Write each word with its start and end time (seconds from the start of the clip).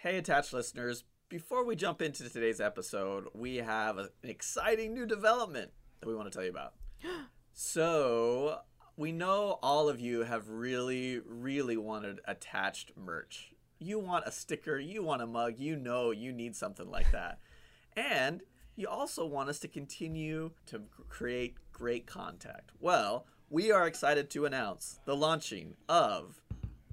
Hey, 0.00 0.18
attached 0.18 0.52
listeners. 0.52 1.04
Before 1.30 1.64
we 1.64 1.74
jump 1.74 2.02
into 2.02 2.28
today's 2.28 2.60
episode, 2.60 3.28
we 3.32 3.56
have 3.56 3.96
an 3.96 4.10
exciting 4.22 4.92
new 4.92 5.06
development 5.06 5.70
that 5.98 6.06
we 6.06 6.14
want 6.14 6.30
to 6.30 6.36
tell 6.36 6.44
you 6.44 6.50
about. 6.50 6.74
so, 7.54 8.58
we 8.98 9.10
know 9.10 9.58
all 9.62 9.88
of 9.88 9.98
you 9.98 10.24
have 10.24 10.50
really, 10.50 11.22
really 11.26 11.78
wanted 11.78 12.20
attached 12.26 12.92
merch. 12.94 13.54
You 13.78 13.98
want 13.98 14.26
a 14.26 14.30
sticker, 14.30 14.78
you 14.78 15.02
want 15.02 15.22
a 15.22 15.26
mug, 15.26 15.54
you 15.56 15.76
know 15.76 16.10
you 16.10 16.30
need 16.30 16.54
something 16.54 16.90
like 16.90 17.10
that. 17.12 17.38
And 17.96 18.42
you 18.76 18.88
also 18.88 19.24
want 19.24 19.48
us 19.48 19.58
to 19.60 19.68
continue 19.68 20.50
to 20.66 20.82
create 21.08 21.56
great 21.72 22.06
content. 22.06 22.70
Well, 22.78 23.24
we 23.48 23.72
are 23.72 23.86
excited 23.86 24.28
to 24.32 24.44
announce 24.44 25.00
the 25.06 25.16
launching 25.16 25.76
of 25.88 26.42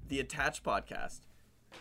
the 0.08 0.18
Attached 0.20 0.64
Podcast 0.64 1.26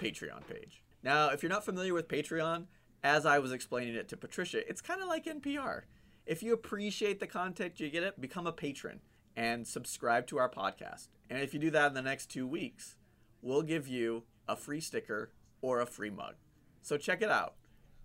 Patreon 0.02 0.46
page. 0.46 0.83
Now, 1.04 1.30
if 1.30 1.44
you're 1.44 1.50
not 1.50 1.66
familiar 1.66 1.94
with 1.94 2.08
Patreon, 2.08 2.66
as 3.04 3.26
I 3.26 3.40
was 3.40 3.52
explaining 3.52 3.96
it 3.96 4.08
to 4.10 4.18
Patricia, 4.18 4.68
it's 4.68 4.82
kind 4.82 5.02
of 5.02 5.08
like 5.08 5.26
NPR. 5.26 5.82
If 6.26 6.42
you 6.42 6.54
appreciate 6.54 7.20
the 7.20 7.28
content 7.28 7.80
you 7.80 7.90
get 7.90 8.04
it, 8.04 8.22
become 8.22 8.48
a 8.48 8.54
patron 8.54 9.02
and 9.36 9.68
subscribe 9.68 10.28
to 10.28 10.38
our 10.38 10.50
podcast. 10.50 11.10
And 11.30 11.42
if 11.42 11.54
you 11.54 11.60
do 11.60 11.72
that 11.72 11.88
in 11.88 11.94
the 11.94 12.02
next 12.02 12.28
two 12.28 12.48
weeks, 12.48 12.96
we'll 13.42 13.62
give 13.62 13.88
you 13.88 14.24
a 14.48 14.56
free 14.56 14.80
sticker 14.80 15.32
or 15.62 15.82
a 15.82 15.86
free 15.86 16.10
mug. 16.10 16.36
So 16.82 16.98
check 16.98 17.22
it 17.22 17.30
out. 17.30 17.56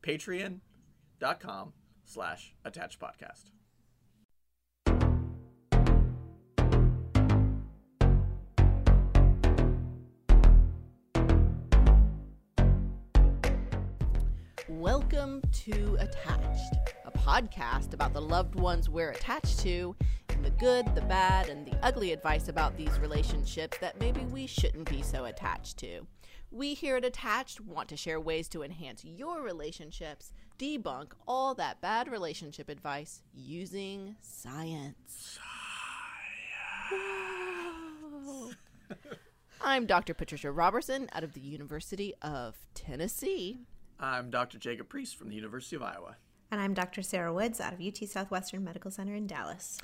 Patreon.com 0.02 1.73
slash 2.05 2.55
attached 2.65 2.99
podcast. 2.99 3.51
Welcome 14.71 15.41
to 15.65 15.97
Attached, 15.99 16.74
a 17.07 17.11
podcast 17.11 17.95
about 17.95 18.13
the 18.13 18.21
loved 18.21 18.55
ones 18.55 18.91
we're 18.91 19.13
attached 19.13 19.60
to, 19.60 19.97
and 20.29 20.45
the 20.45 20.51
good, 20.51 20.85
the 20.95 21.01
bad, 21.01 21.49
and 21.49 21.66
the 21.66 21.75
ugly 21.83 22.13
advice 22.13 22.49
about 22.49 22.77
these 22.77 22.99
relationships 22.99 23.79
that 23.79 23.99
maybe 23.99 24.21
we 24.27 24.47
shouldn't 24.47 24.91
be 24.91 25.01
so 25.01 25.25
attached 25.25 25.79
to. 25.79 26.07
We 26.51 26.75
here 26.75 26.97
at 26.97 27.05
Attached 27.07 27.63
want 27.63 27.88
to 27.88 27.97
share 27.97 28.21
ways 28.21 28.47
to 28.51 28.63
enhance 28.63 29.07
your 29.07 29.41
relationships, 29.41 30.33
debunk 30.59 31.13
all 31.27 31.55
that 31.55 31.80
bad 31.80 32.10
relationship 32.10 32.69
advice 32.69 33.23
using 33.32 34.16
science. 34.21 35.38
Science. 36.91 38.57
I'm 39.63 39.87
Dr. 39.87 40.13
Patricia 40.13 40.53
Robertson 40.53 41.09
out 41.15 41.25
of 41.25 41.32
the 41.32 41.41
University 41.41 42.13
of 42.21 42.55
Tennessee. 42.75 43.60
I'm 44.01 44.30
Dr. 44.30 44.59
Jacob 44.59 44.88
Priest 44.88 45.16
from 45.16 45.29
the 45.29 45.35
University 45.35 45.74
of 45.74 45.82
Iowa. 45.82 46.16
And 46.52 46.60
I'm 46.60 46.73
Dr. 46.73 47.02
Sarah 47.02 47.32
Woods 47.32 47.60
out 47.60 47.73
of 47.73 47.80
UT 47.80 47.96
Southwestern 48.09 48.63
Medical 48.63 48.93
Center 48.93 49.15
in 49.15 49.27
Dallas. 49.27 49.79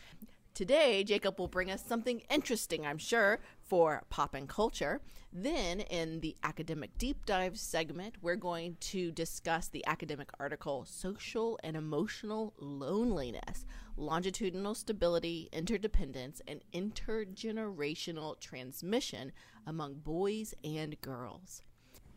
Today, 0.54 1.02
Jacob 1.02 1.40
will 1.40 1.48
bring 1.48 1.68
us 1.68 1.84
something 1.84 2.22
interesting, 2.30 2.86
I'm 2.86 2.96
sure, 2.96 3.40
for 3.60 4.04
pop 4.10 4.34
and 4.34 4.48
culture. 4.48 5.00
Then, 5.32 5.80
in 5.80 6.20
the 6.20 6.36
academic 6.44 6.96
deep 6.96 7.26
dive 7.26 7.58
segment, 7.58 8.14
we're 8.22 8.36
going 8.36 8.76
to 8.82 9.10
discuss 9.10 9.66
the 9.66 9.84
academic 9.84 10.30
article 10.38 10.84
Social 10.84 11.58
and 11.64 11.76
Emotional 11.76 12.54
Loneliness, 12.56 13.66
Longitudinal 13.96 14.76
Stability, 14.76 15.48
Interdependence, 15.52 16.40
and 16.46 16.60
Intergenerational 16.72 18.38
Transmission 18.38 19.32
Among 19.66 19.94
Boys 19.94 20.54
and 20.62 21.00
Girls. 21.00 21.62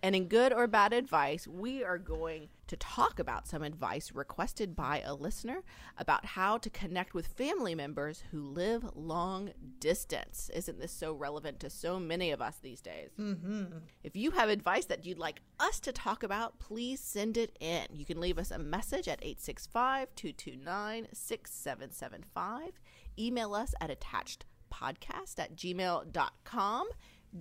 And 0.03 0.15
in 0.15 0.27
good 0.27 0.53
or 0.53 0.67
bad 0.67 0.93
advice, 0.93 1.47
we 1.47 1.83
are 1.83 1.97
going 1.97 2.49
to 2.67 2.77
talk 2.77 3.19
about 3.19 3.47
some 3.47 3.63
advice 3.63 4.11
requested 4.13 4.75
by 4.75 5.01
a 5.01 5.13
listener 5.13 5.63
about 5.97 6.25
how 6.25 6.57
to 6.57 6.69
connect 6.69 7.13
with 7.13 7.27
family 7.27 7.73
members 7.73 8.23
who 8.31 8.41
live 8.41 8.85
long 8.95 9.51
distance. 9.79 10.51
Isn't 10.53 10.79
this 10.79 10.91
so 10.91 11.13
relevant 11.13 11.59
to 11.61 11.69
so 11.69 11.99
many 11.99 12.31
of 12.31 12.41
us 12.41 12.57
these 12.61 12.81
days? 12.81 13.09
Mm-hmm. 13.19 13.77
If 14.03 14.15
you 14.15 14.31
have 14.31 14.49
advice 14.49 14.85
that 14.85 15.05
you'd 15.05 15.17
like 15.17 15.41
us 15.59 15.79
to 15.81 15.91
talk 15.91 16.23
about, 16.23 16.59
please 16.59 16.99
send 16.99 17.37
it 17.37 17.55
in. 17.59 17.85
You 17.93 18.05
can 18.05 18.19
leave 18.19 18.37
us 18.37 18.51
a 18.51 18.59
message 18.59 19.07
at 19.07 19.23
865 19.23 20.13
229 20.15 21.07
6775. 21.11 22.79
Email 23.17 23.53
us 23.55 23.73
at 23.81 23.89
attachedpodcast 23.89 25.39
at 25.39 25.55
gmail.com 25.55 26.87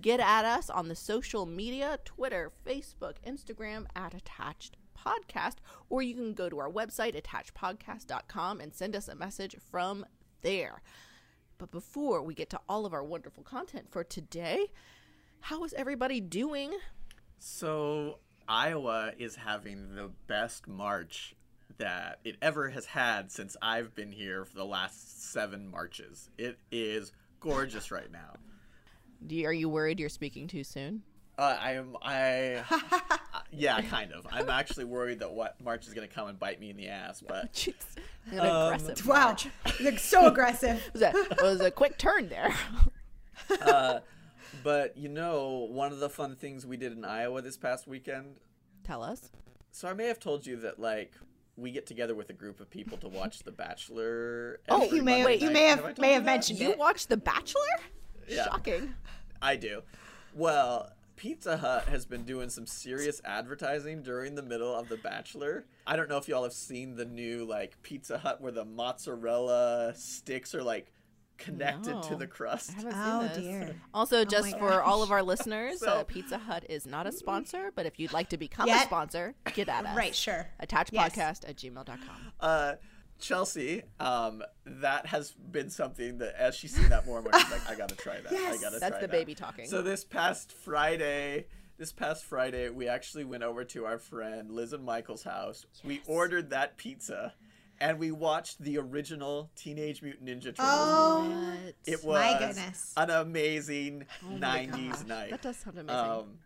Get 0.01 0.19
at 0.19 0.45
us 0.45 0.69
on 0.69 0.89
the 0.89 0.95
social 0.95 1.45
media 1.45 1.99
Twitter, 2.05 2.51
Facebook, 2.65 3.15
Instagram 3.25 3.85
at 3.95 4.13
Attached 4.13 4.77
Podcast, 4.97 5.55
or 5.89 6.01
you 6.01 6.13
can 6.13 6.33
go 6.33 6.49
to 6.49 6.59
our 6.59 6.69
website, 6.69 7.19
attachedpodcast.com, 7.19 8.59
and 8.59 8.73
send 8.73 8.95
us 8.95 9.07
a 9.07 9.15
message 9.15 9.55
from 9.71 10.05
there. 10.41 10.81
But 11.57 11.71
before 11.71 12.21
we 12.21 12.33
get 12.33 12.49
to 12.51 12.59
all 12.69 12.85
of 12.85 12.93
our 12.93 13.03
wonderful 13.03 13.43
content 13.43 13.89
for 13.89 14.03
today, 14.03 14.67
how 15.39 15.63
is 15.63 15.73
everybody 15.73 16.19
doing? 16.19 16.73
So, 17.39 18.19
Iowa 18.47 19.13
is 19.17 19.35
having 19.35 19.95
the 19.95 20.11
best 20.27 20.67
March 20.67 21.35
that 21.77 22.19
it 22.23 22.37
ever 22.41 22.69
has 22.69 22.85
had 22.85 23.31
since 23.31 23.55
I've 23.61 23.93
been 23.95 24.11
here 24.11 24.45
for 24.45 24.55
the 24.55 24.65
last 24.65 25.31
seven 25.31 25.69
Marches. 25.69 26.29
It 26.37 26.59
is 26.71 27.11
gorgeous 27.39 27.91
right 27.91 28.11
now. 28.11 28.33
You, 29.27 29.47
are 29.47 29.53
you 29.53 29.69
worried 29.69 29.99
you're 29.99 30.09
speaking 30.09 30.47
too 30.47 30.63
soon? 30.63 31.03
Uh, 31.37 31.55
I 31.59 31.71
am. 31.73 31.95
I. 32.01 32.63
yeah, 33.51 33.79
kind 33.81 34.11
of. 34.11 34.25
I'm 34.31 34.49
actually 34.49 34.85
worried 34.85 35.19
that 35.19 35.31
what 35.31 35.61
March 35.63 35.85
is 35.87 35.93
going 35.93 36.07
to 36.07 36.13
come 36.13 36.27
and 36.27 36.39
bite 36.39 36.59
me 36.59 36.71
in 36.71 36.77
the 36.77 36.87
ass. 36.87 37.21
But 37.25 37.67
an 38.31 38.39
um, 38.39 38.73
aggressive. 38.73 39.05
Wow, 39.05 39.35
like 39.79 39.99
so 39.99 40.25
aggressive. 40.31 40.81
it, 40.87 40.93
was 40.93 41.01
a, 41.03 41.09
it 41.09 41.41
was 41.41 41.61
a 41.61 41.69
quick 41.69 41.99
turn 41.99 42.29
there. 42.29 42.55
uh, 43.61 43.99
but 44.63 44.97
you 44.97 45.09
know, 45.09 45.67
one 45.69 45.91
of 45.91 45.99
the 45.99 46.09
fun 46.09 46.35
things 46.35 46.65
we 46.65 46.75
did 46.75 46.91
in 46.91 47.05
Iowa 47.05 47.43
this 47.43 47.57
past 47.57 47.87
weekend. 47.87 48.37
Tell 48.83 49.03
us. 49.03 49.29
So 49.71 49.87
I 49.87 49.93
may 49.93 50.07
have 50.07 50.19
told 50.19 50.43
you 50.47 50.55
that 50.61 50.79
like 50.79 51.13
we 51.55 51.71
get 51.71 51.85
together 51.85 52.15
with 52.15 52.31
a 52.31 52.33
group 52.33 52.59
of 52.59 52.69
people 52.71 52.97
to 52.99 53.07
watch 53.07 53.39
The 53.39 53.51
Bachelor. 53.51 54.59
Oh, 54.69 54.91
you 54.91 55.03
may 55.03 55.23
wait, 55.23 55.41
you 55.41 55.51
may 55.51 55.65
have, 55.65 55.83
have 55.83 55.97
may 55.99 56.13
have 56.13 56.23
mentioned 56.25 56.57
you 56.57 56.75
watched 56.77 57.09
The 57.09 57.17
Bachelor. 57.17 57.61
Yeah. 58.27 58.45
Shocking. 58.45 58.93
I 59.41 59.55
do. 59.55 59.83
Well, 60.33 60.91
Pizza 61.15 61.57
Hut 61.57 61.85
has 61.85 62.05
been 62.05 62.23
doing 62.23 62.49
some 62.49 62.67
serious 62.67 63.21
advertising 63.25 64.03
during 64.03 64.35
the 64.35 64.43
middle 64.43 64.73
of 64.73 64.87
The 64.87 64.97
Bachelor. 64.97 65.65
I 65.85 65.95
don't 65.95 66.09
know 66.09 66.17
if 66.17 66.27
y'all 66.27 66.43
have 66.43 66.53
seen 66.53 66.95
the 66.95 67.05
new 67.05 67.45
like 67.45 67.81
Pizza 67.81 68.19
Hut 68.19 68.39
where 68.39 68.51
the 68.51 68.65
mozzarella 68.65 69.93
sticks 69.95 70.53
are 70.53 70.63
like 70.63 70.91
connected 71.37 71.93
no, 71.93 72.01
to 72.03 72.15
the 72.15 72.27
crust. 72.27 72.73
oh 72.85 73.29
dear. 73.35 73.75
Also, 73.93 74.21
oh 74.21 74.25
just 74.25 74.57
for 74.57 74.81
all 74.81 75.01
of 75.01 75.11
our 75.11 75.23
listeners, 75.23 75.79
so, 75.79 75.87
uh, 75.87 76.03
Pizza 76.03 76.37
Hut 76.37 76.65
is 76.69 76.85
not 76.85 77.07
a 77.07 77.11
sponsor, 77.11 77.71
but 77.75 77.85
if 77.85 77.99
you'd 77.99 78.13
like 78.13 78.29
to 78.29 78.37
become 78.37 78.67
yet? 78.67 78.83
a 78.83 78.85
sponsor, 78.85 79.33
get 79.53 79.69
at 79.69 79.85
us. 79.85 79.97
Right, 79.97 80.15
sure. 80.15 80.47
Attachpodcast 80.63 81.17
yes. 81.17 81.41
at 81.47 81.57
gmail.com. 81.57 82.31
Uh, 82.39 82.73
Chelsea, 83.19 83.83
um, 83.99 84.43
that 84.65 85.05
has 85.07 85.31
been 85.31 85.69
something 85.69 86.17
that 86.19 86.35
as 86.39 86.55
she's 86.55 86.75
seen 86.75 86.89
that 86.89 87.05
more 87.05 87.19
and 87.19 87.29
more, 87.29 87.39
she's 87.39 87.51
like, 87.51 87.69
I 87.69 87.75
gotta 87.75 87.95
try 87.95 88.19
that. 88.19 88.31
Yes, 88.31 88.59
I 88.59 88.61
gotta 88.61 88.79
that's 88.79 88.95
the 88.95 89.07
that. 89.07 89.11
baby 89.11 89.35
talking. 89.35 89.67
So 89.67 89.81
this 89.81 90.03
past 90.03 90.51
Friday, 90.51 91.47
this 91.77 91.91
past 91.91 92.25
Friday, 92.25 92.69
we 92.69 92.87
actually 92.87 93.23
went 93.23 93.43
over 93.43 93.63
to 93.65 93.85
our 93.85 93.97
friend 93.97 94.51
Liz 94.51 94.73
and 94.73 94.83
Michael's 94.83 95.23
house. 95.23 95.65
Yes. 95.73 95.83
We 95.83 96.01
ordered 96.07 96.49
that 96.51 96.77
pizza. 96.77 97.33
And 97.79 97.99
we 97.99 98.09
watched 98.09 98.59
the 98.59 98.79
original 98.79 99.51
Teenage 99.55 100.01
Mutant 100.01 100.27
Ninja 100.27 100.45
Turtles 100.45 100.57
oh, 100.61 101.23
movie. 101.29 101.73
It 101.85 102.03
was 102.03 102.19
my 102.19 102.39
goodness. 102.39 102.91
an 102.97 103.11
amazing 103.11 104.07
oh 104.23 104.33
90s 104.33 105.05
night. 105.05 105.29
That 105.29 105.43
does 105.43 105.57
sound 105.57 105.77
amazing. 105.77 105.95
Um, 105.95 106.39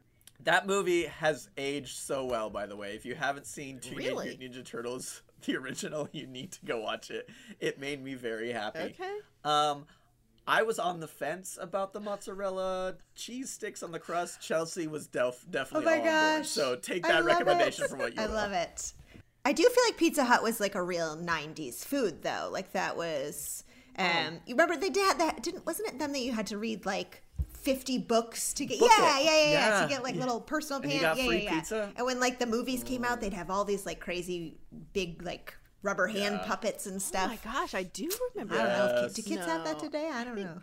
that 0.44 0.68
movie 0.68 1.06
has 1.06 1.50
aged 1.58 1.98
so 1.98 2.26
well, 2.26 2.50
by 2.50 2.66
the 2.66 2.76
way. 2.76 2.96
If 2.96 3.06
you 3.06 3.16
haven't 3.16 3.46
seen 3.46 3.80
Teenage 3.80 4.08
really? 4.08 4.36
Mutant 4.38 4.66
Ninja 4.66 4.66
Turtles, 4.66 5.22
the 5.46 5.58
original, 5.58 6.10
you 6.12 6.28
need 6.28 6.52
to 6.54 6.66
go 6.66 6.80
watch 6.80 7.12
it. 7.12 7.30
It 7.60 7.80
made 7.80 8.04
me 8.04 8.14
very 8.16 8.52
happy. 8.52 8.96
Okay. 9.00 9.18
Um, 9.44 9.86
I 10.48 10.64
was 10.64 10.80
on 10.80 11.00
the 11.00 11.08
fence 11.08 11.58
about 11.62 11.94
the 11.94 12.00
mozzarella 12.00 12.96
cheese 13.16 13.52
sticks 13.52 13.84
on 13.84 13.92
the 13.92 14.00
crust. 14.00 14.42
Chelsea 14.42 14.88
was 14.88 15.08
def- 15.08 15.46
definitely 15.50 15.88
oh 15.88 15.98
my 15.98 16.04
gosh. 16.04 16.36
Board, 16.38 16.46
so 16.48 16.76
take 16.76 17.04
that 17.04 17.24
recommendation 17.24 17.86
it. 17.86 17.90
for 17.90 17.98
what 17.98 18.16
you 18.16 18.22
I 18.22 18.28
will. 18.28 18.34
love 18.34 18.52
it. 18.52 18.94
I 19.46 19.54
do 19.54 19.64
feel 19.64 19.84
like 19.88 19.98
Pizza 19.98 20.24
Hut 20.24 20.44
was 20.44 20.60
like 20.60 20.76
a 20.76 20.84
real 20.84 21.16
'90s 21.16 21.84
food, 21.86 22.22
though. 22.24 22.50
Like 22.52 22.72
that 22.74 22.96
was. 22.98 23.64
Um, 23.98 24.08
um 24.08 24.40
you 24.46 24.56
remember 24.56 24.78
they 24.78 24.90
did 24.90 25.20
that? 25.20 25.44
Didn't 25.44 25.66
wasn't 25.66 25.90
it 25.90 26.00
them 26.00 26.12
that 26.14 26.22
you 26.22 26.32
had 26.32 26.48
to 26.48 26.58
read 26.58 26.86
like 26.86 27.21
50 27.62 28.00
books 28.00 28.54
to 28.54 28.66
get 28.66 28.80
yeah, 28.82 28.88
yeah, 28.90 29.20
yeah, 29.20 29.22
yeah, 29.22 29.52
yeah, 29.52 29.82
to 29.82 29.88
get 29.88 30.04
like 30.04 30.16
little 30.16 30.42
personal 30.42 30.82
pans. 30.82 31.02
Yeah, 31.02 31.16
yeah, 31.16 31.32
yeah. 31.32 31.54
Pizza? 31.54 31.92
And 31.96 32.06
when 32.06 32.20
like 32.20 32.40
the 32.40 32.46
movies 32.48 32.84
came 32.84 33.06
out, 33.06 33.22
they'd 33.22 33.34
have 33.34 33.50
all 33.50 33.66
these 33.66 33.86
like 33.86 34.00
crazy 34.00 34.58
big 34.94 35.22
like 35.24 35.56
rubber 35.84 36.08
hand 36.08 36.42
puppets 36.46 36.88
and 36.88 37.02
stuff. 37.02 37.26
Oh 37.26 37.50
my 37.50 37.54
gosh, 37.54 37.76
I 37.76 37.84
do 37.84 38.10
remember. 38.34 38.56
I 38.56 38.58
don't 38.58 38.96
know. 38.96 39.06
If, 39.06 39.14
do 39.14 39.22
kids 39.22 39.46
no. 39.46 39.54
have 39.54 39.64
that 39.66 39.80
today? 39.80 40.10
I 40.12 40.24
don't 40.24 40.40
I 40.40 40.44
know. 40.44 40.62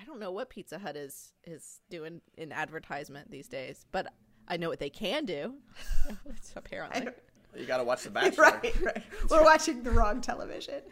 I 0.00 0.04
don't 0.04 0.18
know 0.18 0.32
what 0.32 0.50
Pizza 0.50 0.78
Hut 0.78 0.96
is 0.96 1.32
is 1.44 1.80
doing 1.88 2.20
in 2.36 2.50
advertisement 2.50 3.30
these 3.30 3.46
days, 3.46 3.86
but 3.92 4.12
I 4.48 4.56
know 4.56 4.68
what 4.68 4.80
they 4.80 4.90
can 4.90 5.24
do. 5.24 5.54
Apparently. 6.56 7.08
You 7.56 7.66
got 7.66 7.78
to 7.78 7.84
watch 7.84 8.02
The 8.02 8.10
Bachelor. 8.10 8.44
right, 8.44 8.82
right. 8.82 9.02
We're 9.30 9.44
watching 9.44 9.82
the 9.82 9.90
wrong 9.90 10.20
television. 10.20 10.82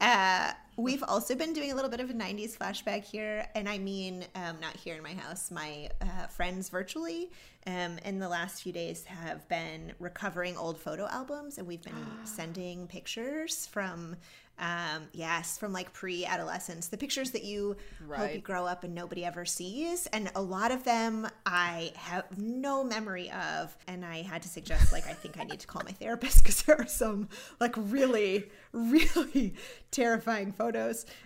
Uh, 0.00 0.52
we've 0.76 1.02
also 1.02 1.34
been 1.34 1.52
doing 1.52 1.72
a 1.72 1.74
little 1.74 1.90
bit 1.90 2.00
of 2.00 2.10
a 2.10 2.14
90s 2.14 2.56
flashback 2.56 3.04
here. 3.04 3.46
And 3.54 3.68
I 3.68 3.78
mean, 3.78 4.24
um, 4.34 4.58
not 4.60 4.76
here 4.76 4.94
in 4.94 5.02
my 5.02 5.14
house, 5.14 5.50
my 5.50 5.88
uh, 6.00 6.26
friends 6.26 6.68
virtually 6.68 7.30
um, 7.66 7.98
in 8.04 8.18
the 8.18 8.28
last 8.28 8.62
few 8.62 8.72
days 8.72 9.04
have 9.04 9.48
been 9.48 9.92
recovering 9.98 10.56
old 10.56 10.78
photo 10.78 11.06
albums. 11.08 11.58
And 11.58 11.66
we've 11.66 11.82
been 11.82 11.94
sending 12.24 12.86
pictures 12.86 13.66
from, 13.66 14.16
um, 14.58 15.08
yes, 15.12 15.58
from 15.58 15.72
like 15.72 15.92
pre 15.92 16.24
adolescence, 16.24 16.88
the 16.88 16.96
pictures 16.96 17.30
that 17.32 17.42
you 17.42 17.76
hope 18.10 18.34
you 18.34 18.40
grow 18.40 18.66
up 18.66 18.84
and 18.84 18.94
nobody 18.94 19.24
ever 19.24 19.44
sees. 19.44 20.06
And 20.08 20.30
a 20.36 20.42
lot 20.42 20.70
of 20.70 20.84
them 20.84 21.26
I 21.44 21.92
have 21.96 22.38
no 22.38 22.84
memory 22.84 23.30
of. 23.30 23.76
And 23.88 24.04
I 24.04 24.22
had 24.22 24.42
to 24.42 24.48
suggest, 24.48 24.92
like, 24.92 25.06
I 25.06 25.12
think 25.12 25.38
I 25.40 25.44
need 25.44 25.60
to 25.60 25.66
call 25.66 25.82
my 25.84 25.92
therapist 25.92 26.38
because 26.42 26.62
there 26.62 26.78
are 26.78 26.86
some, 26.86 27.28
like, 27.60 27.74
really, 27.76 28.50
really 28.72 29.54
terrifying 29.90 30.52
photos. 30.52 30.65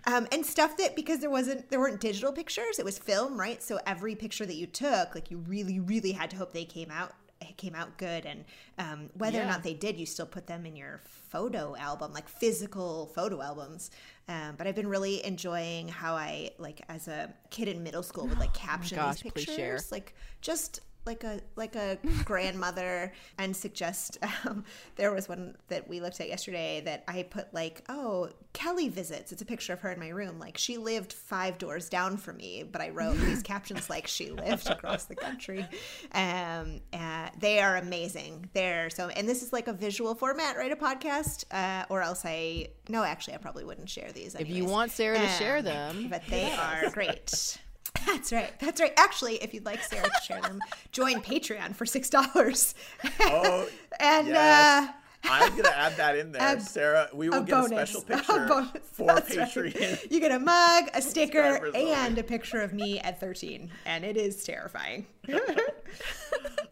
Um, 0.07 0.27
and 0.33 0.45
stuff 0.45 0.77
that, 0.77 0.97
because 0.97 1.21
there 1.21 1.31
wasn't, 1.31 1.71
there 1.71 1.81
weren't 1.81 2.01
digital 2.01 2.33
pictures, 2.33 2.79
it 2.79 2.85
was 2.85 2.99
film, 2.99 3.39
right? 3.39 3.63
So 3.63 3.79
every 3.87 4.15
picture 4.15 4.47
that 4.47 4.57
you 4.57 4.67
took, 4.67 5.15
like, 5.15 5.31
you 5.31 5.39
really, 5.39 5.81
really 5.81 6.13
had 6.13 6.31
to 6.31 6.37
hope 6.37 6.53
they 6.53 6.65
came 6.65 6.91
out. 6.91 7.13
It 7.41 7.57
came 7.57 7.75
out 7.75 7.97
good, 7.97 8.27
and 8.27 8.45
um, 8.77 9.09
whether 9.15 9.41
or 9.41 9.47
not 9.47 9.63
they 9.63 9.73
did, 9.73 9.99
you 9.99 10.05
still 10.05 10.27
put 10.27 10.47
them 10.47 10.67
in 10.67 10.77
your 10.77 11.01
photo 11.05 11.75
album, 11.75 12.13
like 12.13 12.29
physical 12.29 13.07
photo 13.15 13.41
albums. 13.41 13.91
Um, 14.29 14.57
but 14.59 14.67
I've 14.67 14.75
been 14.75 14.89
really 14.89 15.25
enjoying 15.25 15.89
how 15.89 16.15
I, 16.15 16.51
like, 16.59 16.83
as 16.91 17.09
a 17.09 17.33
kid 17.49 17.69
in 17.69 17.83
middle 17.83 18.03
school, 18.03 18.27
would 18.27 18.39
like 18.39 18.53
caption 18.69 18.99
gosh, 18.99 19.23
these 19.23 19.33
pictures, 19.33 19.91
like 19.91 20.15
just 20.43 20.81
like 21.11 21.25
a 21.25 21.41
like 21.57 21.75
a 21.75 21.99
grandmother, 22.25 23.13
and 23.39 23.55
suggest. 23.57 24.19
Um, 24.45 24.65
there 24.97 25.13
was 25.13 25.29
one 25.29 25.57
that 25.69 25.89
we 25.89 26.01
looked 26.01 26.21
at 26.21 26.29
yesterday 26.29 26.81
that 26.85 27.03
I 27.09 27.25
put 27.25 27.53
like, 27.53 27.83
oh, 27.89 28.31
Kelly 28.53 28.89
visits. 28.89 29.33
It's 29.33 29.43
a 29.43 29.45
picture 29.45 29.73
of 29.73 29.81
her 29.81 29.91
in 29.91 29.99
my 29.99 30.09
room. 30.11 30.39
Like 30.39 30.57
she 30.57 30.79
lived 30.79 31.13
five 31.13 31.59
doors 31.59 31.89
down 31.89 32.17
from 32.17 32.37
me, 32.37 32.63
but 32.63 32.81
I 32.81 32.91
wrote 32.91 33.17
these 33.27 33.43
captions 33.43 33.91
like 33.91 34.07
she 34.07 34.31
lived 34.31 34.69
across 34.71 35.05
the 35.07 35.17
country. 35.17 35.67
Um, 36.13 36.81
uh, 36.93 37.29
they 37.39 37.59
are 37.61 37.77
amazing. 37.77 38.49
They're 38.53 38.89
so, 38.91 39.09
and 39.09 39.29
this 39.29 39.43
is 39.43 39.53
like 39.53 39.67
a 39.69 39.73
visual 39.73 40.15
format, 40.15 40.57
right? 40.57 40.71
A 40.71 40.77
podcast, 40.77 41.45
uh, 41.51 41.87
or 41.89 42.03
else 42.03 42.25
I 42.25 42.69
no, 42.89 43.03
actually, 43.03 43.35
I 43.35 43.39
probably 43.39 43.65
wouldn't 43.65 43.89
share 43.89 44.13
these. 44.13 44.35
If 44.35 44.49
you 44.49 44.65
want 44.65 44.93
Sarah 44.93 45.19
to 45.19 45.29
share 45.29 45.59
Um, 45.59 45.65
them, 45.65 46.09
but 46.09 46.23
they 46.29 46.53
are 46.53 46.91
great. 46.91 47.59
That's 48.07 48.33
right. 48.33 48.53
That's 48.61 48.81
right. 48.81 48.93
Actually, 48.97 49.37
if 49.37 49.53
you'd 49.55 49.65
like 49.65 49.83
Sarah 49.83 50.05
to 50.09 50.21
share 50.25 50.41
them, 50.41 50.61
join 50.93 51.21
Patreon 51.23 51.75
for 51.75 51.87
six 51.87 52.09
dollars. 52.11 52.75
Oh, 53.21 53.69
and 54.01 54.29
yes. 54.29 54.89
uh, 54.89 54.93
I'm 55.25 55.55
gonna 55.57 55.69
add 55.77 55.97
that 55.99 56.17
in 56.17 56.33
there, 56.33 56.57
A- 56.57 56.61
Sarah. 56.61 57.09
We 57.13 57.29
will 57.29 57.39
a 57.43 57.45
get 57.45 57.51
bonus. 57.51 57.95
a 57.95 58.01
special 58.01 58.01
A 58.09 58.17
picture 58.17 58.47
bonus. 58.49 58.71
for 58.93 59.07
That's 59.07 59.37
right. 59.37 59.55
Patreon. 59.55 60.11
You 60.11 60.21
get 60.21 60.33
a 60.33 60.39
mug, 60.39 60.85
a 60.95 61.03
sticker, 61.03 61.71
and 61.75 62.17
a 62.19 62.23
picture 62.23 62.61
of 62.63 62.73
me 62.73 62.99
at 63.01 63.21
13, 63.21 63.71
and 63.87 64.05
it 64.05 64.17
is 64.17 64.45
terrifying. 64.45 65.07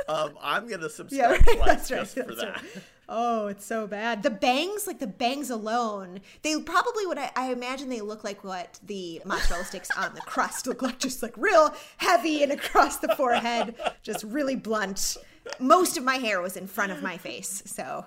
Um, 0.09 0.31
I'm 0.41 0.67
gonna 0.69 0.83
Yeah, 0.85 0.89
subscribe 0.89 1.31
right, 1.31 1.45
twice 1.45 1.67
that's 1.67 1.91
right. 1.91 2.01
just 2.01 2.15
for 2.15 2.23
that's 2.23 2.41
that. 2.41 2.57
right. 2.57 2.83
Oh, 3.11 3.47
it's 3.47 3.65
so 3.65 3.87
bad. 3.87 4.23
The 4.23 4.29
bangs, 4.31 4.87
like 4.87 4.99
the 4.99 5.07
bangs 5.07 5.49
alone, 5.49 6.21
they 6.43 6.61
probably 6.61 7.07
would. 7.07 7.17
I, 7.17 7.31
I 7.35 7.53
imagine 7.53 7.89
they 7.89 8.03
look 8.03 8.23
like 8.23 8.45
what 8.45 8.79
the 8.85 9.23
mozzarella 9.25 9.65
sticks 9.65 9.89
on 9.97 10.15
the 10.15 10.21
crust 10.21 10.67
look 10.67 10.83
like, 10.83 10.99
just 10.99 11.23
like 11.23 11.33
real 11.39 11.75
heavy 11.97 12.43
and 12.43 12.53
across 12.53 12.99
the 12.99 13.09
forehead, 13.17 13.75
just 14.03 14.25
really 14.25 14.57
blunt. 14.57 15.17
Most 15.59 15.97
of 15.97 16.05
my 16.05 16.17
hair 16.17 16.43
was 16.43 16.57
in 16.59 16.67
front 16.67 16.93
of 16.93 17.03
my 17.03 17.17
face, 17.17 17.63
so 17.65 18.05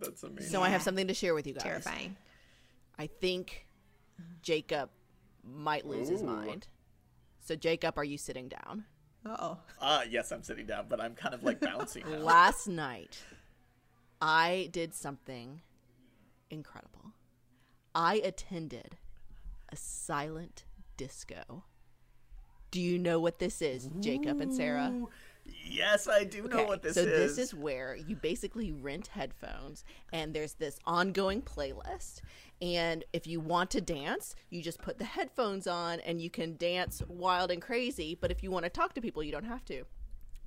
That's 0.00 0.24
amazing. 0.24 0.50
so 0.50 0.62
I 0.62 0.68
have 0.70 0.82
something 0.82 1.06
to 1.06 1.14
share 1.14 1.34
with 1.34 1.46
you 1.46 1.52
guys. 1.54 1.62
terrifying. 1.62 2.16
I 2.98 3.06
think 3.06 3.66
Jacob 4.42 4.90
might 5.44 5.86
lose 5.86 6.08
his 6.08 6.24
mind. 6.24 6.66
So 7.40 7.54
Jacob, 7.54 7.96
are 7.96 8.04
you 8.04 8.18
sitting 8.18 8.48
down? 8.48 8.84
Uh 9.24 9.36
oh. 9.38 9.58
Uh, 9.80 10.00
yes, 10.10 10.32
I'm 10.32 10.42
sitting 10.42 10.66
down, 10.66 10.86
but 10.88 11.00
I'm 11.00 11.14
kind 11.14 11.34
of 11.34 11.44
like 11.44 11.60
bouncing. 11.60 12.04
Last 12.24 12.66
night, 12.66 13.18
I 14.20 14.68
did 14.72 14.94
something 14.94 15.62
incredible. 16.50 17.12
I 17.94 18.16
attended 18.16 18.96
a 19.70 19.76
silent 19.76 20.64
disco. 20.96 21.64
Do 22.70 22.80
you 22.80 22.98
know 22.98 23.18
what 23.18 23.38
this 23.38 23.62
is, 23.62 23.88
Jacob 24.00 24.40
and 24.40 24.54
Sarah? 24.54 24.92
Yes, 25.64 26.08
I 26.08 26.24
do 26.24 26.42
know 26.42 26.64
what 26.64 26.82
this 26.82 26.94
so 26.94 27.00
is. 27.00 27.06
So 27.06 27.10
this 27.10 27.38
is 27.38 27.54
where 27.54 27.96
you 27.96 28.16
basically 28.16 28.72
rent 28.72 29.08
headphones 29.08 29.84
and 30.12 30.34
there's 30.34 30.54
this 30.54 30.78
ongoing 30.84 31.42
playlist 31.42 32.20
and 32.60 33.04
if 33.12 33.26
you 33.26 33.40
want 33.40 33.70
to 33.70 33.80
dance 33.80 34.34
you 34.50 34.62
just 34.62 34.80
put 34.82 34.98
the 34.98 35.04
headphones 35.04 35.66
on 35.66 36.00
and 36.00 36.20
you 36.20 36.28
can 36.28 36.56
dance 36.56 37.02
wild 37.08 37.50
and 37.50 37.62
crazy 37.62 38.16
but 38.20 38.30
if 38.30 38.42
you 38.42 38.50
want 38.50 38.64
to 38.64 38.70
talk 38.70 38.94
to 38.94 39.00
people 39.00 39.22
you 39.22 39.32
don't 39.32 39.44
have 39.44 39.64
to 39.64 39.84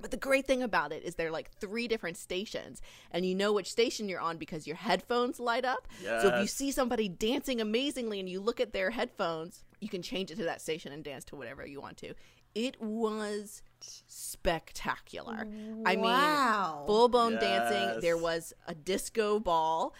but 0.01 0.11
the 0.11 0.17
great 0.17 0.45
thing 0.47 0.61
about 0.63 0.91
it 0.91 1.03
is 1.03 1.15
there 1.15 1.27
are 1.27 1.31
like 1.31 1.51
three 1.51 1.87
different 1.87 2.17
stations, 2.17 2.81
and 3.11 3.25
you 3.25 3.35
know 3.35 3.53
which 3.53 3.71
station 3.71 4.09
you're 4.09 4.19
on 4.19 4.37
because 4.37 4.67
your 4.67 4.75
headphones 4.75 5.39
light 5.39 5.65
up. 5.65 5.87
So 6.21 6.27
if 6.29 6.41
you 6.41 6.47
see 6.47 6.71
somebody 6.71 7.07
dancing 7.07 7.61
amazingly 7.61 8.19
and 8.19 8.27
you 8.29 8.39
look 8.39 8.59
at 8.59 8.73
their 8.73 8.91
headphones, 8.91 9.63
you 9.79 9.89
can 9.89 10.01
change 10.01 10.31
it 10.31 10.35
to 10.37 10.43
that 10.43 10.61
station 10.61 10.91
and 10.91 11.03
dance 11.03 11.23
to 11.25 11.35
whatever 11.35 11.65
you 11.65 11.79
want 11.81 11.97
to. 11.97 12.13
It 12.53 12.81
was 12.81 13.61
spectacular. 14.07 15.47
I 15.85 15.95
Wow. 15.95 16.79
mean, 16.81 16.85
full 16.87 17.07
blown 17.09 17.37
dancing. 17.39 17.99
There 18.01 18.17
was 18.17 18.53
a 18.67 18.75
disco 18.75 19.39
ball. 19.39 19.93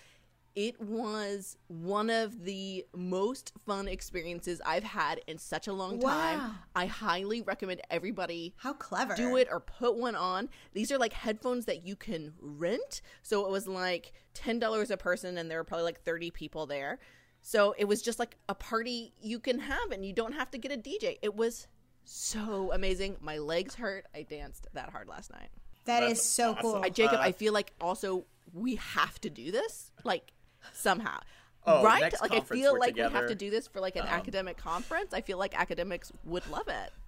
It 0.56 0.82
was 0.82 1.58
one 1.68 2.10
of 2.10 2.44
the 2.44 2.86
most 2.94 3.54
fun 3.66 3.88
experiences 3.88 4.62
I've 4.66 4.84
had 4.84 5.22
in 5.28 5.38
such 5.38 5.68
a 5.68 5.74
long 5.74 6.00
time. 6.00 6.56
I 6.76 6.86
highly 6.88 7.42
recommend 7.42 7.82
everybody 7.90 8.54
How 8.58 8.74
clever. 8.74 9.16
do 9.16 9.38
it 9.38 9.48
or 9.50 9.62
put 9.62 9.98
one 9.98 10.16
on. 10.16 10.50
These 10.74 10.92
are 10.92 10.98
like 10.98 11.14
headphones 11.14 11.66
that 11.66 11.86
you 11.86 11.96
can 11.96 12.34
rent. 12.42 13.02
So 13.22 13.46
it 13.46 13.52
was 13.52 13.68
like 13.68 14.12
$10 14.36 14.92
a 14.92 14.98
person 14.98 15.38
and 15.38 15.50
there 15.50 15.58
were 15.58 15.64
probably 15.64 15.86
like 15.86 16.02
30 16.04 16.32
people 16.32 16.66
there. 16.66 17.00
So 17.42 17.74
it 17.78 17.86
was 17.86 18.02
just 18.02 18.20
like 18.20 18.36
a 18.50 18.56
party 18.56 19.14
you 19.22 19.40
can 19.40 19.60
have 19.60 19.92
and 19.92 20.06
you 20.06 20.14
don't 20.14 20.34
have 20.34 20.52
to 20.52 20.58
get 20.58 20.72
a 20.72 20.78
DJ. 20.78 21.18
It 21.22 21.36
was 21.36 21.68
so 22.04 22.72
amazing. 22.74 23.18
My 23.22 23.38
legs 23.38 23.76
hurt. 23.76 24.06
I 24.14 24.24
danced 24.24 24.68
that 24.74 24.90
hard 24.90 25.08
last 25.08 25.32
night. 25.32 25.50
That 25.86 26.04
is 26.04 26.10
That's 26.10 26.26
so 26.26 26.56
cool. 26.56 26.82
I, 26.84 26.90
Jacob, 26.90 27.20
I 27.22 27.32
feel 27.32 27.54
like 27.54 27.74
also 27.82 28.26
we 28.54 28.76
have 28.76 29.20
to 29.22 29.30
do 29.30 29.52
this 29.52 29.92
like 30.04 30.34
somehow. 30.74 31.20
Oh, 31.66 31.84
right? 31.84 32.14
Like 32.22 32.34
I 32.34 32.40
feel 32.40 32.74
we're 32.74 32.80
like 32.80 32.96
we 32.96 33.02
have 33.02 33.28
to 33.28 33.36
do 33.36 33.50
this 33.52 33.68
for 33.68 33.80
like 33.80 33.96
an 33.96 34.02
um, 34.04 34.08
academic 34.08 34.58
conference. 34.58 35.14
I 35.14 35.22
feel 35.22 35.38
like 35.38 35.58
academics 35.60 36.12
would 36.26 36.48
love 36.50 36.68
it. 36.68 36.92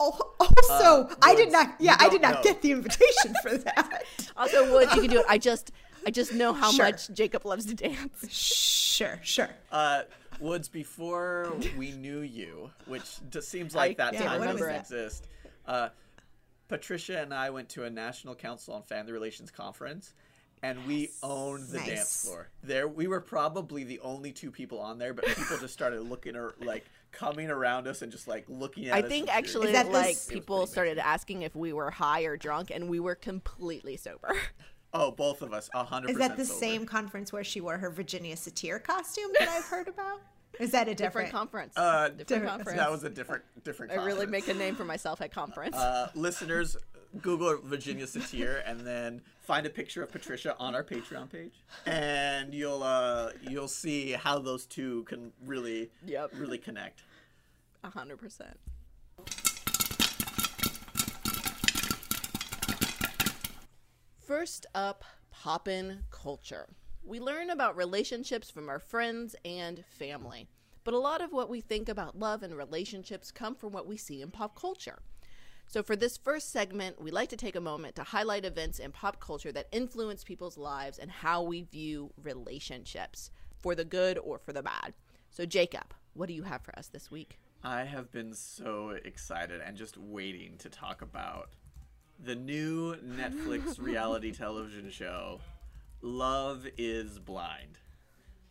Oh, 0.00 0.34
also, 0.40 1.14
I 1.20 1.34
did 1.34 1.52
not. 1.52 1.74
Yeah, 1.78 1.94
I 2.00 2.08
did 2.08 2.22
don't 2.22 2.32
know. 2.36 2.40
get 2.42 2.62
the 2.62 2.72
invitation 2.72 3.34
for 3.42 3.54
that. 3.58 4.02
Also, 4.34 4.72
Woods, 4.72 4.94
you 4.94 5.02
can 5.02 5.10
do 5.10 5.18
it. 5.18 5.26
I 5.28 5.36
just, 5.50 5.72
I 6.06 6.10
just 6.10 6.32
know 6.32 6.54
how 6.54 6.70
Sure. 6.70 6.86
much 6.86 7.10
Jacob 7.12 7.44
loves 7.44 7.66
to 7.66 7.74
dance. 7.74 8.32
sure, 8.34 9.20
sure. 9.22 9.50
Uh, 9.70 10.02
Woods, 10.40 10.68
before 10.68 11.52
we 11.76 11.90
knew 11.92 12.20
you, 12.20 12.70
which 12.86 13.04
just 13.28 13.50
seems 13.50 13.74
like 13.74 13.98
that 13.98 14.14
can't 14.14 14.24
time 14.24 14.40
doesn't 14.42 14.70
it. 14.70 14.76
exist, 14.80 15.26
uh, 15.66 15.90
Patricia 16.68 17.20
and 17.20 17.34
I 17.34 17.50
went 17.50 17.68
to 17.70 17.84
a 17.84 17.90
National 17.90 18.34
Council 18.34 18.72
on 18.72 18.82
Family 18.84 19.12
Relations 19.12 19.50
conference, 19.50 20.14
and 20.62 20.84
we 20.86 21.10
owned 21.22 21.68
the 21.68 21.78
Nice. 21.78 21.86
dance 21.88 22.24
floor. 22.24 22.48
There, 22.62 22.88
we 22.88 23.06
were 23.06 23.20
probably 23.20 23.84
the 23.84 24.00
only 24.00 24.32
two 24.32 24.50
people 24.50 24.80
on 24.80 24.98
there, 24.98 25.14
but 25.14 25.24
people 25.26 25.56
just 25.58 25.72
started 25.74 26.00
looking 26.02 26.36
or 26.36 26.54
like 26.60 26.84
coming 27.12 27.50
around 27.50 27.86
us 27.86 28.02
and 28.02 28.10
just 28.12 28.28
like 28.28 28.44
looking 28.48 28.86
at 28.86 28.92
us. 28.92 28.96
I 28.96 29.02
us. 29.02 29.08
think 29.08 29.28
actually, 29.34 29.72
that 29.72 29.90
like 29.90 30.10
s- 30.10 30.28
It 30.28 30.34
was 30.34 30.40
people 30.40 30.56
pretty 30.58 30.72
started 30.72 30.98
asking 30.98 31.42
if 31.42 31.54
we 31.56 31.72
were 31.72 31.90
high 31.90 32.22
or 32.22 32.36
drunk, 32.36 32.70
and 32.70 32.88
we 32.88 33.00
were 33.00 33.14
completely 33.14 33.96
sober. 33.96 34.30
Oh, 34.94 35.10
both 35.10 35.42
of 35.42 35.52
us, 35.52 35.68
a 35.74 35.84
hundred. 35.84 36.10
Is 36.12 36.16
that 36.18 36.36
the 36.38 36.46
sober. 36.46 36.60
same 36.60 36.86
conference 36.86 37.30
where 37.32 37.44
she 37.44 37.60
wore 37.60 37.76
her 37.76 37.90
Virginia 37.90 38.34
Satir 38.36 38.82
costume 38.82 39.30
that 39.38 39.46
I've 39.48 39.64
heard 39.66 39.86
about? 39.88 40.20
Is 40.58 40.70
that 40.72 40.88
a 40.88 40.94
Different 40.94 41.28
different? 41.28 41.32
conference. 41.32 41.74
Uh, 41.76 42.08
different, 42.08 42.26
different- 42.26 42.48
conference. 42.48 42.78
That 42.78 42.90
was 42.90 43.04
a 43.04 43.10
different, 43.10 43.44
different. 43.64 43.92
I 43.92 43.96
really 44.04 44.26
make 44.26 44.48
a 44.48 44.54
name 44.54 44.74
for 44.76 44.84
myself 44.86 45.20
at 45.20 45.30
conference. 45.30 45.76
uh, 45.76 46.10
listeners, 46.14 46.76
Google 47.22 47.58
Virginia 47.64 48.06
Satir 48.06 48.62
and 48.66 48.80
then 48.86 49.22
find 49.42 49.66
a 49.66 49.70
picture 49.70 50.02
of 50.02 50.12
Patricia 50.12 50.54
on 50.58 50.74
our 50.74 50.84
Patreon 50.84 51.30
page, 51.30 51.64
and 51.86 52.52
you'll 52.52 52.82
uh, 52.82 53.30
you'll 53.48 53.68
see 53.68 54.12
how 54.12 54.38
those 54.38 54.66
two 54.66 55.04
can 55.04 55.32
really 55.44 55.90
Yep. 56.06 56.32
really 56.34 56.58
connect. 56.58 57.02
A 57.84 57.90
hundred 57.90 58.18
percent. 58.18 58.58
First 64.18 64.66
up, 64.74 65.04
poppin' 65.30 66.04
culture. 66.10 66.66
We 67.04 67.20
learn 67.20 67.50
about 67.50 67.76
relationships 67.76 68.50
from 68.50 68.68
our 68.68 68.78
friends 68.78 69.34
and 69.44 69.84
family, 69.86 70.48
but 70.84 70.94
a 70.94 70.98
lot 70.98 71.22
of 71.22 71.32
what 71.32 71.48
we 71.48 71.60
think 71.60 71.88
about 71.88 72.18
love 72.18 72.42
and 72.42 72.54
relationships 72.56 73.30
come 73.30 73.54
from 73.54 73.72
what 73.72 73.86
we 73.86 73.96
see 73.96 74.20
in 74.20 74.30
pop 74.30 74.54
culture. 74.54 74.98
So, 75.70 75.82
for 75.82 75.96
this 75.96 76.16
first 76.16 76.50
segment, 76.50 77.00
we 77.00 77.10
like 77.10 77.28
to 77.28 77.36
take 77.36 77.54
a 77.54 77.60
moment 77.60 77.94
to 77.96 78.02
highlight 78.02 78.46
events 78.46 78.78
in 78.78 78.90
pop 78.90 79.20
culture 79.20 79.52
that 79.52 79.68
influence 79.70 80.24
people's 80.24 80.56
lives 80.56 80.98
and 80.98 81.10
how 81.10 81.42
we 81.42 81.60
view 81.62 82.10
relationships, 82.22 83.30
for 83.58 83.74
the 83.74 83.84
good 83.84 84.16
or 84.18 84.38
for 84.38 84.52
the 84.54 84.62
bad. 84.62 84.94
So, 85.30 85.44
Jacob, 85.44 85.92
what 86.14 86.28
do 86.28 86.32
you 86.32 86.44
have 86.44 86.62
for 86.62 86.76
us 86.78 86.88
this 86.88 87.10
week? 87.10 87.38
I 87.62 87.84
have 87.84 88.10
been 88.10 88.32
so 88.32 88.96
excited 89.04 89.60
and 89.60 89.76
just 89.76 89.98
waiting 89.98 90.56
to 90.58 90.70
talk 90.70 91.02
about 91.02 91.50
the 92.18 92.34
new 92.34 92.96
Netflix 92.96 93.78
reality 93.82 94.32
television 94.32 94.90
show, 94.90 95.40
Love 96.00 96.66
is 96.78 97.18
Blind. 97.18 97.78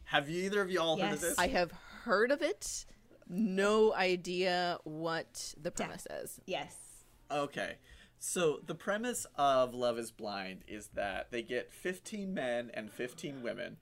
Have 0.03 0.29
you 0.29 0.43
either 0.43 0.61
of 0.61 0.69
you 0.69 0.79
all 0.79 0.97
heard 0.97 1.05
of 1.05 1.11
Yes. 1.13 1.21
this? 1.21 1.39
I 1.39 1.47
have 1.47 1.71
heard 2.03 2.31
of 2.31 2.41
it, 2.41 2.85
no 3.27 3.93
idea 3.93 4.77
what 4.83 5.53
the 5.59 5.71
premise 5.71 6.05
is. 6.21 6.39
Yes. 6.45 6.75
Okay. 7.31 7.75
So 8.19 8.59
the 8.65 8.75
premise 8.75 9.27
of 9.35 9.73
Love 9.73 9.99
is 9.99 10.11
Blind 10.11 10.63
is 10.67 10.87
that 10.95 11.31
they 11.31 11.43
get 11.43 11.71
15 11.71 12.33
men 12.33 12.71
and 12.73 12.91
15 12.91 13.43
women 13.43 13.77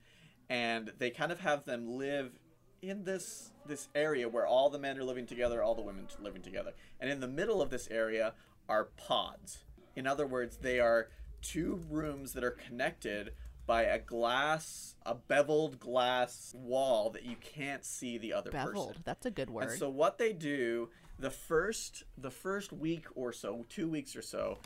and 0.48 0.92
they 0.98 1.10
kind 1.10 1.32
of 1.32 1.40
have 1.40 1.64
them 1.64 1.96
live 1.96 2.38
in 2.82 3.04
this 3.04 3.52
this 3.66 3.88
area 3.94 4.28
where 4.28 4.46
all 4.46 4.70
the 4.70 4.78
men 4.78 4.98
are 4.98 5.04
living 5.04 5.26
together, 5.26 5.62
all 5.62 5.74
the 5.74 5.82
women 5.82 6.06
t- 6.06 6.14
living 6.22 6.42
together. 6.42 6.72
And 7.00 7.10
in 7.10 7.20
the 7.20 7.28
middle 7.28 7.60
of 7.60 7.70
this 7.70 7.88
area 7.90 8.34
are 8.68 8.84
pods. 8.96 9.64
In 9.96 10.06
other 10.06 10.26
words, 10.26 10.58
they 10.58 10.78
are 10.78 11.08
two 11.42 11.80
rooms 11.90 12.32
that 12.34 12.44
are 12.44 12.50
connected 12.50 13.32
by 13.66 13.82
a 13.82 13.98
glass, 13.98 14.94
a 15.04 15.14
beveled 15.14 15.80
glass 15.80 16.54
wall 16.56 17.10
that 17.10 17.24
you 17.24 17.36
can't 17.40 17.84
see 17.84 18.16
the 18.18 18.32
other 18.32 18.50
Beveled. 18.50 18.88
person. 18.88 19.02
That's 19.04 19.26
a 19.26 19.30
good 19.30 19.50
word. 19.50 19.70
And 19.70 19.78
so 19.78 19.88
what 19.88 20.18
they 20.18 20.32
do 20.32 20.90
the 21.18 21.30
first 21.30 22.04
the 22.18 22.30
first 22.30 22.72
week 22.72 23.06
or 23.14 23.32
so, 23.32 23.64
two 23.68 23.88
weeks 23.88 24.14
or 24.14 24.22
so, 24.22 24.58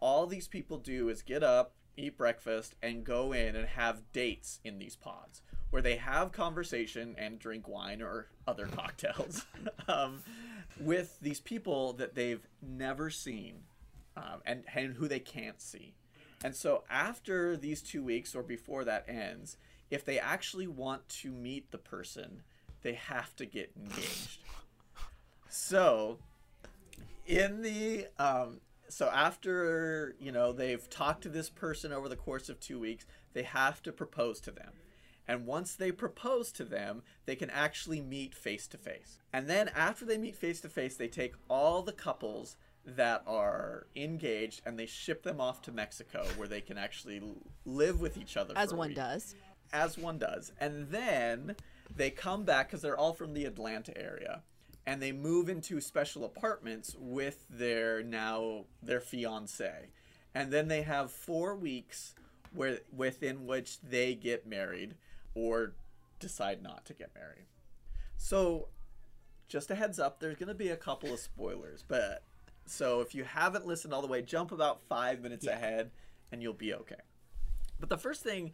all 0.00 0.26
these 0.26 0.48
people 0.48 0.78
do 0.78 1.08
is 1.08 1.22
get 1.22 1.42
up, 1.42 1.72
eat 1.96 2.16
breakfast, 2.16 2.74
and 2.82 3.04
go 3.04 3.32
in 3.32 3.56
and 3.56 3.66
have 3.68 4.12
dates 4.12 4.60
in 4.64 4.78
these 4.78 4.96
pods 4.96 5.42
where 5.70 5.82
they 5.82 5.96
have 5.96 6.32
conversation 6.32 7.14
and 7.16 7.38
drink 7.38 7.68
wine 7.68 8.02
or 8.02 8.26
other 8.46 8.66
cocktails 8.72 9.46
um, 9.88 10.22
with 10.80 11.18
these 11.20 11.40
people 11.40 11.92
that 11.94 12.14
they've 12.14 12.46
never 12.60 13.08
seen 13.08 13.54
um, 14.16 14.42
and, 14.44 14.64
and 14.74 14.94
who 14.94 15.08
they 15.08 15.20
can't 15.20 15.60
see. 15.60 15.94
And 16.42 16.54
so 16.54 16.84
after 16.90 17.56
these 17.56 17.82
two 17.82 18.02
weeks 18.02 18.34
or 18.34 18.42
before 18.42 18.84
that 18.84 19.04
ends, 19.08 19.56
if 19.90 20.04
they 20.04 20.18
actually 20.18 20.66
want 20.66 21.08
to 21.08 21.30
meet 21.30 21.70
the 21.70 21.78
person, 21.78 22.42
they 22.82 22.94
have 22.94 23.34
to 23.36 23.46
get 23.46 23.70
engaged. 23.76 24.38
So, 25.50 26.18
in 27.26 27.62
the 27.62 28.06
um, 28.18 28.60
so 28.88 29.08
after 29.08 30.14
you 30.18 30.32
know 30.32 30.52
they've 30.52 30.88
talked 30.90 31.22
to 31.22 31.28
this 31.28 31.50
person 31.50 31.92
over 31.92 32.08
the 32.08 32.16
course 32.16 32.48
of 32.48 32.60
two 32.60 32.78
weeks, 32.78 33.06
they 33.32 33.42
have 33.42 33.82
to 33.82 33.92
propose 33.92 34.40
to 34.42 34.50
them. 34.50 34.72
And 35.28 35.46
once 35.46 35.76
they 35.76 35.92
propose 35.92 36.50
to 36.52 36.64
them, 36.64 37.02
they 37.24 37.36
can 37.36 37.50
actually 37.50 38.00
meet 38.00 38.34
face 38.34 38.66
to 38.68 38.76
face. 38.76 39.18
And 39.32 39.48
then 39.48 39.70
after 39.76 40.04
they 40.04 40.18
meet 40.18 40.34
face 40.34 40.60
to 40.62 40.68
face, 40.68 40.96
they 40.96 41.06
take 41.06 41.34
all 41.48 41.82
the 41.82 41.92
couples 41.92 42.56
that 42.84 43.22
are 43.28 43.86
engaged 43.94 44.62
and 44.66 44.76
they 44.76 44.86
ship 44.86 45.22
them 45.22 45.40
off 45.40 45.62
to 45.62 45.70
Mexico 45.72 46.26
where 46.36 46.48
they 46.48 46.60
can 46.60 46.78
actually 46.78 47.22
live 47.64 48.00
with 48.00 48.16
each 48.16 48.36
other 48.36 48.54
As 48.56 48.74
one 48.74 48.92
does. 48.92 49.36
as 49.72 49.96
one 49.96 50.18
does. 50.18 50.50
And 50.58 50.88
then 50.90 51.54
they 51.94 52.10
come 52.10 52.42
back 52.44 52.68
because 52.68 52.82
they're 52.82 52.96
all 52.98 53.12
from 53.12 53.32
the 53.34 53.44
Atlanta 53.44 53.96
area, 53.96 54.42
and 54.86 55.00
they 55.00 55.12
move 55.12 55.48
into 55.48 55.80
special 55.80 56.24
apartments 56.24 56.96
with 56.98 57.44
their 57.48 58.02
now 58.02 58.64
their 58.82 59.00
fiance, 59.00 59.88
and 60.34 60.52
then 60.52 60.68
they 60.68 60.82
have 60.82 61.10
four 61.10 61.54
weeks 61.54 62.14
where 62.52 62.80
within 62.94 63.46
which 63.46 63.80
they 63.80 64.14
get 64.14 64.46
married 64.46 64.94
or 65.34 65.74
decide 66.18 66.62
not 66.62 66.84
to 66.86 66.94
get 66.94 67.14
married. 67.14 67.46
So, 68.16 68.68
just 69.48 69.70
a 69.70 69.74
heads 69.74 69.98
up, 69.98 70.20
there's 70.20 70.36
going 70.36 70.48
to 70.48 70.54
be 70.54 70.68
a 70.68 70.76
couple 70.76 71.12
of 71.12 71.20
spoilers, 71.20 71.84
but 71.86 72.22
so 72.66 73.00
if 73.00 73.14
you 73.14 73.24
haven't 73.24 73.66
listened 73.66 73.92
all 73.92 74.02
the 74.02 74.06
way, 74.06 74.22
jump 74.22 74.52
about 74.52 74.80
five 74.82 75.20
minutes 75.20 75.46
ahead, 75.46 75.90
and 76.30 76.40
you'll 76.42 76.52
be 76.52 76.74
okay. 76.74 77.00
But 77.80 77.88
the 77.88 77.98
first 77.98 78.22
thing 78.22 78.52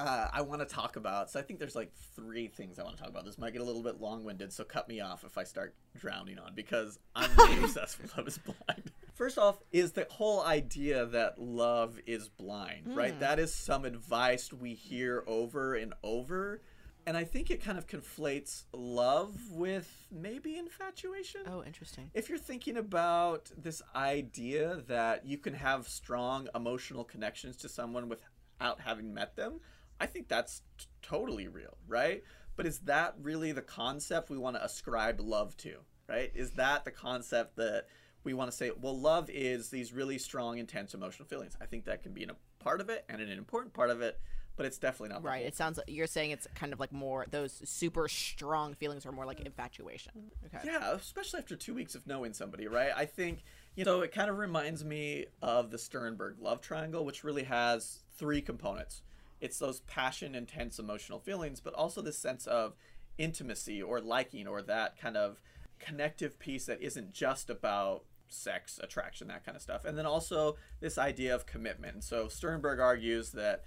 uh, 0.00 0.28
I 0.32 0.42
want 0.42 0.60
to 0.60 0.66
talk 0.74 0.96
about, 0.96 1.30
so 1.30 1.38
I 1.38 1.42
think 1.42 1.58
there's 1.58 1.76
like 1.76 1.92
three 2.16 2.48
things 2.48 2.78
I 2.78 2.82
want 2.84 2.96
to 2.96 3.02
talk 3.02 3.10
about. 3.10 3.24
This 3.24 3.38
might 3.38 3.52
get 3.52 3.62
a 3.62 3.64
little 3.64 3.82
bit 3.82 4.00
long 4.00 4.24
winded, 4.24 4.52
so 4.52 4.64
cut 4.64 4.88
me 4.88 5.00
off 5.00 5.24
if 5.24 5.36
I 5.38 5.44
start 5.44 5.74
drowning 5.98 6.38
on 6.38 6.54
because 6.54 6.98
I'm 7.14 7.30
really 7.36 7.58
obsessed 7.64 8.00
with 8.00 8.16
Love 8.16 8.28
is 8.28 8.38
Blind. 8.38 8.90
First 9.14 9.36
off, 9.38 9.58
is 9.70 9.92
the 9.92 10.06
whole 10.10 10.42
idea 10.42 11.04
that 11.06 11.38
love 11.38 11.98
is 12.06 12.28
blind, 12.28 12.96
right? 12.96 13.18
That 13.20 13.38
is 13.38 13.52
some 13.54 13.84
advice 13.84 14.50
we 14.52 14.72
hear 14.74 15.22
over 15.26 15.74
and 15.74 15.92
over. 16.02 16.62
And 17.06 17.16
I 17.16 17.24
think 17.24 17.50
it 17.50 17.62
kind 17.62 17.76
of 17.76 17.86
conflates 17.86 18.64
love 18.72 19.34
with 19.50 19.90
maybe 20.12 20.56
infatuation 20.58 21.42
Oh, 21.46 21.62
interesting. 21.64 22.10
if 22.14 22.28
you're 22.28 22.38
thinking 22.38 22.76
about 22.76 23.50
this 23.56 23.82
idea 23.96 24.82
that 24.86 25.26
you 25.26 25.38
can 25.38 25.54
have 25.54 25.88
strong 25.88 26.48
emotional 26.54 27.04
connections 27.04 27.56
to 27.58 27.68
someone 27.68 28.08
without 28.08 28.80
having 28.80 29.12
met 29.14 29.34
them, 29.36 29.60
I 30.00 30.06
think 30.06 30.28
that's 30.28 30.62
t- 30.78 30.86
totally 31.02 31.46
real, 31.46 31.76
right? 31.86 32.24
But 32.56 32.66
is 32.66 32.80
that 32.80 33.14
really 33.20 33.52
the 33.52 33.62
concept 33.62 34.30
we 34.30 34.38
want 34.38 34.56
to 34.56 34.64
ascribe 34.64 35.20
love 35.20 35.56
to, 35.58 35.76
right? 36.08 36.32
Is 36.34 36.52
that 36.52 36.84
the 36.84 36.90
concept 36.90 37.56
that 37.56 37.86
we 38.24 38.34
want 38.34 38.50
to 38.50 38.56
say, 38.56 38.70
well, 38.80 38.98
love 38.98 39.30
is 39.30 39.70
these 39.70 39.92
really 39.92 40.18
strong, 40.18 40.58
intense 40.58 40.94
emotional 40.94 41.28
feelings? 41.28 41.56
I 41.60 41.66
think 41.66 41.84
that 41.84 42.02
can 42.02 42.12
be 42.12 42.24
a 42.24 42.36
part 42.62 42.80
of 42.80 42.88
it 42.90 43.04
and 43.08 43.20
an 43.20 43.30
important 43.30 43.72
part 43.72 43.90
of 43.90 44.02
it, 44.02 44.20
but 44.56 44.66
it's 44.66 44.78
definitely 44.78 45.14
not 45.14 45.22
Right. 45.22 45.46
It 45.46 45.56
sounds 45.56 45.78
like 45.78 45.88
you're 45.88 46.06
saying 46.06 46.32
it's 46.32 46.46
kind 46.54 46.72
of 46.72 46.80
like 46.80 46.92
more 46.92 47.26
those 47.30 47.62
super 47.64 48.08
strong 48.08 48.74
feelings 48.74 49.06
are 49.06 49.12
more 49.12 49.24
like 49.24 49.40
infatuation. 49.40 50.12
Okay. 50.46 50.66
Yeah, 50.66 50.92
especially 50.92 51.40
after 51.40 51.56
two 51.56 51.74
weeks 51.74 51.94
of 51.94 52.06
knowing 52.06 52.32
somebody, 52.34 52.66
right? 52.66 52.90
I 52.94 53.06
think, 53.06 53.42
you 53.74 53.84
know, 53.84 54.00
it 54.00 54.12
kind 54.12 54.28
of 54.28 54.36
reminds 54.38 54.84
me 54.84 55.26
of 55.40 55.70
the 55.70 55.78
Sternberg 55.78 56.36
love 56.40 56.60
triangle, 56.60 57.04
which 57.04 57.24
really 57.24 57.44
has 57.44 58.00
three 58.18 58.42
components 58.42 59.02
it's 59.40 59.58
those 59.58 59.80
passion, 59.80 60.34
intense 60.34 60.78
emotional 60.78 61.18
feelings, 61.18 61.60
but 61.60 61.74
also 61.74 62.02
this 62.02 62.18
sense 62.18 62.46
of 62.46 62.74
intimacy 63.18 63.82
or 63.82 64.00
liking 64.00 64.46
or 64.46 64.62
that 64.62 64.98
kind 64.98 65.16
of 65.16 65.40
connective 65.78 66.38
piece 66.38 66.66
that 66.66 66.80
isn't 66.82 67.12
just 67.12 67.50
about 67.50 68.04
sex, 68.28 68.78
attraction, 68.82 69.28
that 69.28 69.44
kind 69.44 69.56
of 69.56 69.62
stuff. 69.62 69.84
And 69.84 69.96
then 69.98 70.06
also 70.06 70.56
this 70.80 70.98
idea 70.98 71.34
of 71.34 71.46
commitment. 71.46 72.04
So 72.04 72.28
Sternberg 72.28 72.80
argues 72.80 73.30
that 73.32 73.64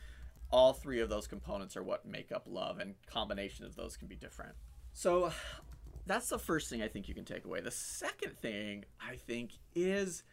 all 0.52 0.74
three 0.74 1.00
of 1.00 1.10
those 1.10 1.28
components 1.28 1.76
are 1.76 1.84
what 1.84 2.06
make 2.06 2.32
up 2.32 2.44
love, 2.48 2.80
and 2.80 2.94
combination 3.08 3.66
of 3.66 3.76
those 3.76 3.98
can 3.98 4.08
be 4.08 4.16
different. 4.16 4.54
So 4.94 5.32
that's 6.06 6.30
the 6.30 6.38
first 6.38 6.70
thing 6.70 6.82
I 6.84 6.88
think 6.88 7.08
you 7.08 7.16
can 7.16 7.26
take 7.26 7.46
away. 7.46 7.62
The 7.62 7.72
second 7.72 8.38
thing 8.38 8.86
I 9.02 9.16
think 9.16 9.54
is 9.74 10.24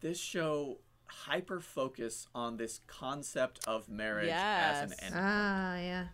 this 0.00 0.18
show 0.18 0.78
hyper 1.10 1.60
focus 1.60 2.26
on 2.34 2.56
this 2.56 2.80
concept 2.86 3.60
of 3.66 3.88
marriage 3.88 4.30
as 4.82 4.90
an 4.92 4.96
end 5.02 5.14
Ah, 5.16 5.76
yeah. 5.78 6.06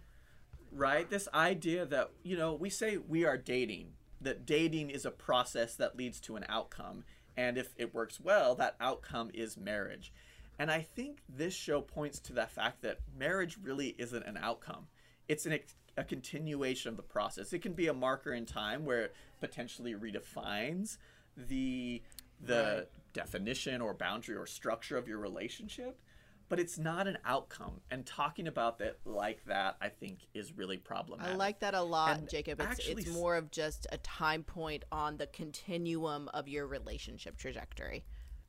right? 0.72 1.08
This 1.08 1.28
idea 1.34 1.86
that, 1.86 2.10
you 2.22 2.36
know, 2.36 2.54
we 2.54 2.70
say 2.70 2.96
we 2.96 3.24
are 3.24 3.36
dating, 3.36 3.92
that 4.20 4.46
dating 4.46 4.90
is 4.90 5.04
a 5.04 5.10
process 5.10 5.74
that 5.76 5.96
leads 5.96 6.20
to 6.20 6.36
an 6.36 6.44
outcome. 6.48 7.04
And 7.36 7.58
if 7.58 7.74
it 7.76 7.94
works 7.94 8.18
well, 8.20 8.54
that 8.56 8.76
outcome 8.80 9.30
is 9.34 9.56
marriage. 9.58 10.12
And 10.58 10.70
I 10.70 10.80
think 10.80 11.18
this 11.28 11.54
show 11.54 11.82
points 11.82 12.18
to 12.20 12.32
the 12.32 12.46
fact 12.46 12.80
that 12.82 13.00
marriage 13.18 13.58
really 13.62 13.94
isn't 13.98 14.24
an 14.24 14.38
outcome. 14.40 14.86
It's 15.28 15.44
an, 15.44 15.52
ex- 15.52 15.74
a 15.98 16.04
continuation 16.04 16.88
of 16.88 16.96
the 16.96 17.02
process. 17.02 17.52
It 17.52 17.58
can 17.60 17.74
be 17.74 17.88
a 17.88 17.92
marker 17.94 18.32
in 18.32 18.46
time 18.46 18.86
where 18.86 19.02
it 19.02 19.14
potentially 19.40 19.94
redefines 19.94 20.96
the 21.36 22.00
the 22.42 22.86
definition 23.16 23.80
or 23.80 23.94
boundary 23.94 24.36
or 24.36 24.46
structure 24.46 24.96
of 24.98 25.08
your 25.08 25.18
relationship 25.18 25.98
but 26.50 26.60
it's 26.60 26.78
not 26.78 27.08
an 27.08 27.16
outcome 27.24 27.80
and 27.90 28.04
talking 28.06 28.46
about 28.46 28.78
that 28.78 28.98
like 29.06 29.42
that 29.46 29.74
i 29.80 29.88
think 29.88 30.18
is 30.34 30.52
really 30.52 30.76
problematic 30.76 31.32
I 31.32 31.36
like 31.36 31.60
that 31.60 31.72
a 31.74 31.82
lot, 31.82 32.18
And 32.18 32.28
Jacob. 32.28 32.60
It's, 32.60 32.70
actually 32.70 33.02
it's 33.04 33.12
more 33.12 33.36
of 33.36 33.50
just 33.50 33.86
a 33.90 33.96
time 33.98 34.42
point 34.44 34.84
on 34.92 35.16
the 35.16 35.26
continuum 35.26 36.28
of 36.34 36.46
your 36.46 36.66
relationship 36.66 37.38
trajectory. 37.38 38.04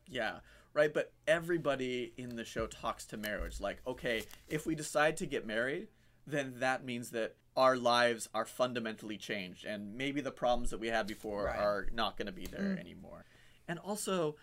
yeah 0.05 0.39
right 0.73 0.93
but 0.93 1.13
everybody 1.27 2.11
in 2.17 2.35
the 2.35 2.43
show 2.43 2.67
talks 2.67 3.05
to 3.07 3.17
marriage 3.17 3.61
like 3.61 3.77
okay 3.87 4.23
if 4.49 4.65
we 4.67 4.75
decide 4.75 5.15
to 5.17 5.25
get 5.25 5.47
married 5.47 5.87
then 6.27 6.55
that 6.59 6.83
means 6.83 7.11
that 7.11 7.35
our 7.55 7.77
lives 7.77 8.27
are 8.35 8.45
fundamentally 8.45 9.17
changed 9.17 9.63
and 9.65 9.95
maybe 9.95 10.19
the 10.21 10.29
problems 10.31 10.69
that 10.71 10.79
we 10.79 10.89
had 10.89 11.07
before 11.07 11.45
Right. 11.45 11.57
are 11.57 11.87
not 11.93 12.17
going 12.17 12.27
to 12.27 12.31
be 12.33 12.45
there 12.45 12.75
mm. 12.75 12.79
anymore 12.79 13.23
and 13.67 13.79
also 13.79 14.35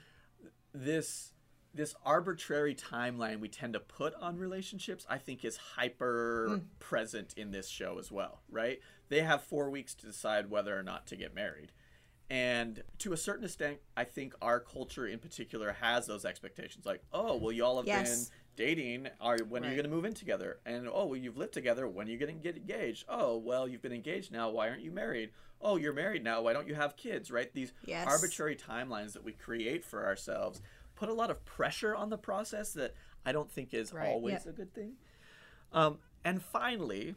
this 0.75 1.33
this 1.73 1.95
arbitrary 2.05 2.75
timeline 2.75 3.41
we 3.41 3.49
tend 3.49 3.73
to 3.73 3.81
put 3.81 4.15
on 4.17 4.37
relationships 4.39 5.07
i 5.09 5.19
think 5.19 5.45
is 5.45 5.57
hyper 5.57 6.47
hmm. 6.51 6.59
present 6.79 7.33
in 7.37 7.51
this 7.53 7.69
show 7.69 7.99
as 7.99 8.11
well 8.13 8.41
right 8.51 8.81
they 9.09 9.23
have 9.23 9.43
four 9.43 9.71
weeks 9.71 9.95
to 9.95 10.07
decide 10.07 10.51
whether 10.51 10.79
or 10.79 10.83
not 10.83 11.07
to 11.07 11.17
get 11.17 11.35
married 11.35 11.73
And 12.31 12.83
to 13.01 13.13
a 13.13 13.17
certain 13.17 13.45
extent, 13.45 13.79
I 13.97 14.05
think 14.05 14.35
our 14.41 14.59
culture 14.59 15.07
in 15.07 15.19
particular 15.19 15.73
has 15.81 16.07
those 16.07 16.25
expectations. 16.25 16.87
Like, 16.87 17.03
oh, 17.13 17.37
well, 17.37 17.53
y'all 17.53 17.77
have 17.77 17.87
Yes. 17.87 18.31
been 18.31 18.37
dating. 18.57 19.09
Are 19.21 19.39
when 19.47 19.63
are 19.65 19.69
you 19.69 19.77
going 19.77 19.85
to 19.85 19.91
move 19.91 20.07
in 20.07 20.15
together? 20.15 20.59
And 20.65 20.89
oh, 20.89 21.05
well, 21.07 21.17
you've 21.17 21.37
lived 21.37 21.53
together. 21.53 21.87
When 21.87 22.09
are 22.09 22.11
you 22.11 22.19
going 22.19 22.35
to 22.35 22.43
get 22.43 22.57
engaged? 22.57 23.05
Oh, 23.09 23.37
well, 23.37 23.69
you've 23.69 23.83
been 23.83 23.93
engaged 23.93 24.33
now. 24.33 24.49
Why 24.51 24.69
aren't 24.71 24.83
you 24.83 24.91
married? 24.91 25.31
Oh, 25.65 25.77
you're 25.77 25.95
married 25.95 26.23
now. 26.23 26.43
Why 26.43 26.53
don't 26.53 26.69
you 26.69 26.75
have 26.75 26.95
kids? 26.97 27.31
Right? 27.31 27.53
These 27.53 27.73
Yes. 27.87 28.07
arbitrary 28.07 28.55
timelines 28.55 29.15
that 29.15 29.25
we 29.25 29.33
create 29.33 29.83
for 29.83 30.05
ourselves 30.05 30.61
put 30.95 31.09
a 31.09 31.13
lot 31.15 31.31
of 31.31 31.45
pressure 31.45 31.97
on 31.97 32.11
the 32.11 32.19
process 32.19 32.75
that 32.75 32.95
I 33.25 33.33
don't 33.33 33.51
think 33.51 33.73
is 33.73 33.93
Right. 33.93 34.11
always 34.11 34.45
Yeah. 34.45 34.51
a 34.51 34.53
good 34.53 34.75
thing. 34.75 34.97
Um, 35.73 35.99
and 36.23 36.41
finally, 36.43 37.17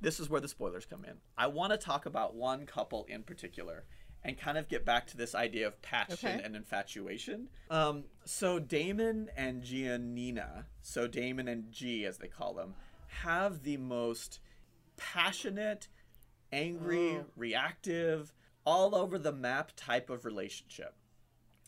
this 0.00 0.20
is 0.20 0.28
where 0.28 0.40
the 0.40 0.46
spoilers 0.48 0.84
come 0.86 1.04
in. 1.04 1.20
I 1.36 1.46
want 1.48 1.72
to 1.72 1.78
talk 1.78 2.04
about 2.06 2.34
one 2.34 2.66
couple 2.66 3.04
in 3.06 3.22
particular 3.24 3.84
and 4.22 4.36
kind 4.38 4.58
of 4.58 4.68
get 4.68 4.84
back 4.84 5.06
to 5.06 5.16
this 5.16 5.34
idea 5.34 5.66
of 5.66 5.80
passion 5.80 6.34
Okay. 6.36 6.42
and 6.44 6.54
infatuation. 6.54 7.48
Um, 7.70 8.04
so 8.24 8.58
Damian 8.58 9.30
and 9.36 9.62
Giannina, 9.62 10.66
so 10.82 11.06
Damian 11.06 11.48
and 11.48 11.72
G 11.72 12.04
as 12.04 12.18
they 12.18 12.28
call 12.28 12.52
them, 12.54 12.74
have 13.08 13.62
the 13.62 13.78
most 13.78 14.40
passionate, 14.96 15.88
angry, 16.52 17.18
Oh. 17.18 17.26
reactive, 17.36 18.32
all 18.64 18.94
over 18.94 19.18
the 19.18 19.32
map 19.32 19.72
type 19.76 20.10
of 20.10 20.24
relationship. 20.24 20.94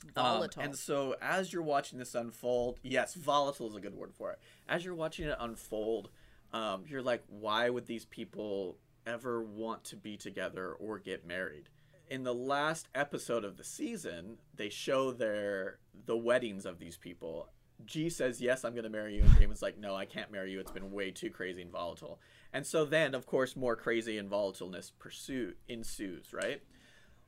Um, 0.05 0.13
Volatile. 0.15 0.63
and 0.63 0.77
so 0.77 1.15
as 1.21 1.53
you're 1.53 1.63
watching 1.63 1.99
this 1.99 2.15
unfold, 2.15 2.79
yes, 2.83 3.15
volatile 3.15 3.69
is 3.69 3.77
a 3.77 3.81
good 3.81 3.95
word 3.95 4.15
for 4.15 4.31
it. 4.33 4.39
As 4.69 4.85
you're 4.85 4.95
watching 4.95 5.27
it 5.29 5.37
unfold, 5.39 6.09
um, 6.53 6.85
you're 6.87 7.03
like, 7.03 7.23
why 7.29 7.69
would 7.69 7.87
these 7.87 8.07
people 8.07 8.79
ever 9.07 9.43
want 9.43 9.85
to 9.85 9.97
be 9.97 10.17
together 10.17 10.73
or 10.73 10.99
get 10.99 11.27
married? 11.27 11.69
In 12.09 12.25
the 12.25 12.35
last 12.35 12.89
episode 12.95 13.45
of 13.45 13.57
the 13.57 13.65
season, 13.65 14.39
they 14.55 14.69
show 14.69 15.13
their 15.13 15.79
the 16.07 16.17
weddings 16.17 16.65
of 16.67 16.79
these 16.79 16.97
people. 16.97 17.51
G 17.87 18.09
says, 18.11 18.41
"Yes, 18.41 18.65
I'm 18.65 18.73
going 18.73 18.85
to 18.85 18.91
marry 18.91 19.17
you," 19.17 19.23
and 19.23 19.33
Damian's 19.39 19.63
like, 19.63 19.79
"No, 19.79 19.95
I 19.95 20.05
can't 20.05 20.31
marry 20.31 20.53
you. 20.53 20.61
It's 20.61 20.71
been 20.73 20.91
way 20.93 21.11
too 21.11 21.31
crazy 21.31 21.63
and 21.63 21.71
volatile." 21.71 22.21
And 22.53 22.67
so 22.67 22.85
then, 22.85 23.15
of 23.15 23.27
course, 23.27 23.57
more 23.57 23.77
crazy 23.77 24.19
and 24.19 24.31
volatileness 24.31 24.93
pursue 24.99 25.55
ensues, 25.69 26.33
right? 26.33 26.63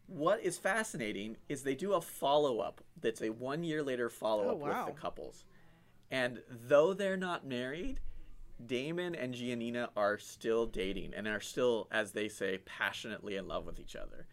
What 0.07 0.41
is 0.43 0.59
fascinating 0.59 1.37
is 1.49 1.63
they 1.63 1.75
do 1.75 1.93
a 1.95 2.01
follow 2.01 2.59
up 2.59 2.83
that's 3.01 3.23
a 3.23 3.31
one 3.31 3.63
year 3.65 3.83
later 3.83 4.11
follow 4.11 4.49
up 4.49 4.55
Oh, 4.55 4.57
wow. 4.57 4.87
with 4.87 4.95
the 4.95 5.01
couples. 5.01 5.45
And 6.11 6.43
though 6.51 6.93
they're 6.93 7.17
not 7.17 7.47
married, 7.47 8.01
Damian 8.65 9.15
and 9.15 9.35
Giannina 9.35 9.89
are 9.97 10.19
still 10.19 10.67
dating 10.67 11.15
and 11.15 11.27
are 11.27 11.41
still, 11.41 11.89
as 11.91 12.13
they 12.13 12.29
say, 12.29 12.59
passionately 12.59 13.37
in 13.37 13.49
love 13.49 13.65
with 13.65 13.81
each 13.81 13.97
other. 13.97 14.27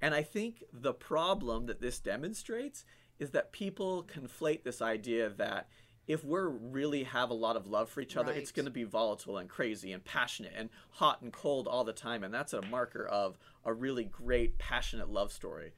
And 0.00 0.14
I 0.14 0.22
think 0.22 0.64
the 0.72 0.94
problem 0.94 1.66
that 1.66 1.80
this 1.82 1.98
demonstrates 1.98 2.84
is 3.20 3.30
that 3.30 3.52
people 3.52 4.04
conflate 4.04 4.64
this 4.64 4.82
idea 4.82 5.28
that 5.28 5.68
if 6.08 6.24
we're 6.24 6.48
really 6.48 7.04
have 7.04 7.30
a 7.30 7.34
lot 7.34 7.54
of 7.54 7.68
love 7.68 7.88
for 7.88 8.00
each 8.00 8.16
other, 8.16 8.32
it's 8.38 8.50
going 8.50 8.64
to 8.64 8.70
be 8.72 8.82
volatile 8.82 9.38
and 9.38 9.48
crazy 9.48 9.92
and 9.92 10.04
passionate 10.04 10.52
and 10.56 10.70
hot 10.92 11.22
and 11.22 11.32
cold 11.32 11.68
all 11.68 11.84
the 11.84 11.92
time. 11.92 12.24
And 12.24 12.34
that's 12.34 12.52
a 12.52 12.62
marker 12.62 13.06
of 13.06 13.38
a 13.64 13.72
really 13.72 14.04
great, 14.04 14.58
passionate 14.58 15.08
love 15.08 15.30
story. 15.30 15.72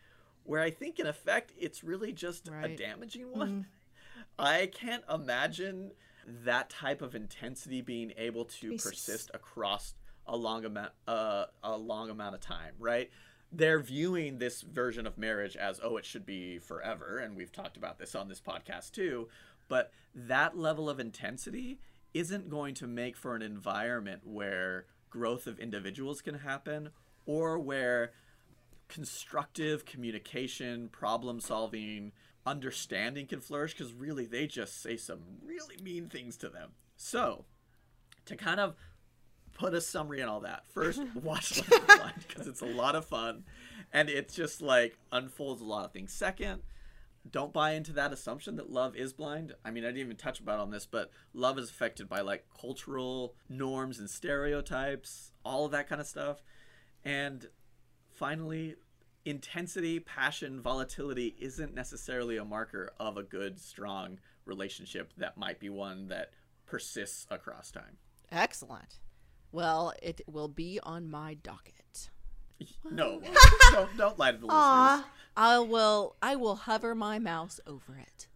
Where 0.45 0.61
I 0.63 0.71
think, 0.71 0.99
in 0.99 1.07
effect, 1.07 1.53
it's 1.59 1.85
really 1.85 2.13
just 2.13 2.49
a 2.49 2.69
damaging 2.69 3.31
one. 3.33 3.67
I 4.39 4.71
can't 4.73 5.05
imagine 5.13 5.93
that 6.27 6.71
type 6.71 7.03
of 7.03 7.15
intensity 7.15 7.83
being 7.83 8.13
able 8.17 8.45
to 8.47 8.71
Be 8.71 8.75
s- 8.77 8.83
persist 8.83 9.31
across 9.35 9.95
a 10.27 10.37
long 10.37 10.65
amount 10.65 10.93
uh, 11.09 11.47
a 11.65 11.77
long 11.77 12.09
amount 12.09 12.37
of 12.37 12.41
time, 12.41 12.75
right? 12.79 13.11
They're 13.52 13.80
viewing 13.80 14.38
this 14.38 14.62
version 14.62 15.06
of 15.06 15.18
marriage 15.18 15.56
as 15.56 15.80
oh 15.82 15.97
it 15.97 16.04
should 16.04 16.25
be 16.25 16.59
forever 16.59 17.18
and 17.18 17.37
we've 17.37 17.52
talked 17.52 17.76
about 17.76 17.99
this 17.99 18.14
on 18.14 18.28
this 18.28 18.40
podcast 18.40 18.92
too, 18.92 19.28
but 19.68 19.92
that 20.14 20.56
level 20.56 20.88
of 20.88 20.99
intensity 20.99 21.78
isn't 22.14 22.50
going 22.50 22.75
to 22.75 22.87
make 22.87 23.16
for 23.16 23.35
an 23.35 23.42
environment 23.42 24.23
where 24.25 24.86
growth 25.10 25.47
of 25.47 25.58
individuals 25.58 26.21
can 26.21 26.34
happen 26.34 26.91
or 27.26 27.58
where 27.58 28.12
constructive 28.88 29.84
communication, 29.84 30.88
problem 30.88 31.41
solving, 31.41 32.12
understanding 32.45 33.26
can 33.26 33.41
flourish 33.41 33.73
because 33.73 33.93
really 33.93 34.26
they 34.26 34.47
just 34.47 34.82
say 34.82 34.97
some 34.97 35.21
really 35.45 35.76
mean 35.82 36.08
things 36.08 36.36
to 36.36 36.49
them. 36.49 36.71
So, 36.97 37.45
to 38.26 38.36
kind 38.36 38.60
of 38.60 38.75
put 39.54 39.75
a 39.75 39.80
summary 39.80 40.21
and 40.21 40.30
all 40.30 40.41
that, 40.41 40.65
first 40.69 41.02
watch 41.15 41.58
Love 41.71 41.80
is 41.80 41.97
Blind 41.97 42.25
because 42.26 42.47
it's 42.47 42.62
a 42.62 42.67
lot 42.67 42.95
of 42.95 43.04
fun 43.04 43.45
and 43.93 44.08
it 44.08 44.30
just 44.32 44.62
like 44.62 44.97
unfolds 45.10 45.60
a 45.60 45.65
lot 45.65 45.84
of 45.84 45.93
things. 45.93 46.12
Second, 46.12 46.62
don't 47.30 47.52
buy 47.52 47.73
into 47.73 47.93
that 47.93 48.12
assumption 48.12 48.56
that 48.56 48.71
love 48.71 48.97
is 48.97 49.12
blind. 49.12 49.54
I 49.65 49.71
mean, 49.71 49.84
I 49.84 49.88
didn't 49.88 50.00
even 50.00 50.17
touch 50.17 50.41
about 50.41 50.58
on 50.58 50.71
this, 50.71 50.86
but 50.86 51.10
love 51.32 51.58
is 51.58 51.71
affected 51.71 52.08
by 52.08 52.21
like 52.21 52.47
cultural 52.58 53.34
norms 53.49 53.99
and 53.99 54.10
stereotypes, 54.10 55.32
all 55.45 55.67
of 55.67 55.73
that 55.73 55.88
kind 55.88 56.00
of 56.00 56.06
stuff. 56.06 56.43
And 57.04 57.49
finally, 58.12 58.76
intensity, 59.25 60.00
passion, 60.00 60.60
volatility 60.60 61.36
isn't 61.38 61.75
necessarily 61.75 62.36
a 62.36 62.45
marker 62.45 62.93
of 62.99 63.17
a 63.17 63.23
good, 63.23 63.60
strong 63.60 64.19
relationship 64.45 65.12
that 65.17 65.36
might 65.36 65.60
be 65.60 65.69
one 65.69 66.08
that 66.08 66.30
persists 66.67 67.26
across 67.30 67.71
time. 67.71 67.99
Excellent. 68.32 68.99
Well, 69.52 69.93
it 70.02 70.23
will 70.26 70.49
be 70.49 70.80
on 70.82 71.08
my 71.10 71.34
docket. 71.34 72.10
No, 72.91 73.21
don't, 73.73 73.97
don't 73.97 74.19
lie 74.19 74.32
to 74.32 74.38
the 74.38 74.47
listeners. 74.47 74.62
Aw. 74.62 75.08
I 75.36 75.58
will. 75.58 76.17
I 76.23 76.36
will 76.36 76.56
hover 76.56 76.95
my 76.95 77.19
mouse 77.19 77.60
over 77.67 77.97
it. 77.99 78.28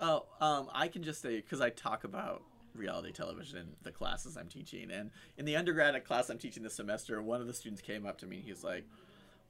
Oh, 0.00 0.26
um, 0.40 0.68
I 0.72 0.88
can 0.88 1.02
just 1.02 1.22
say 1.22 1.36
because 1.36 1.60
I 1.60 1.70
talk 1.70 2.04
about 2.04 2.42
reality 2.74 3.12
television 3.12 3.58
in 3.58 3.68
the 3.82 3.92
classes 3.92 4.36
I'm 4.36 4.48
teaching, 4.48 4.90
and 4.90 5.10
in 5.36 5.44
the 5.44 5.56
undergraduate 5.56 6.04
class 6.04 6.30
I'm 6.30 6.38
teaching 6.38 6.62
this 6.62 6.74
semester, 6.74 7.22
one 7.22 7.40
of 7.40 7.46
the 7.46 7.54
students 7.54 7.82
came 7.82 8.06
up 8.06 8.18
to 8.18 8.26
me. 8.26 8.36
And 8.36 8.44
he's 8.44 8.64
like, 8.64 8.84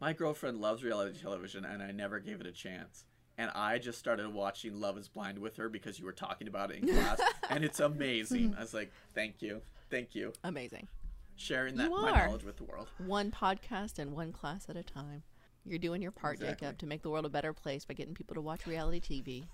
"My 0.01 0.13
girlfriend 0.13 0.61
loves 0.61 0.83
reality 0.83 1.19
television, 1.19 1.65
and 1.65 1.83
I 1.83 1.91
never 1.91 2.21
gave 2.21 2.41
it 2.41 2.47
a 2.47 2.53
chance." 2.53 3.05
And 3.39 3.51
I 3.55 3.79
just 3.79 3.99
started 3.99 4.33
watching 4.33 4.79
Love 4.79 4.99
Is 4.99 5.09
Blind 5.09 5.39
with 5.39 5.57
her 5.57 5.69
because 5.69 5.99
you 5.99 6.05
were 6.05 6.13
talking 6.13 6.49
about 6.49 6.71
it 6.71 6.83
in 6.83 6.89
class, 6.89 7.21
and 7.51 7.65
it's 7.65 7.81
amazing. 7.81 8.55
I 8.57 8.61
was 8.61 8.75
like, 8.75 8.93
"Thank 9.15 9.43
you, 9.43 9.63
thank 9.91 10.15
you, 10.15 10.33
Amazing. 10.45 10.89
Sharing 11.37 11.77
that 11.77 11.91
my 11.91 12.11
knowledge 12.27 12.45
with 12.45 12.57
the 12.57 12.65
world." 12.65 12.89
One 12.99 13.31
podcast 13.31 13.99
and 13.99 14.13
one 14.13 14.33
class 14.33 14.69
at 14.69 14.77
a 14.77 14.83
time. 14.83 15.23
You're 15.65 15.79
doing 15.79 16.03
your 16.03 16.11
part, 16.11 16.35
Exactly. 16.35 16.67
Jacob, 16.67 16.79
to 16.79 16.87
make 16.87 17.03
the 17.03 17.11
world 17.11 17.25
a 17.25 17.29
better 17.29 17.53
place 17.53 17.85
by 17.85 17.95
getting 17.95 18.15
people 18.15 18.35
to 18.35 18.41
watch 18.41 18.67
reality 18.67 19.01
TV. 19.01 19.45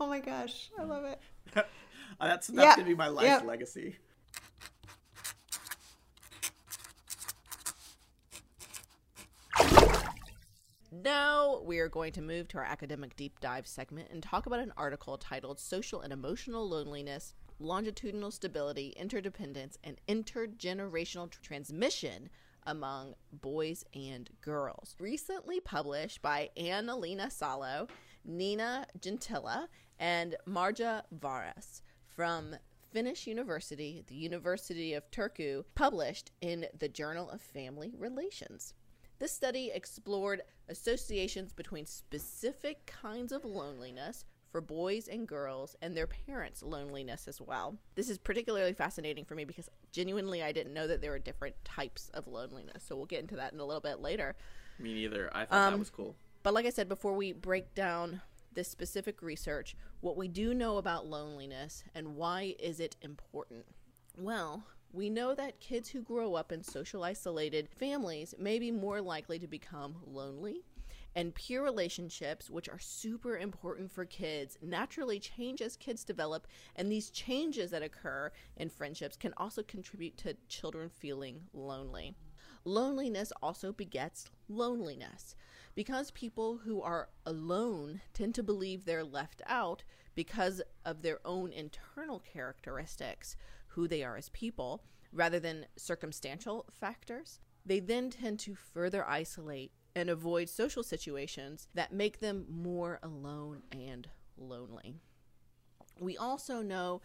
Oh 0.00 0.06
my 0.06 0.20
gosh, 0.20 0.70
I 0.78 0.84
love 0.84 1.04
it. 1.04 1.20
That's 2.20 2.46
that's 2.48 2.50
Yeah, 2.50 2.74
gonna 2.76 2.88
be 2.88 2.94
my 2.94 3.08
life 3.08 3.24
yep. 3.26 3.44
legacy. 3.44 3.96
Now 10.92 11.60
we 11.64 11.78
are 11.78 11.88
going 11.88 12.12
to 12.14 12.22
move 12.22 12.48
to 12.48 12.58
our 12.58 12.64
academic 12.64 13.14
deep 13.16 13.38
dive 13.40 13.66
segment 13.66 14.08
and 14.10 14.22
talk 14.22 14.46
about 14.46 14.58
an 14.60 14.72
article 14.76 15.16
titled 15.18 15.60
Social 15.60 16.00
and 16.00 16.12
Emotional 16.12 16.68
Loneliness, 16.68 17.34
Longitudinal 17.60 18.30
Stability, 18.30 18.94
Interdependence, 18.96 19.76
and 19.84 20.00
Intergenerational 20.08 21.30
Transmission 21.42 22.30
Among 22.66 23.14
Boys 23.32 23.84
and 23.94 24.30
Girls. 24.40 24.96
Recently 24.98 25.60
published 25.60 26.22
by 26.22 26.50
Annalena 26.56 27.30
Salo, 27.30 27.86
Niina 28.28 28.86
Gentilla, 28.98 29.68
and 29.98 30.36
Marja 30.48 31.02
Vauras 31.20 31.82
from 32.08 32.56
Finnish 32.90 33.26
University, 33.26 34.02
the 34.06 34.14
University 34.14 34.94
of 34.94 35.10
Turku, 35.10 35.64
published 35.74 36.32
in 36.40 36.66
the 36.78 36.88
Journal 36.88 37.28
of 37.30 37.40
Family 37.40 37.92
Relations. 37.96 38.74
This 39.18 39.32
study 39.32 39.70
explored 39.72 40.42
associations 40.70 41.52
between 41.52 41.84
specific 41.84 42.86
kinds 42.86 43.32
of 43.32 43.44
loneliness 43.44 44.24
for 44.50 44.60
boys 44.60 45.08
and 45.08 45.26
girls 45.28 45.76
and 45.80 45.96
their 45.96 46.06
parents' 46.06 46.62
loneliness 46.62 47.28
as 47.28 47.40
well. 47.40 47.76
This 47.94 48.10
is 48.10 48.18
particularly 48.18 48.72
fascinating 48.72 49.24
for 49.24 49.34
me 49.34 49.44
because 49.44 49.68
genuinely 49.92 50.42
I 50.42 50.52
didn't 50.52 50.74
know 50.74 50.86
that 50.86 51.00
there 51.00 51.12
were 51.12 51.18
different 51.18 51.56
types 51.64 52.10
of 52.14 52.26
loneliness. 52.26 52.82
So 52.86 52.96
we'll 52.96 53.06
get 53.06 53.20
into 53.20 53.36
that 53.36 53.52
in 53.52 53.60
a 53.60 53.64
little 53.64 53.80
bit 53.80 54.00
later. 54.00 54.34
Me 54.78 54.94
neither. 54.94 55.30
I 55.32 55.40
thought 55.44 55.50
that 55.50 55.72
Um, 55.74 55.78
was 55.78 55.90
cool. 55.90 56.16
But 56.42 56.54
like 56.54 56.66
I 56.66 56.70
said, 56.70 56.88
before 56.88 57.14
we 57.14 57.32
break 57.32 57.74
down 57.74 58.22
this 58.52 58.68
specific 58.68 59.22
research, 59.22 59.76
what 60.00 60.16
we 60.16 60.26
do 60.26 60.54
know 60.54 60.78
about 60.78 61.06
loneliness 61.06 61.84
and 61.94 62.16
why 62.16 62.56
is 62.58 62.80
it 62.80 62.96
important? 63.02 63.66
Well, 64.18 64.64
we 64.92 65.08
know 65.08 65.34
that 65.36 65.60
kids 65.60 65.90
who 65.90 66.02
grow 66.02 66.34
up 66.34 66.50
in 66.50 66.64
social 66.64 67.04
isolated 67.04 67.68
families 67.68 68.34
may 68.38 68.58
be 68.58 68.72
more 68.72 69.00
likely 69.00 69.38
to 69.38 69.46
become 69.46 69.96
lonely. 70.04 70.64
And 71.14 71.34
peer 71.34 71.62
relationships, 71.62 72.48
which 72.48 72.68
are 72.68 72.78
super 72.78 73.36
important 73.36 73.90
for 73.90 74.04
kids, 74.04 74.56
naturally 74.62 75.18
change 75.18 75.60
as 75.60 75.76
kids 75.76 76.04
develop. 76.04 76.46
And 76.76 76.90
these 76.90 77.10
changes 77.10 77.72
that 77.72 77.82
occur 77.82 78.30
in 78.56 78.68
friendships 78.68 79.16
can 79.16 79.34
also 79.36 79.62
contribute 79.62 80.16
to 80.18 80.36
children 80.48 80.88
feeling 80.88 81.42
lonely. 81.52 82.14
Loneliness 82.64 83.32
also 83.42 83.72
begets 83.72 84.30
loneliness. 84.48 85.34
Because 85.74 86.10
people 86.10 86.58
who 86.58 86.82
are 86.82 87.08
alone 87.24 88.02
tend 88.12 88.34
to 88.34 88.42
believe 88.42 88.84
they're 88.84 89.04
left 89.04 89.42
out 89.46 89.82
because 90.14 90.60
of 90.84 91.02
their 91.02 91.20
own 91.24 91.52
internal 91.52 92.20
characteristics, 92.20 93.36
who 93.68 93.88
they 93.88 94.02
are 94.02 94.16
as 94.16 94.28
people, 94.30 94.82
rather 95.12 95.40
than 95.40 95.66
circumstantial 95.76 96.66
factors, 96.70 97.40
they 97.64 97.80
then 97.80 98.10
tend 98.10 98.38
to 98.40 98.54
further 98.54 99.08
isolate 99.08 99.72
and 100.00 100.08
avoid 100.08 100.48
social 100.48 100.82
situations 100.82 101.68
that 101.74 101.92
make 101.92 102.20
them 102.20 102.46
more 102.48 102.98
alone 103.02 103.62
and 103.70 104.08
lonely. 104.38 104.94
We 106.00 106.16
also 106.16 106.62
know 106.62 107.02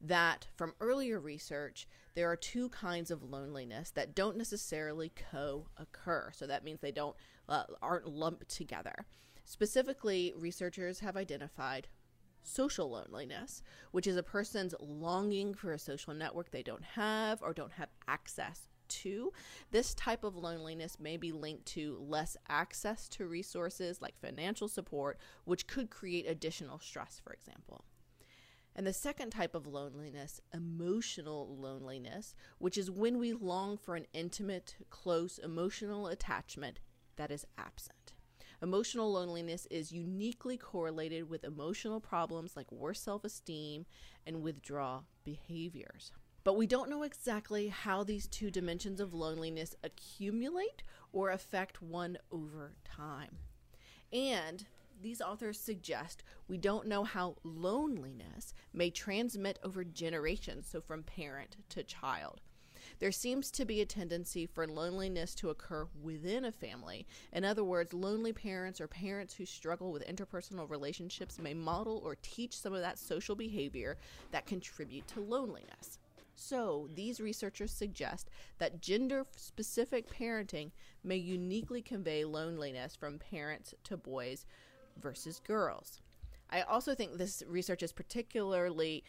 that 0.00 0.46
from 0.56 0.72
earlier 0.80 1.20
research, 1.20 1.86
there 2.14 2.30
are 2.30 2.36
two 2.36 2.70
kinds 2.70 3.10
of 3.10 3.22
loneliness 3.22 3.90
that 3.90 4.14
don't 4.14 4.38
necessarily 4.38 5.12
co-occur. 5.30 6.30
So 6.32 6.46
that 6.46 6.64
means 6.64 6.80
they 6.80 6.90
don't 6.90 7.16
uh, 7.50 7.64
aren't 7.82 8.08
lumped 8.08 8.48
together. 8.48 9.04
Specifically, 9.44 10.32
researchers 10.34 11.00
have 11.00 11.18
identified 11.18 11.88
social 12.42 12.88
loneliness, 12.88 13.62
which 13.90 14.06
is 14.06 14.16
a 14.16 14.22
person's 14.22 14.74
longing 14.80 15.52
for 15.52 15.72
a 15.72 15.78
social 15.78 16.14
network 16.14 16.50
they 16.50 16.62
don't 16.62 16.84
have 16.84 17.42
or 17.42 17.52
don't 17.52 17.72
have 17.72 17.90
access 18.06 18.68
to. 18.88 19.32
This 19.70 19.94
type 19.94 20.24
of 20.24 20.36
loneliness 20.36 20.98
may 20.98 21.16
be 21.16 21.32
linked 21.32 21.66
to 21.66 21.98
less 22.00 22.36
access 22.48 23.08
to 23.10 23.26
resources 23.26 24.00
like 24.00 24.18
financial 24.20 24.68
support, 24.68 25.18
which 25.44 25.66
could 25.66 25.90
create 25.90 26.28
additional 26.28 26.78
stress, 26.78 27.20
for 27.22 27.32
example. 27.32 27.84
And 28.74 28.86
the 28.86 28.92
second 28.92 29.30
type 29.30 29.56
of 29.56 29.66
loneliness, 29.66 30.40
emotional 30.54 31.56
loneliness, 31.56 32.34
which 32.58 32.78
is 32.78 32.90
when 32.90 33.18
we 33.18 33.32
long 33.32 33.76
for 33.76 33.96
an 33.96 34.06
intimate, 34.12 34.76
close 34.88 35.38
emotional 35.38 36.06
attachment 36.06 36.78
that 37.16 37.32
is 37.32 37.44
absent. 37.58 38.14
Emotional 38.62 39.12
loneliness 39.12 39.66
is 39.70 39.92
uniquely 39.92 40.56
correlated 40.56 41.28
with 41.28 41.44
emotional 41.44 42.00
problems 42.00 42.56
like 42.56 42.70
worse 42.72 43.00
self 43.00 43.24
esteem 43.24 43.86
and 44.26 44.42
withdrawal 44.42 45.06
behaviors. 45.24 46.12
But 46.48 46.56
we 46.56 46.66
don't 46.66 46.88
know 46.88 47.02
exactly 47.02 47.68
how 47.68 48.04
these 48.04 48.26
two 48.26 48.50
dimensions 48.50 49.00
of 49.00 49.12
loneliness 49.12 49.76
accumulate 49.84 50.82
or 51.12 51.28
affect 51.28 51.82
one 51.82 52.16
over 52.32 52.72
time. 52.84 53.36
And 54.14 54.64
these 55.02 55.20
authors 55.20 55.60
suggest 55.60 56.22
we 56.48 56.56
don't 56.56 56.86
know 56.86 57.04
how 57.04 57.36
loneliness 57.44 58.54
may 58.72 58.88
transmit 58.88 59.58
over 59.62 59.84
generations, 59.84 60.66
so 60.66 60.80
from 60.80 61.02
parent 61.02 61.58
to 61.68 61.82
child. 61.82 62.40
There 62.98 63.12
seems 63.12 63.50
to 63.50 63.66
be 63.66 63.82
a 63.82 63.84
tendency 63.84 64.46
for 64.46 64.66
loneliness 64.66 65.34
to 65.34 65.50
occur 65.50 65.86
within 66.02 66.46
a 66.46 66.50
family. 66.50 67.06
In 67.30 67.44
other 67.44 67.62
words, 67.62 67.92
lonely 67.92 68.32
parents 68.32 68.80
or 68.80 68.88
parents 68.88 69.34
who 69.34 69.44
struggle 69.44 69.92
with 69.92 70.08
interpersonal 70.08 70.70
relationships 70.70 71.38
may 71.38 71.52
model 71.52 72.00
or 72.02 72.16
teach 72.22 72.56
some 72.56 72.72
of 72.72 72.80
that 72.80 72.98
social 72.98 73.36
behavior 73.36 73.98
that 74.30 74.46
contribute 74.46 75.06
to 75.08 75.20
loneliness. 75.20 75.98
So, 76.40 76.88
these 76.94 77.20
researchers 77.20 77.72
suggest 77.72 78.30
that 78.58 78.80
gender 78.80 79.26
specific 79.34 80.08
parenting 80.08 80.70
may 81.02 81.16
uniquely 81.16 81.82
convey 81.82 82.24
loneliness 82.24 82.94
from 82.94 83.18
parents 83.18 83.74
to 83.84 83.96
boys 83.96 84.46
versus 84.96 85.40
girls. 85.40 86.00
I 86.48 86.62
also 86.62 86.94
think 86.94 87.18
this 87.18 87.42
research 87.48 87.82
is 87.82 87.90
particularly 87.90 89.02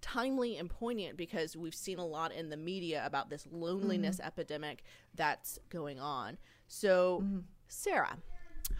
timely 0.00 0.56
and 0.56 0.70
poignant 0.70 1.18
because 1.18 1.54
we've 1.54 1.74
seen 1.74 1.98
a 1.98 2.06
lot 2.06 2.32
in 2.32 2.48
the 2.48 2.56
media 2.56 3.04
about 3.04 3.28
this 3.28 3.46
loneliness 3.52 4.16
mm-hmm. 4.16 4.28
epidemic 4.28 4.82
that's 5.14 5.58
going 5.68 6.00
on. 6.00 6.38
So, 6.66 7.20
mm-hmm. 7.22 7.40
Sarah, 7.68 8.16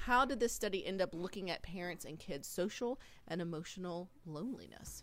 how 0.06 0.24
did 0.24 0.40
this 0.40 0.54
study 0.54 0.86
end 0.86 1.02
up 1.02 1.14
looking 1.14 1.50
at 1.50 1.62
parents 1.62 2.06
and 2.06 2.18
kids' 2.18 2.48
social 2.48 2.98
and 3.28 3.42
emotional 3.42 4.08
loneliness? 4.24 5.02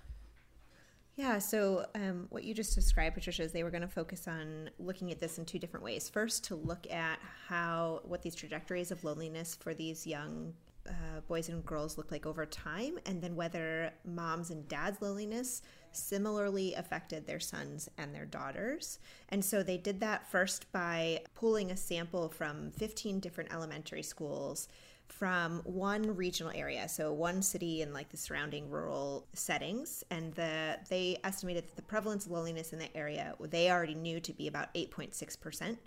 Yeah, 1.17 1.39
so 1.39 1.87
um, 1.95 2.27
what 2.29 2.43
you 2.43 2.53
just 2.53 2.75
described, 2.75 3.15
Patricia, 3.15 3.41
is 3.41 3.51
they 3.51 3.63
were 3.63 3.71
going 3.71 3.81
to 3.81 3.87
focus 3.87 4.27
on 4.27 4.69
looking 4.77 5.11
at 5.11 5.19
this 5.19 5.39
in 5.39 5.45
two 5.45 5.57
different 5.57 5.83
ways. 5.83 6.07
First, 6.07 6.43
to 6.45 6.55
look 6.55 6.85
at 6.91 7.17
how 7.47 8.01
what 8.03 8.21
these 8.21 8.35
trajectories 8.35 8.91
of 8.91 9.03
loneliness 9.03 9.57
for 9.59 9.73
these 9.73 10.05
young 10.05 10.53
uh, 10.87 11.21
boys 11.27 11.49
and 11.49 11.65
girls 11.65 11.97
look 11.97 12.11
like 12.11 12.27
over 12.27 12.45
time, 12.45 12.99
and 13.07 13.19
then 13.19 13.35
whether 13.35 13.91
moms 14.05 14.51
and 14.51 14.67
dads' 14.67 15.01
loneliness 15.01 15.63
similarly 15.91 16.75
affected 16.75 17.25
their 17.25 17.39
sons 17.39 17.89
and 17.97 18.13
their 18.13 18.25
daughters. 18.25 18.99
And 19.29 19.43
so 19.43 19.63
they 19.63 19.77
did 19.77 19.99
that 20.01 20.29
first 20.29 20.71
by 20.71 21.21
pulling 21.33 21.71
a 21.71 21.77
sample 21.77 22.29
from 22.29 22.69
15 22.71 23.19
different 23.19 23.51
elementary 23.51 24.03
schools 24.03 24.67
from 25.07 25.61
one 25.63 26.15
regional 26.15 26.51
area, 26.55 26.87
so 26.87 27.11
one 27.11 27.41
city 27.41 27.81
and 27.81 27.93
like 27.93 28.09
the 28.09 28.17
surrounding 28.17 28.69
rural 28.69 29.25
settings, 29.33 30.03
and 30.11 30.33
the 30.33 30.77
they 30.89 31.17
estimated 31.23 31.65
that 31.65 31.75
the 31.75 31.81
prevalence 31.81 32.25
of 32.25 32.31
loneliness 32.31 32.73
in 32.73 32.79
the 32.79 32.95
area 32.95 33.35
they 33.39 33.71
already 33.71 33.95
knew 33.95 34.19
to 34.19 34.33
be 34.33 34.47
about 34.47 34.73
8.6 34.73 35.39
percent. 35.39 35.79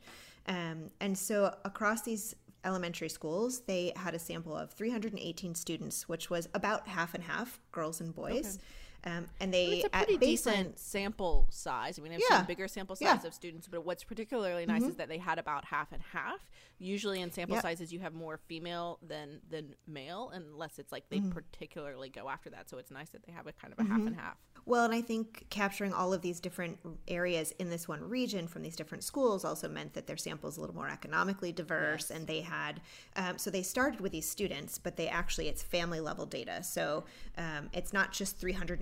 Um, 0.47 0.91
and 1.01 1.17
so 1.17 1.55
across 1.65 2.03
these 2.03 2.35
elementary 2.65 3.09
schools, 3.09 3.61
they 3.61 3.93
had 3.97 4.15
a 4.15 4.19
sample 4.19 4.57
of 4.57 4.71
318 4.73 5.55
students, 5.55 6.09
which 6.09 6.31
was 6.31 6.49
about 6.55 6.89
half 6.89 7.15
and 7.15 7.25
half, 7.25 7.61
girls 7.73 8.01
and 8.01 8.15
boys. 8.15 8.57
Okay. 8.57 8.65
Um, 9.05 9.27
and 9.41 9.53
they 9.53 9.67
it's 9.67 9.85
a 9.87 9.89
pretty 9.91 10.19
decent 10.19 10.79
sample 10.79 11.49
size. 11.51 11.99
I 11.99 12.03
mean, 12.03 12.13
I've 12.13 12.21
yeah. 12.29 12.39
seen 12.39 12.47
bigger 12.47 12.69
sample 12.69 12.97
size 12.97 13.21
yeah. 13.23 13.27
of 13.27 13.33
students, 13.33 13.67
but 13.67 13.85
what's 13.85 14.05
particularly 14.05 14.67
nice 14.67 14.83
mm-hmm. 14.83 14.91
is 14.91 14.97
that 14.97 15.09
they 15.09 15.19
had 15.19 15.39
about 15.39 15.65
half 15.65 15.93
and 15.93 16.03
half. 16.13 16.51
Usually, 16.79 17.21
in 17.21 17.31
sample 17.31 17.57
yep. 17.57 17.63
sizes, 17.63 17.93
you 17.93 18.01
have 18.01 18.15
more 18.15 18.39
female 18.49 18.99
than 19.07 19.41
than 19.49 19.75
male, 19.87 20.31
unless 20.35 20.79
it's 20.79 20.93
like 20.93 21.09
they 21.09 21.19
mm-hmm. 21.19 21.31
particularly 21.31 22.09
go 22.09 22.29
after 22.29 22.51
that. 22.51 22.69
So 22.69 22.79
it's 22.79 22.91
nice 22.91 23.11
that 23.11 23.25
they 23.25 23.33
have 23.33 23.47
a 23.47 23.53
kind 23.53 23.73
of 23.73 23.79
a 23.79 23.83
mm-hmm. 23.83 23.93
half 23.93 24.07
and 24.07 24.17
half. 24.17 24.37
Well, 24.67 24.85
and 24.85 24.95
I 24.95 25.01
think 25.01 25.47
capturing 25.49 25.93
all 25.93 26.13
of 26.13 26.21
these 26.21 26.39
different 26.39 26.79
areas 27.09 27.53
in 27.59 27.71
this 27.71 27.89
one 27.89 28.07
region 28.07 28.47
from 28.47 28.63
these 28.63 28.77
different 28.77 29.05
schools 29.05 29.45
also 29.45 29.69
meant 29.69 29.95
that 29.95 30.07
their 30.07 30.19
sample 30.19 30.49
is 30.49 30.59
a 30.59 30.61
little 30.61 30.77
more 30.77 30.89
economically 30.89 31.53
diverse, 31.53 32.11
yes. 32.11 32.19
and 32.19 32.27
they 32.27 32.43
had 32.43 32.81
um, 33.17 33.39
so 33.39 33.51
they 33.51 33.63
started 33.63 34.01
with 34.01 34.13
these 34.13 34.29
students, 34.29 34.79
but 34.79 34.97
they 34.97 35.09
actually 35.09 35.49
it's 35.49 35.63
family 35.63 36.01
level 36.01 36.27
data, 36.27 36.63
so 36.63 37.05
um, 37.39 37.71
it's 37.73 37.93
not 37.93 38.13
just 38.13 38.39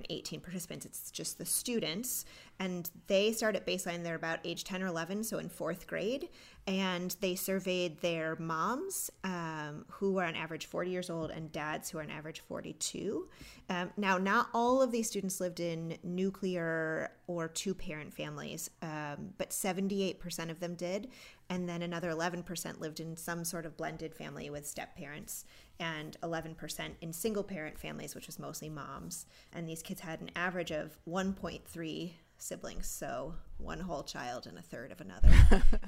318 0.09 0.41
participants; 0.41 0.85
it's 0.85 1.11
just 1.11 1.37
the 1.37 1.45
students, 1.45 2.25
and 2.59 2.89
they 3.07 3.31
start 3.31 3.55
at 3.55 3.65
baseline. 3.65 4.03
They're 4.03 4.15
about 4.15 4.39
age 4.43 4.63
10 4.63 4.81
or 4.81 4.87
11, 4.87 5.23
so 5.23 5.37
in 5.37 5.49
fourth 5.49 5.85
grade, 5.85 6.29
and 6.65 7.15
they 7.21 7.35
surveyed 7.35 8.01
their 8.01 8.35
moms, 8.37 9.11
um, 9.23 9.85
who 9.87 10.13
were 10.13 10.23
on 10.23 10.35
average 10.35 10.65
40 10.65 10.89
years 10.89 11.09
old, 11.11 11.29
and 11.29 11.51
dads, 11.51 11.91
who 11.91 11.99
are 11.99 12.01
on 12.01 12.09
average 12.09 12.39
42. 12.41 13.29
Um, 13.69 13.91
now, 13.97 14.17
not 14.17 14.49
all 14.53 14.81
of 14.81 14.91
these 14.91 15.07
students 15.07 15.39
lived 15.39 15.59
in 15.59 15.97
nuclear 16.03 17.11
or 17.27 17.47
two 17.47 17.75
parent 17.75 18.11
families, 18.11 18.71
um, 18.81 19.33
but 19.37 19.51
78% 19.51 20.49
of 20.49 20.59
them 20.59 20.73
did. 20.73 21.09
And 21.51 21.67
then 21.67 21.81
another 21.81 22.11
11% 22.11 22.79
lived 22.79 22.99
in 22.99 23.15
some 23.15 23.43
sort 23.43 23.65
of 23.65 23.75
blended 23.75 24.13
family 24.13 24.49
with 24.49 24.67
step 24.67 24.95
parents, 24.95 25.45
and 25.79 26.17
11% 26.21 26.89
in 27.01 27.13
single 27.13 27.43
parent 27.43 27.77
families, 27.79 28.15
which 28.15 28.27
was 28.27 28.39
mostly 28.39 28.69
moms. 28.69 29.25
And 29.53 29.67
these 29.67 29.81
kids 29.81 30.01
had 30.01 30.21
an 30.21 30.31
average 30.35 30.71
of 30.71 30.97
1.3 31.07 32.13
siblings, 32.37 32.87
so 32.87 33.33
one 33.57 33.79
whole 33.79 34.03
child 34.03 34.47
and 34.47 34.57
a 34.57 34.61
third 34.61 34.91
of 34.91 35.01
another. 35.01 35.29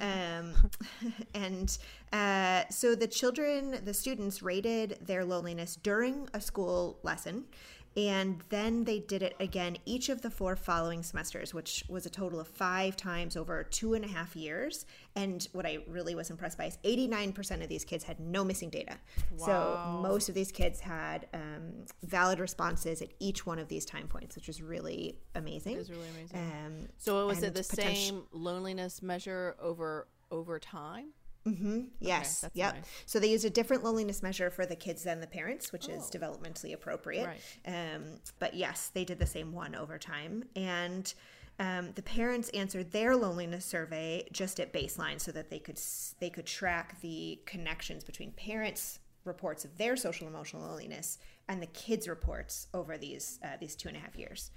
um, 0.00 0.54
and 1.34 1.78
uh, 2.12 2.62
so 2.70 2.94
the 2.94 3.06
children, 3.06 3.80
the 3.84 3.94
students 3.94 4.42
rated 4.42 4.98
their 5.00 5.24
loneliness 5.24 5.76
during 5.76 6.28
a 6.34 6.40
school 6.40 6.98
lesson 7.02 7.44
and 7.96 8.42
then 8.48 8.84
they 8.84 9.00
did 9.00 9.22
it 9.22 9.34
again 9.38 9.76
each 9.84 10.08
of 10.08 10.22
the 10.22 10.30
four 10.30 10.56
following 10.56 11.02
semesters, 11.02 11.52
which 11.52 11.84
was 11.88 12.06
a 12.06 12.10
total 12.10 12.40
of 12.40 12.48
five 12.48 12.96
times 12.96 13.36
over 13.36 13.64
two 13.64 13.94
and 13.94 14.04
a 14.04 14.08
half 14.08 14.34
years. 14.34 14.86
And 15.14 15.46
what 15.52 15.66
I 15.66 15.78
really 15.86 16.14
was 16.14 16.30
impressed 16.30 16.56
by 16.56 16.66
is 16.66 16.78
89% 16.84 17.62
of 17.62 17.68
these 17.68 17.84
kids 17.84 18.04
had 18.04 18.18
no 18.18 18.44
missing 18.44 18.70
data. 18.70 18.96
Wow. 19.36 19.46
So 19.46 20.00
most 20.02 20.30
of 20.30 20.34
these 20.34 20.50
kids 20.50 20.80
had 20.80 21.26
um, 21.34 21.84
valid 22.02 22.38
responses 22.38 23.02
at 23.02 23.10
each 23.18 23.44
one 23.44 23.58
of 23.58 23.68
these 23.68 23.84
time 23.84 24.08
points, 24.08 24.36
which 24.36 24.46
was 24.46 24.62
really 24.62 25.18
amazing. 25.34 25.74
It 25.74 25.78
was 25.78 25.90
really 25.90 26.08
amazing. 26.16 26.38
Um, 26.38 26.88
so 26.96 27.26
was 27.26 27.42
it 27.42 27.54
the 27.54 27.62
same 27.62 28.22
loneliness 28.32 29.02
measure 29.02 29.56
over 29.60 30.06
over 30.30 30.58
time? 30.58 31.08
Mm-hmm. 31.46 31.80
Yes. 31.98 32.44
Okay, 32.44 32.52
yep. 32.54 32.74
Nice. 32.74 32.84
So 33.06 33.18
they 33.18 33.30
use 33.30 33.44
a 33.44 33.50
different 33.50 33.82
loneliness 33.82 34.22
measure 34.22 34.50
for 34.50 34.64
the 34.64 34.76
kids 34.76 35.02
than 35.02 35.20
the 35.20 35.26
parents, 35.26 35.72
which 35.72 35.88
oh. 35.88 35.94
is 35.94 36.04
developmentally 36.04 36.72
appropriate. 36.72 37.26
Right. 37.26 37.40
Um, 37.66 38.20
but 38.38 38.54
yes, 38.54 38.90
they 38.94 39.04
did 39.04 39.18
the 39.18 39.26
same 39.26 39.52
one 39.52 39.74
over 39.74 39.98
time. 39.98 40.44
And 40.54 41.12
um, 41.58 41.90
the 41.94 42.02
parents 42.02 42.48
answered 42.50 42.92
their 42.92 43.16
loneliness 43.16 43.64
survey 43.64 44.28
just 44.32 44.60
at 44.60 44.72
baseline, 44.72 45.20
so 45.20 45.32
that 45.32 45.50
they 45.50 45.58
could 45.58 45.80
they 46.20 46.30
could 46.30 46.46
track 46.46 47.00
the 47.00 47.40
connections 47.44 48.04
between 48.04 48.32
parents' 48.32 49.00
reports 49.24 49.64
of 49.64 49.76
their 49.78 49.96
social 49.96 50.26
emotional 50.26 50.62
loneliness 50.62 51.18
and 51.48 51.62
the 51.62 51.66
kids' 51.66 52.08
reports 52.08 52.68
over 52.72 52.96
these 52.96 53.38
uh, 53.44 53.56
these 53.60 53.76
two 53.76 53.88
and 53.88 53.96
a 53.96 54.00
half 54.00 54.16
years. 54.16 54.50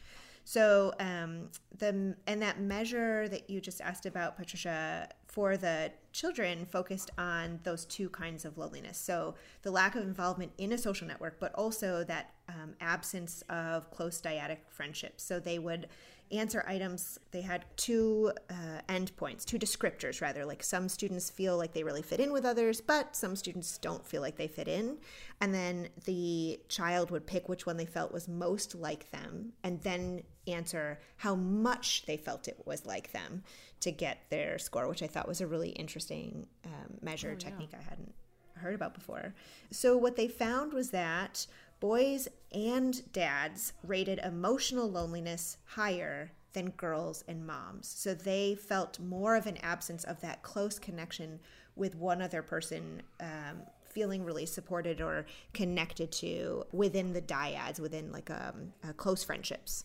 So 0.46 0.94
um, 1.00 1.50
the 1.78 2.16
and 2.28 2.42
that 2.42 2.60
measure 2.62 3.28
that 3.28 3.50
you 3.50 3.60
just 3.60 3.82
asked 3.82 4.06
about, 4.06 4.38
Patricia, 4.38 5.10
for 5.28 5.58
the 5.58 5.92
children 6.16 6.66
focused 6.66 7.12
on 7.18 7.60
those 7.64 7.84
two 7.84 8.10
kinds 8.10 8.46
of 8.46 8.58
loneliness. 8.58 8.98
So 8.98 9.36
the 9.64 9.72
lack 9.72 9.96
of 9.96 10.04
involvement 10.04 10.54
in 10.58 10.72
a 10.72 10.78
social 10.78 11.06
network, 11.06 11.42
but 11.42 11.54
also 11.56 12.06
that 12.06 12.32
um, 12.48 12.74
absence 12.80 13.44
of 13.50 13.92
close 13.92 14.22
dyadic 14.22 14.60
friendships. 14.70 15.24
So 15.26 15.42
they 15.42 15.60
would 15.60 15.90
answer 16.32 16.64
items, 16.68 17.20
they 17.32 17.42
had 17.42 17.66
two 17.78 18.32
uh, 18.50 18.82
endpoints, 18.90 19.46
two 19.46 19.60
descriptors 19.60 20.22
rather. 20.22 20.46
Like 20.46 20.64
some 20.64 20.90
students 20.90 21.30
feel 21.30 21.58
like 21.58 21.74
they 21.74 21.84
really 21.84 22.02
fit 22.02 22.20
in 22.20 22.32
with 22.32 22.46
others, 22.46 22.82
but 22.82 23.16
some 23.16 23.36
students 23.36 23.78
don't 23.78 24.06
feel 24.06 24.22
like 24.22 24.36
they 24.36 24.48
fit 24.48 24.68
in. 24.68 24.98
And 25.42 25.54
then 25.54 25.90
the 26.06 26.60
child 26.68 27.12
would 27.12 27.28
pick 27.28 27.48
which 27.50 27.66
one 27.66 27.78
they 27.78 27.86
felt 27.86 28.12
was 28.12 28.28
most 28.28 28.76
like 28.76 29.12
them 29.12 29.54
and 29.64 29.82
then 29.82 30.24
answer 30.48 31.00
how 31.18 31.36
much 31.36 32.06
they 32.06 32.18
felt 32.18 32.48
it 32.48 32.62
was 32.66 32.86
like 32.86 33.12
them 33.12 33.44
to 33.82 33.92
get 33.92 34.20
their 34.30 34.58
score, 34.58 34.88
which 34.88 35.04
I 35.04 35.08
thought 35.08 35.28
was 35.28 35.42
a 35.42 35.48
really 35.48 35.70
interesting 35.70 36.48
um, 36.66 36.98
measure 37.02 37.34
oh, 37.34 37.40
technique 37.40 37.70
yeah. 37.74 37.80
I 37.80 37.90
hadn't 37.90 38.14
heard 38.56 38.76
about 38.76 38.94
before. 38.94 39.34
So, 39.72 39.98
what 39.98 40.16
they 40.16 40.28
found 40.28 40.74
was 40.74 40.92
that 40.92 41.46
boys 41.80 42.28
and 42.54 43.12
dads 43.12 43.74
rated 43.84 44.20
emotional 44.20 44.90
loneliness 44.90 45.58
higher 45.66 46.32
than 46.54 46.70
girls 46.72 47.24
and 47.28 47.46
moms. 47.46 47.88
So 47.88 48.14
they 48.14 48.56
felt 48.56 49.00
more 49.00 49.36
of 49.36 49.46
an 49.46 49.58
absence 49.58 50.04
of 50.06 50.22
that 50.22 50.42
close 50.42 50.80
connection 50.80 51.40
with 51.76 51.96
one 51.96 52.22
other 52.22 52.42
person, 52.42 53.04
um, 53.20 53.62
feeling 53.84 54.24
really 54.24 54.46
supported 54.46 55.02
or 55.02 55.26
connected 55.54 56.12
to 56.14 56.66
within 56.72 57.14
the 57.14 57.22
dyads, 57.22 57.80
within 57.80 58.12
like 58.12 58.30
um, 58.30 58.74
uh, 58.84 58.94
close 58.94 59.24
friendships. 59.24 59.84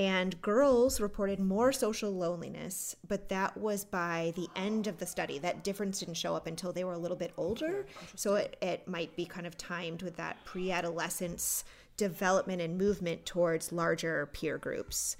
And 0.00 0.40
girls 0.40 0.98
reported 0.98 1.38
more 1.38 1.72
social 1.72 2.10
loneliness, 2.10 2.96
but 3.06 3.28
that 3.28 3.54
was 3.54 3.84
by 3.84 4.32
the 4.34 4.48
end 4.56 4.86
of 4.86 4.96
the 4.96 5.04
study. 5.04 5.38
That 5.38 5.62
difference 5.62 6.00
didn't 6.00 6.14
show 6.14 6.34
up 6.34 6.46
until 6.46 6.72
they 6.72 6.84
were 6.84 6.94
a 6.94 6.98
little 6.98 7.18
bit 7.18 7.34
older. 7.36 7.84
So 8.14 8.36
it, 8.36 8.56
it 8.62 8.88
might 8.88 9.14
be 9.14 9.26
kind 9.26 9.46
of 9.46 9.58
timed 9.58 10.00
with 10.00 10.16
that 10.16 10.42
pre 10.46 10.72
adolescence 10.72 11.64
development 11.98 12.62
and 12.62 12.78
movement 12.78 13.26
towards 13.26 13.72
larger 13.72 14.30
peer 14.32 14.56
groups. 14.56 15.18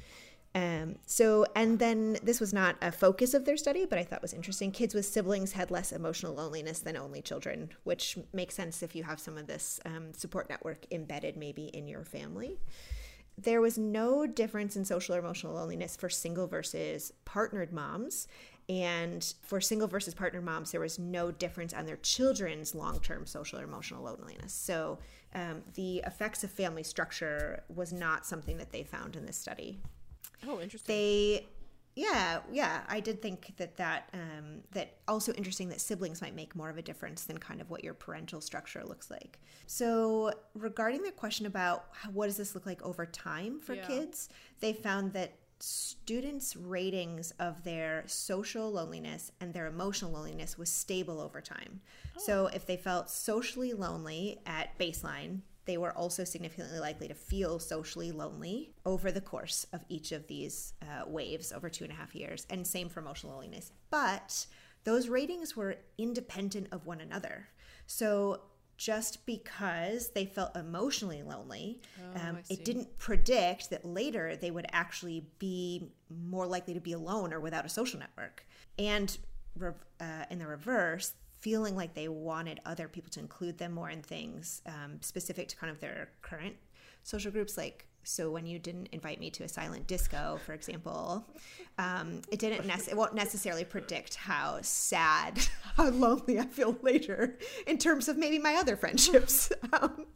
Um, 0.54 0.94
so, 1.04 1.44
and 1.54 1.78
then 1.78 2.16
this 2.22 2.40
was 2.40 2.54
not 2.54 2.76
a 2.80 2.90
focus 2.90 3.34
of 3.34 3.44
their 3.44 3.58
study, 3.58 3.84
but 3.84 3.98
I 3.98 4.02
thought 4.02 4.22
was 4.22 4.32
interesting. 4.32 4.72
Kids 4.72 4.94
with 4.94 5.04
siblings 5.04 5.52
had 5.52 5.70
less 5.70 5.92
emotional 5.92 6.34
loneliness 6.34 6.78
than 6.78 6.96
only 6.96 7.20
children, 7.20 7.68
which 7.84 8.16
makes 8.32 8.54
sense 8.54 8.82
if 8.82 8.96
you 8.96 9.02
have 9.02 9.20
some 9.20 9.36
of 9.36 9.46
this 9.46 9.78
um, 9.84 10.14
support 10.14 10.48
network 10.48 10.86
embedded 10.90 11.36
maybe 11.36 11.66
in 11.66 11.86
your 11.86 12.06
family 12.06 12.58
there 13.42 13.60
was 13.60 13.78
no 13.78 14.26
difference 14.26 14.76
in 14.76 14.84
social 14.84 15.14
or 15.14 15.18
emotional 15.18 15.54
loneliness 15.54 15.96
for 15.96 16.08
single 16.08 16.46
versus 16.46 17.12
partnered 17.24 17.72
moms. 17.72 18.28
And 18.68 19.34
for 19.42 19.60
single 19.60 19.88
versus 19.88 20.14
partnered 20.14 20.44
moms, 20.44 20.70
there 20.70 20.80
was 20.80 20.98
no 20.98 21.32
difference 21.32 21.74
on 21.74 21.86
their 21.86 21.96
children's 21.96 22.74
long 22.74 23.00
term 23.00 23.26
social 23.26 23.58
or 23.58 23.64
emotional 23.64 24.04
loneliness. 24.04 24.52
So 24.52 24.98
um, 25.34 25.62
the 25.74 25.98
effects 26.06 26.44
of 26.44 26.50
family 26.50 26.84
structure 26.84 27.64
was 27.74 27.92
not 27.92 28.26
something 28.26 28.58
that 28.58 28.70
they 28.70 28.84
found 28.84 29.16
in 29.16 29.26
this 29.26 29.36
study. 29.36 29.80
Oh, 30.46 30.60
interesting. 30.60 30.94
They 30.94 31.46
yeah, 31.96 32.40
yeah, 32.52 32.82
I 32.88 33.00
did 33.00 33.20
think 33.20 33.54
that 33.56 33.76
that 33.76 34.08
um, 34.14 34.62
that 34.72 34.98
also 35.08 35.32
interesting 35.32 35.68
that 35.70 35.80
siblings 35.80 36.22
might 36.22 36.34
make 36.34 36.54
more 36.54 36.70
of 36.70 36.78
a 36.78 36.82
difference 36.82 37.24
than 37.24 37.38
kind 37.38 37.60
of 37.60 37.68
what 37.68 37.82
your 37.82 37.94
parental 37.94 38.40
structure 38.40 38.82
looks 38.84 39.10
like. 39.10 39.40
So 39.66 40.32
regarding 40.54 41.02
the 41.02 41.10
question 41.10 41.46
about 41.46 41.86
how, 41.92 42.10
what 42.10 42.26
does 42.26 42.36
this 42.36 42.54
look 42.54 42.66
like 42.66 42.82
over 42.82 43.06
time 43.06 43.60
for 43.60 43.74
yeah. 43.74 43.86
kids, 43.86 44.28
they 44.60 44.72
found 44.72 45.12
that 45.14 45.34
students' 45.58 46.56
ratings 46.56 47.32
of 47.38 47.62
their 47.64 48.04
social 48.06 48.70
loneliness 48.70 49.30
and 49.40 49.52
their 49.52 49.66
emotional 49.66 50.10
loneliness 50.10 50.56
was 50.56 50.70
stable 50.70 51.20
over 51.20 51.40
time. 51.40 51.80
Oh. 52.16 52.20
So 52.24 52.46
if 52.46 52.66
they 52.66 52.76
felt 52.76 53.10
socially 53.10 53.72
lonely 53.72 54.40
at 54.46 54.78
baseline, 54.78 55.40
they 55.66 55.76
were 55.76 55.96
also 55.96 56.24
significantly 56.24 56.78
likely 56.78 57.08
to 57.08 57.14
feel 57.14 57.58
socially 57.58 58.12
lonely 58.12 58.72
over 58.86 59.12
the 59.12 59.20
course 59.20 59.66
of 59.72 59.84
each 59.88 60.12
of 60.12 60.26
these 60.26 60.74
uh, 60.82 61.04
waves 61.06 61.52
over 61.52 61.68
two 61.68 61.84
and 61.84 61.92
a 61.92 61.96
half 61.96 62.14
years, 62.14 62.46
and 62.50 62.66
same 62.66 62.88
for 62.88 63.00
emotional 63.00 63.32
loneliness. 63.32 63.72
But 63.90 64.46
those 64.84 65.08
ratings 65.08 65.56
were 65.56 65.76
independent 65.98 66.68
of 66.72 66.86
one 66.86 67.00
another. 67.00 67.48
So 67.86 68.42
just 68.76 69.26
because 69.26 70.08
they 70.08 70.24
felt 70.24 70.56
emotionally 70.56 71.22
lonely, 71.22 71.82
oh, 72.00 72.20
um, 72.28 72.38
it 72.48 72.64
didn't 72.64 72.96
predict 72.96 73.68
that 73.68 73.84
later 73.84 74.36
they 74.36 74.50
would 74.50 74.64
actually 74.72 75.26
be 75.38 75.92
more 76.08 76.46
likely 76.46 76.72
to 76.72 76.80
be 76.80 76.92
alone 76.92 77.34
or 77.34 77.40
without 77.40 77.66
a 77.66 77.68
social 77.68 78.00
network. 78.00 78.46
And 78.78 79.16
uh, 79.62 80.24
in 80.30 80.38
the 80.38 80.46
reverse, 80.46 81.12
feeling 81.40 81.74
like 81.74 81.94
they 81.94 82.08
wanted 82.08 82.60
other 82.66 82.86
people 82.88 83.10
to 83.10 83.20
include 83.20 83.58
them 83.58 83.72
more 83.72 83.90
in 83.90 84.02
things 84.02 84.62
um, 84.66 84.98
specific 85.00 85.48
to 85.48 85.56
kind 85.56 85.70
of 85.70 85.80
their 85.80 86.10
current 86.22 86.54
social 87.02 87.32
groups 87.32 87.56
like 87.56 87.86
so 88.02 88.30
when 88.30 88.46
you 88.46 88.58
didn't 88.58 88.88
invite 88.92 89.20
me 89.20 89.30
to 89.30 89.44
a 89.44 89.48
silent 89.48 89.86
disco 89.86 90.38
for 90.44 90.52
example 90.52 91.26
um, 91.78 92.20
it 92.30 92.38
didn't 92.38 92.66
nec- 92.66 92.88
it 92.88 92.96
won't 92.96 93.14
necessarily 93.14 93.64
predict 93.64 94.14
how 94.16 94.58
sad 94.62 95.38
how 95.76 95.88
lonely 95.88 96.38
i 96.38 96.46
feel 96.46 96.76
later 96.82 97.38
in 97.66 97.78
terms 97.78 98.08
of 98.08 98.16
maybe 98.16 98.38
my 98.38 98.54
other 98.54 98.76
friendships. 98.76 99.50
Um, 99.72 100.06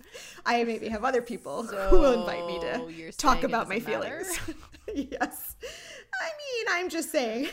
i 0.44 0.64
maybe 0.64 0.88
have 0.88 1.04
other 1.04 1.22
people 1.22 1.64
so 1.64 1.88
who 1.88 1.98
will 1.98 2.20
invite 2.20 2.46
me 2.46 2.58
to 2.60 3.12
talk 3.12 3.44
about 3.44 3.68
my 3.68 3.78
feelings. 3.78 4.38
Yes. 4.94 5.56
I 5.62 6.28
mean 6.40 6.66
i'm 6.70 6.88
just 6.88 7.10
saying 7.10 7.48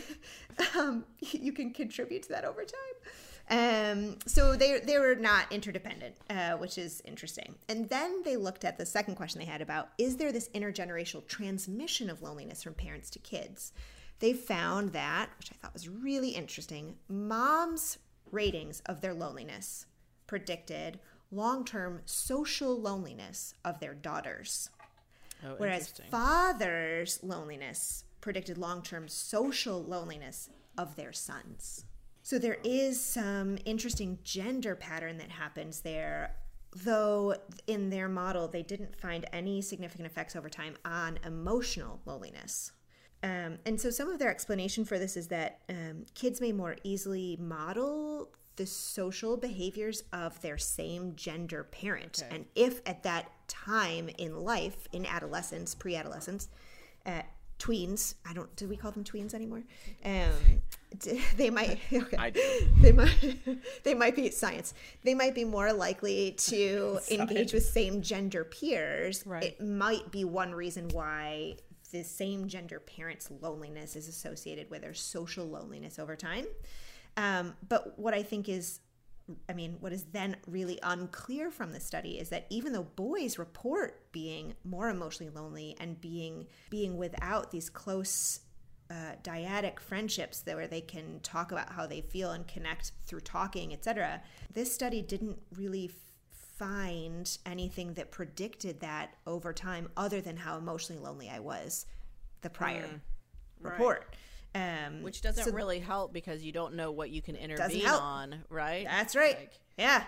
um, 0.78 1.06
you 1.22 1.54
can 1.54 1.72
contribute 1.74 2.24
to 2.24 2.30
that 2.30 2.46
over 2.46 2.64
time 2.64 2.96
um, 3.52 4.18
so 4.26 4.56
they 4.56 4.80
they 4.80 4.98
were 4.98 5.16
not 5.16 5.52
interdependent, 5.52 6.16
uh, 6.30 6.54
which 6.54 6.78
is 6.78 7.02
interesting. 7.04 7.56
And 7.68 7.90
then 7.90 8.24
they 8.24 8.38
looked 8.38 8.64
at 8.64 8.78
the 8.78 8.86
second 8.86 9.16
question 9.16 9.40
they 9.40 9.46
had 9.46 9.62
about 9.62 9.90
is 9.98 10.16
there 10.16 10.32
this 10.32 10.50
intergenerational 10.56 11.28
transmission 11.28 12.10
of 12.10 12.22
loneliness 12.22 12.64
from 12.64 12.74
parents 12.74 13.10
to 13.12 13.20
kids? 13.20 13.74
They 14.20 14.34
found 14.34 14.94
that, 14.94 15.32
which 15.38 15.52
I 15.52 15.56
thought 15.56 15.74
was 15.74 15.90
really 15.90 16.30
interesting, 16.30 16.96
moms' 17.10 17.98
ratings 18.32 18.82
of 18.86 19.02
their 19.02 19.14
loneliness 19.14 19.86
predicted 20.28 21.00
long-term 21.30 22.02
social 22.06 22.80
loneliness 22.80 23.56
of 23.66 23.80
their 23.80 23.94
daughters. 23.94 24.70
Oh, 25.44 25.56
whereas 25.58 25.92
fathers' 26.10 27.20
loneliness 27.22 28.06
predicted 28.22 28.58
long-term 28.58 29.10
social 29.10 29.84
loneliness 29.84 30.50
of 30.78 30.96
their 30.96 31.12
sons. 31.12 31.84
So 32.24 32.38
there 32.38 32.58
is 32.64 33.04
some 33.04 33.58
interesting 33.66 34.20
gender 34.24 34.76
pattern 34.76 35.18
that 35.18 35.30
happens 35.30 35.82
there, 35.82 36.36
though 36.84 37.36
in 37.68 37.90
their 37.90 38.08
model 38.08 38.48
they 38.48 38.64
didn't 38.64 39.00
find 39.00 39.26
any 39.34 39.62
significant 39.62 40.06
effects 40.06 40.36
over 40.36 40.50
time 40.50 40.76
on 40.86 41.20
emotional 41.26 42.00
loneliness. 42.06 42.72
Um, 43.24 43.60
and 43.66 43.80
so 43.80 43.90
some 43.90 44.10
of 44.10 44.20
their 44.20 44.30
explanation 44.30 44.84
for 44.84 44.98
this 44.98 45.16
is 45.16 45.28
that 45.28 45.60
um, 45.70 46.06
kids 46.16 46.42
may 46.42 46.52
more 46.52 46.76
easily 46.84 47.38
model 47.40 48.30
the 48.56 48.66
social 48.66 49.38
behaviors 49.38 50.04
of 50.12 50.40
their 50.42 50.58
same 50.58 51.16
gender 51.16 51.64
parent. 51.64 52.24
Okay. 52.24 52.36
And 52.36 52.46
if 52.56 52.82
at 52.86 53.04
that 53.04 53.32
time 53.48 54.10
in 54.18 54.42
life, 54.42 54.88
in 54.92 55.06
adolescence, 55.06 55.76
pre 55.76 55.96
adolescence, 55.96 56.50
uh, 57.06 57.22
tweens, 57.60 58.16
I 58.28 58.34
don't, 58.34 58.54
do 58.56 58.68
we 58.68 58.76
call 58.76 58.92
them 58.92 59.04
tweens 59.04 59.34
anymore? 59.34 59.64
Um, 60.04 60.62
they 61.38 61.50
might 61.50 61.80
okay. 61.94 62.34
They 62.80 62.92
might 62.92 63.38
they 63.84 63.94
might 63.94 64.16
be 64.16 64.30
science. 64.32 64.74
They 65.04 65.14
might 65.14 65.36
be 65.36 65.44
more 65.44 65.74
likely 65.74 66.32
to 66.32 67.00
engage 67.10 67.54
with 67.54 67.66
same 67.66 68.02
gender 68.02 68.44
peers. 68.44 69.26
Right. 69.26 69.44
It 69.44 69.62
might 69.62 70.12
be 70.12 70.26
one 70.26 70.54
reason 70.54 70.90
why 70.90 71.56
the 71.92 72.04
same 72.04 72.48
gender 72.48 72.80
parents' 72.80 73.30
loneliness 73.42 73.96
is 73.96 74.08
associated 74.08 74.70
with 74.70 74.82
their 74.82 74.94
social 74.94 75.46
loneliness 75.46 76.00
over 76.00 76.16
time. 76.16 76.46
Um, 77.18 77.54
but 77.68 78.00
what 78.00 78.14
I 78.14 78.24
think 78.24 78.48
is 78.48 78.80
I 79.48 79.54
mean, 79.54 79.78
what 79.80 79.94
is 79.94 80.06
then 80.12 80.36
really 80.48 80.80
unclear 80.84 81.52
from 81.52 81.72
the 81.72 81.80
study 81.80 82.20
is 82.20 82.30
that 82.30 82.48
even 82.50 82.74
though 82.74 82.84
boys 82.84 83.38
report 83.38 84.12
being 84.12 84.56
more 84.66 84.90
emotionally 84.90 85.32
lonely 85.32 85.76
and 85.80 86.02
being 86.02 86.48
being 86.70 86.98
without 86.98 87.52
these 87.52 87.70
close 87.70 88.42
uh, 88.92 89.16
dyadic 89.24 89.80
friendships 89.80 90.44
where 90.46 90.68
they 90.68 90.82
can 90.82 91.22
talk 91.24 91.54
about 91.54 91.72
how 91.72 91.88
they 91.88 92.02
feel 92.02 92.32
and 92.32 92.46
connect 92.46 92.92
through 93.06 93.22
talking, 93.22 93.72
etc. 93.72 94.22
This 94.54 94.74
study 94.74 95.02
didn't 95.02 95.40
really 95.56 95.86
f- 95.86 95.94
find 96.58 97.38
anything 97.46 97.94
that 97.94 98.12
predicted 98.12 98.82
that 98.82 99.16
over 99.26 99.54
time, 99.54 99.90
other 99.96 100.20
than 100.20 100.36
how 100.36 100.58
emotionally 100.58 101.02
lonely 101.02 101.30
I 101.30 101.40
was 101.40 101.86
the 102.42 102.50
prior 102.50 102.84
mm, 102.84 103.00
report. 103.62 104.14
Right. 104.54 104.88
Um, 104.88 105.04
Which 105.04 105.22
doesn't 105.22 105.46
so 105.46 105.52
really 105.52 105.80
help 105.80 106.12
because 106.12 106.44
you 106.44 106.52
don't 106.52 106.74
know 106.74 106.92
what 106.92 107.12
you 107.12 107.22
can 107.22 107.38
intervene 107.38 107.88
on, 107.88 108.44
right? 108.50 108.86
That's 108.86 109.16
right. 109.16 109.38
Like, 109.38 109.60
yeah. 109.78 110.04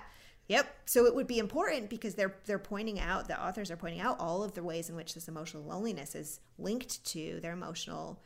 Yep. 0.49 0.75
So 0.85 1.05
it 1.05 1.15
would 1.15 1.27
be 1.27 1.39
important 1.39 1.89
because 1.89 2.15
they're 2.15 2.35
they're 2.45 2.59
pointing 2.59 2.99
out 2.99 3.29
the 3.29 3.41
authors 3.41 3.71
are 3.71 3.77
pointing 3.77 4.01
out 4.01 4.19
all 4.19 4.43
of 4.43 4.53
the 4.55 4.61
ways 4.61 4.89
in 4.89 4.95
which 4.97 5.13
this 5.13 5.29
emotional 5.29 5.63
loneliness 5.63 6.15
is 6.15 6.41
linked 6.57 7.01
to 7.05 7.39
their 7.41 7.53
emotional 7.53 8.21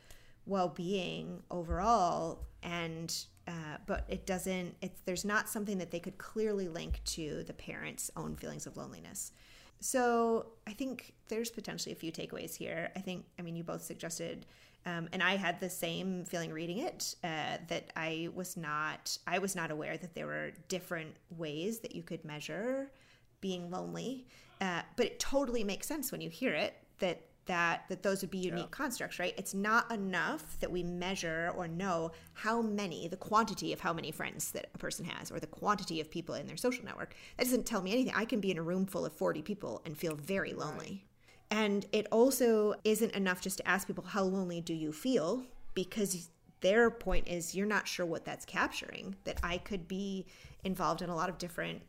well-being 0.48 1.42
overall 1.50 2.46
and 2.62 3.24
uh, 3.46 3.78
but 3.86 4.04
it 4.08 4.26
doesn't 4.26 4.74
it's 4.82 5.00
there's 5.04 5.24
not 5.24 5.48
something 5.48 5.78
that 5.78 5.90
they 5.90 6.00
could 6.00 6.18
clearly 6.18 6.68
link 6.68 7.00
to 7.04 7.44
the 7.46 7.52
parents 7.52 8.10
own 8.16 8.34
feelings 8.36 8.66
of 8.66 8.76
loneliness. 8.76 9.32
So 9.80 10.46
i 10.66 10.72
think 10.72 11.14
there's 11.28 11.50
potentially 11.50 11.92
a 11.92 11.96
few 11.96 12.10
takeaways 12.10 12.56
here. 12.56 12.90
I 12.96 13.00
think 13.00 13.24
i 13.38 13.42
mean 13.42 13.56
you 13.56 13.64
both 13.64 13.82
suggested 13.82 14.46
um, 14.86 15.08
and 15.12 15.22
i 15.22 15.36
had 15.36 15.60
the 15.60 15.70
same 15.70 16.24
feeling 16.24 16.52
reading 16.52 16.78
it 16.78 17.14
uh, 17.24 17.58
that 17.68 17.90
i 17.96 18.28
was 18.34 18.56
not 18.56 19.16
i 19.26 19.38
was 19.38 19.54
not 19.54 19.70
aware 19.70 19.96
that 19.96 20.14
there 20.14 20.26
were 20.26 20.52
different 20.68 21.14
ways 21.36 21.80
that 21.80 21.94
you 21.94 22.02
could 22.02 22.24
measure 22.24 22.90
being 23.40 23.70
lonely 23.70 24.26
uh, 24.60 24.82
but 24.96 25.06
it 25.06 25.18
totally 25.18 25.62
makes 25.62 25.86
sense 25.86 26.10
when 26.10 26.20
you 26.20 26.30
hear 26.30 26.54
it 26.54 26.74
that 26.98 27.22
that 27.48 27.84
that 27.88 28.02
those 28.02 28.20
would 28.20 28.30
be 28.30 28.38
unique 28.38 28.60
yeah. 28.60 28.70
constructs, 28.70 29.18
right? 29.18 29.34
It's 29.36 29.54
not 29.54 29.90
enough 29.90 30.58
that 30.60 30.70
we 30.70 30.82
measure 30.82 31.52
or 31.56 31.66
know 31.66 32.12
how 32.34 32.62
many, 32.62 33.08
the 33.08 33.16
quantity 33.16 33.72
of 33.72 33.80
how 33.80 33.92
many 33.92 34.12
friends 34.12 34.52
that 34.52 34.68
a 34.74 34.78
person 34.78 35.04
has 35.06 35.32
or 35.32 35.40
the 35.40 35.46
quantity 35.46 36.00
of 36.00 36.10
people 36.10 36.36
in 36.36 36.46
their 36.46 36.56
social 36.56 36.84
network. 36.84 37.14
That 37.36 37.44
doesn't 37.44 37.66
tell 37.66 37.82
me 37.82 37.92
anything. 37.92 38.12
I 38.14 38.24
can 38.24 38.40
be 38.40 38.50
in 38.50 38.58
a 38.58 38.62
room 38.62 38.86
full 38.86 39.04
of 39.04 39.12
40 39.12 39.42
people 39.42 39.82
and 39.84 39.96
feel 39.96 40.14
very 40.14 40.52
lonely. 40.52 41.04
Right. 41.50 41.58
And 41.58 41.86
it 41.92 42.06
also 42.12 42.74
isn't 42.84 43.12
enough 43.12 43.40
just 43.40 43.56
to 43.58 43.68
ask 43.68 43.86
people 43.86 44.04
how 44.04 44.22
lonely 44.22 44.60
do 44.60 44.74
you 44.74 44.92
feel 44.92 45.42
because 45.74 46.28
their 46.60 46.90
point 46.90 47.28
is 47.28 47.54
you're 47.54 47.66
not 47.66 47.88
sure 47.88 48.04
what 48.04 48.24
that's 48.24 48.44
capturing 48.44 49.16
that 49.24 49.38
I 49.42 49.58
could 49.58 49.88
be 49.88 50.26
involved 50.64 51.02
in 51.02 51.08
a 51.08 51.14
lot 51.14 51.28
of 51.28 51.38
different 51.38 51.82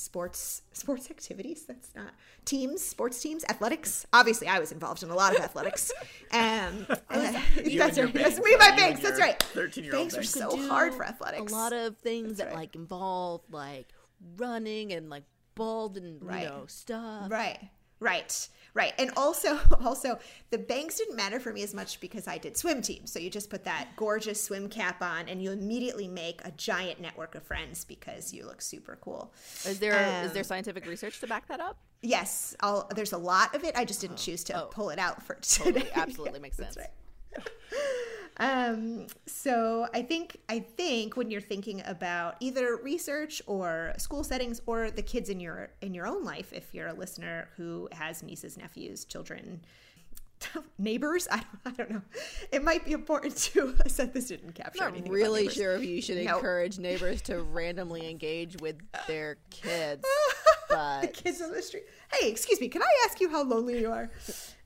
sports 0.00 0.62
sports 0.72 1.10
activities. 1.10 1.64
That's 1.66 1.94
not 1.94 2.12
teams, 2.44 2.82
sports 2.82 3.20
teams, 3.20 3.44
athletics. 3.48 4.06
Obviously, 4.12 4.48
I 4.48 4.58
was 4.58 4.72
involved 4.72 5.02
in 5.02 5.10
a 5.10 5.14
lot 5.14 5.36
of 5.36 5.42
athletics. 5.42 5.92
Um, 6.32 6.86
uh, 6.88 6.96
that's 7.10 7.98
right. 7.98 8.14
That's 8.14 8.38
me, 8.38 8.54
my 8.56 8.70
banks. 8.76 9.00
That's 9.00 9.18
right. 9.18 9.42
Thirteen-year-old 9.42 10.00
banks 10.00 10.16
are 10.16 10.22
so 10.22 10.56
hard 10.68 10.94
for 10.94 11.04
athletics. 11.04 11.50
A 11.50 11.54
lot 11.56 11.72
of 11.72 11.96
things 11.96 12.36
that's 12.36 12.38
that 12.38 12.46
right. 12.50 12.54
like 12.54 12.76
involve 12.76 13.40
like 13.50 13.88
running 14.36 14.92
and 14.92 15.10
like 15.10 15.24
bald 15.56 15.96
and 15.96 16.22
right. 16.22 16.44
you 16.44 16.48
know 16.48 16.66
stuff. 16.68 17.28
Right. 17.28 17.58
Right. 17.98 18.48
Right. 18.74 18.92
And 18.98 19.10
also 19.16 19.58
also 19.84 20.18
the 20.50 20.58
banks 20.58 20.98
didn't 20.98 21.16
matter 21.16 21.40
for 21.40 21.52
me 21.52 21.62
as 21.62 21.74
much 21.74 22.00
because 22.00 22.28
I 22.28 22.38
did 22.38 22.56
swim 22.56 22.82
team. 22.82 23.06
So 23.06 23.18
you 23.18 23.30
just 23.30 23.50
put 23.50 23.64
that 23.64 23.88
gorgeous 23.96 24.42
swim 24.42 24.68
cap 24.68 25.02
on 25.02 25.28
and 25.28 25.42
you 25.42 25.50
immediately 25.50 26.08
make 26.08 26.40
a 26.44 26.50
giant 26.52 27.00
network 27.00 27.34
of 27.34 27.42
friends 27.42 27.84
because 27.84 28.32
you 28.32 28.46
look 28.46 28.62
super 28.62 28.98
cool. 29.00 29.32
Is 29.64 29.78
there 29.78 29.98
um, 29.98 30.26
is 30.26 30.32
there 30.32 30.44
scientific 30.44 30.86
research 30.86 31.20
to 31.20 31.26
back 31.26 31.48
that 31.48 31.60
up? 31.60 31.78
Yes. 32.02 32.56
I'll, 32.60 32.88
there's 32.94 33.12
a 33.12 33.18
lot 33.18 33.54
of 33.54 33.64
it. 33.64 33.76
I 33.76 33.84
just 33.84 34.00
didn't 34.00 34.14
oh. 34.14 34.24
choose 34.24 34.44
to 34.44 34.64
oh. 34.64 34.66
pull 34.66 34.90
it 34.90 34.98
out 34.98 35.22
for 35.22 35.34
today. 35.40 35.72
Totally, 35.72 35.92
absolutely 35.94 36.40
makes 36.40 36.56
sense. 36.56 36.76
Right. 36.76 36.90
Um, 38.40 39.06
so 39.26 39.86
I 39.92 40.00
think 40.00 40.38
I 40.48 40.60
think 40.60 41.16
when 41.16 41.30
you're 41.30 41.42
thinking 41.42 41.82
about 41.84 42.36
either 42.40 42.76
research 42.76 43.42
or 43.46 43.92
school 43.98 44.24
settings 44.24 44.62
or 44.66 44.90
the 44.90 45.02
kids 45.02 45.28
in 45.28 45.38
your 45.40 45.70
in 45.82 45.92
your 45.92 46.06
own 46.06 46.24
life, 46.24 46.52
if 46.52 46.74
you're 46.74 46.88
a 46.88 46.94
listener 46.94 47.50
who 47.56 47.86
has 47.92 48.22
nieces, 48.22 48.56
nephews, 48.56 49.04
children, 49.04 49.60
neighbors, 50.78 51.28
I 51.30 51.36
don't, 51.36 51.60
I 51.66 51.70
don't 51.72 51.90
know, 51.90 52.02
it 52.50 52.64
might 52.64 52.86
be 52.86 52.92
important 52.92 53.36
to. 53.36 53.74
I 53.84 53.88
said 53.88 54.14
this 54.14 54.28
didn't 54.28 54.54
capture. 54.54 54.84
I'm 54.84 54.94
not 54.94 55.08
really 55.10 55.50
sure 55.50 55.74
if 55.74 55.84
you 55.84 56.00
should 56.00 56.16
encourage 56.16 56.78
neighbors 56.78 57.20
to 57.22 57.42
randomly 57.42 58.08
engage 58.08 58.56
with 58.62 58.76
their 59.06 59.36
kids. 59.50 60.02
But 60.70 61.02
the 61.02 61.08
kids 61.08 61.42
on 61.42 61.52
the 61.52 61.60
street. 61.60 61.84
Hey, 62.10 62.30
excuse 62.30 62.58
me, 62.58 62.68
can 62.68 62.82
I 62.82 63.06
ask 63.06 63.20
you 63.20 63.28
how 63.28 63.42
lonely 63.42 63.80
you 63.80 63.92
are? 63.92 64.10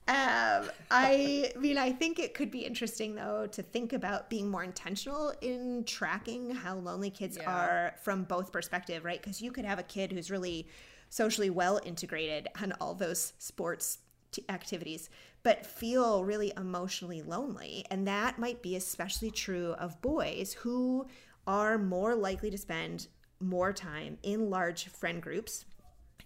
Um, 0.06 0.70
I 0.90 1.50
mean, 1.58 1.78
I 1.78 1.90
think 1.90 2.18
it 2.18 2.34
could 2.34 2.50
be 2.50 2.60
interesting 2.60 3.14
though 3.14 3.46
to 3.52 3.62
think 3.62 3.94
about 3.94 4.28
being 4.28 4.50
more 4.50 4.62
intentional 4.62 5.32
in 5.40 5.84
tracking 5.84 6.50
how 6.50 6.76
lonely 6.76 7.08
kids 7.08 7.38
yeah. 7.40 7.50
are 7.50 7.94
from 8.02 8.24
both 8.24 8.52
perspective, 8.52 9.04
right? 9.04 9.20
Because 9.20 9.40
you 9.40 9.50
could 9.50 9.64
have 9.64 9.78
a 9.78 9.82
kid 9.82 10.12
who's 10.12 10.30
really 10.30 10.68
socially 11.08 11.48
well 11.48 11.80
integrated 11.84 12.48
on 12.60 12.72
all 12.80 12.94
those 12.94 13.32
sports 13.38 13.98
t- 14.30 14.44
activities, 14.50 15.08
but 15.42 15.64
feel 15.64 16.22
really 16.22 16.52
emotionally 16.56 17.22
lonely, 17.22 17.86
and 17.90 18.06
that 18.06 18.38
might 18.38 18.60
be 18.60 18.76
especially 18.76 19.30
true 19.30 19.72
of 19.78 20.02
boys 20.02 20.52
who 20.52 21.06
are 21.46 21.78
more 21.78 22.14
likely 22.14 22.50
to 22.50 22.58
spend 22.58 23.08
more 23.40 23.72
time 23.72 24.18
in 24.22 24.50
large 24.50 24.88
friend 24.88 25.22
groups 25.22 25.64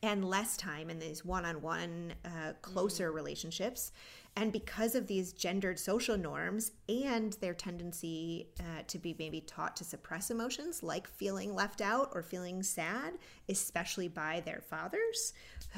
and 0.03 0.25
less 0.25 0.57
time 0.57 0.91
in 0.91 0.99
these 0.99 1.25
one-on-one 1.25 2.15
uh, 2.25 2.53
closer 2.63 3.11
mm. 3.11 3.15
relationships 3.15 3.93
and 4.37 4.53
because 4.53 4.95
of 4.95 5.09
these 5.09 5.33
gendered 5.33 5.79
social 5.79 6.17
norms 6.17 6.71
and 6.89 7.33
their 7.35 7.55
tendency 7.55 8.47
uh, 8.61 8.83
to 8.87 8.97
be 8.99 9.17
maybe 9.19 9.41
taught 9.41 9.75
to 9.75 9.83
suppress 9.83 10.31
emotions 10.31 10.83
like 10.83 11.09
feeling 11.09 11.55
left 11.55 11.81
out 11.81 12.11
or 12.15 12.23
feeling 12.23 12.63
sad 12.63 13.15
especially 13.49 14.07
by 14.07 14.41
their 14.45 14.61
fathers 14.61 15.33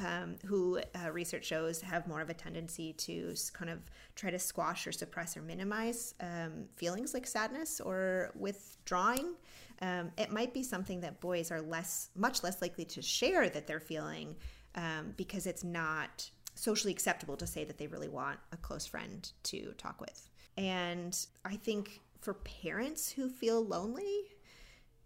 um, 0.04 0.36
who 0.44 0.78
uh, 1.02 1.10
research 1.10 1.46
shows 1.46 1.80
have 1.80 2.06
more 2.06 2.20
of 2.20 2.28
a 2.28 2.34
tendency 2.34 2.92
to 2.92 3.34
kind 3.54 3.70
of 3.70 3.78
try 4.14 4.30
to 4.30 4.38
squash 4.38 4.86
or 4.86 4.92
suppress 4.92 5.36
or 5.36 5.42
minimize 5.42 6.14
um, 6.20 6.64
feelings 6.76 7.14
like 7.14 7.26
sadness 7.26 7.80
or 7.80 8.30
withdrawing 8.34 9.34
um, 9.80 10.10
it 10.18 10.30
might 10.30 10.52
be 10.52 10.62
something 10.62 11.00
that 11.00 11.20
boys 11.20 11.50
are 11.50 11.60
less, 11.60 12.10
much 12.14 12.42
less 12.42 12.60
likely 12.60 12.84
to 12.86 13.02
share 13.02 13.48
that 13.48 13.66
they're 13.66 13.80
feeling 13.80 14.36
um, 14.74 15.14
because 15.16 15.46
it's 15.46 15.64
not 15.64 16.30
socially 16.54 16.92
acceptable 16.92 17.36
to 17.36 17.46
say 17.46 17.64
that 17.64 17.78
they 17.78 17.86
really 17.86 18.08
want 18.08 18.38
a 18.52 18.56
close 18.58 18.86
friend 18.86 19.32
to 19.44 19.72
talk 19.78 20.00
with. 20.00 20.28
And 20.56 21.16
I 21.44 21.56
think 21.56 22.00
for 22.20 22.34
parents 22.34 23.10
who 23.10 23.28
feel 23.28 23.64
lonely, 23.64 24.24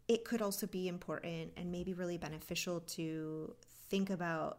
it 0.09 0.25
could 0.25 0.43
also 0.43 0.67
be 0.67 0.89
important 0.89 1.53
and 1.57 1.71
maybe 1.71 1.95
really 1.95 2.19
beneficial 2.19 2.81
to 2.81 3.55
think 3.89 4.11
about 4.11 4.59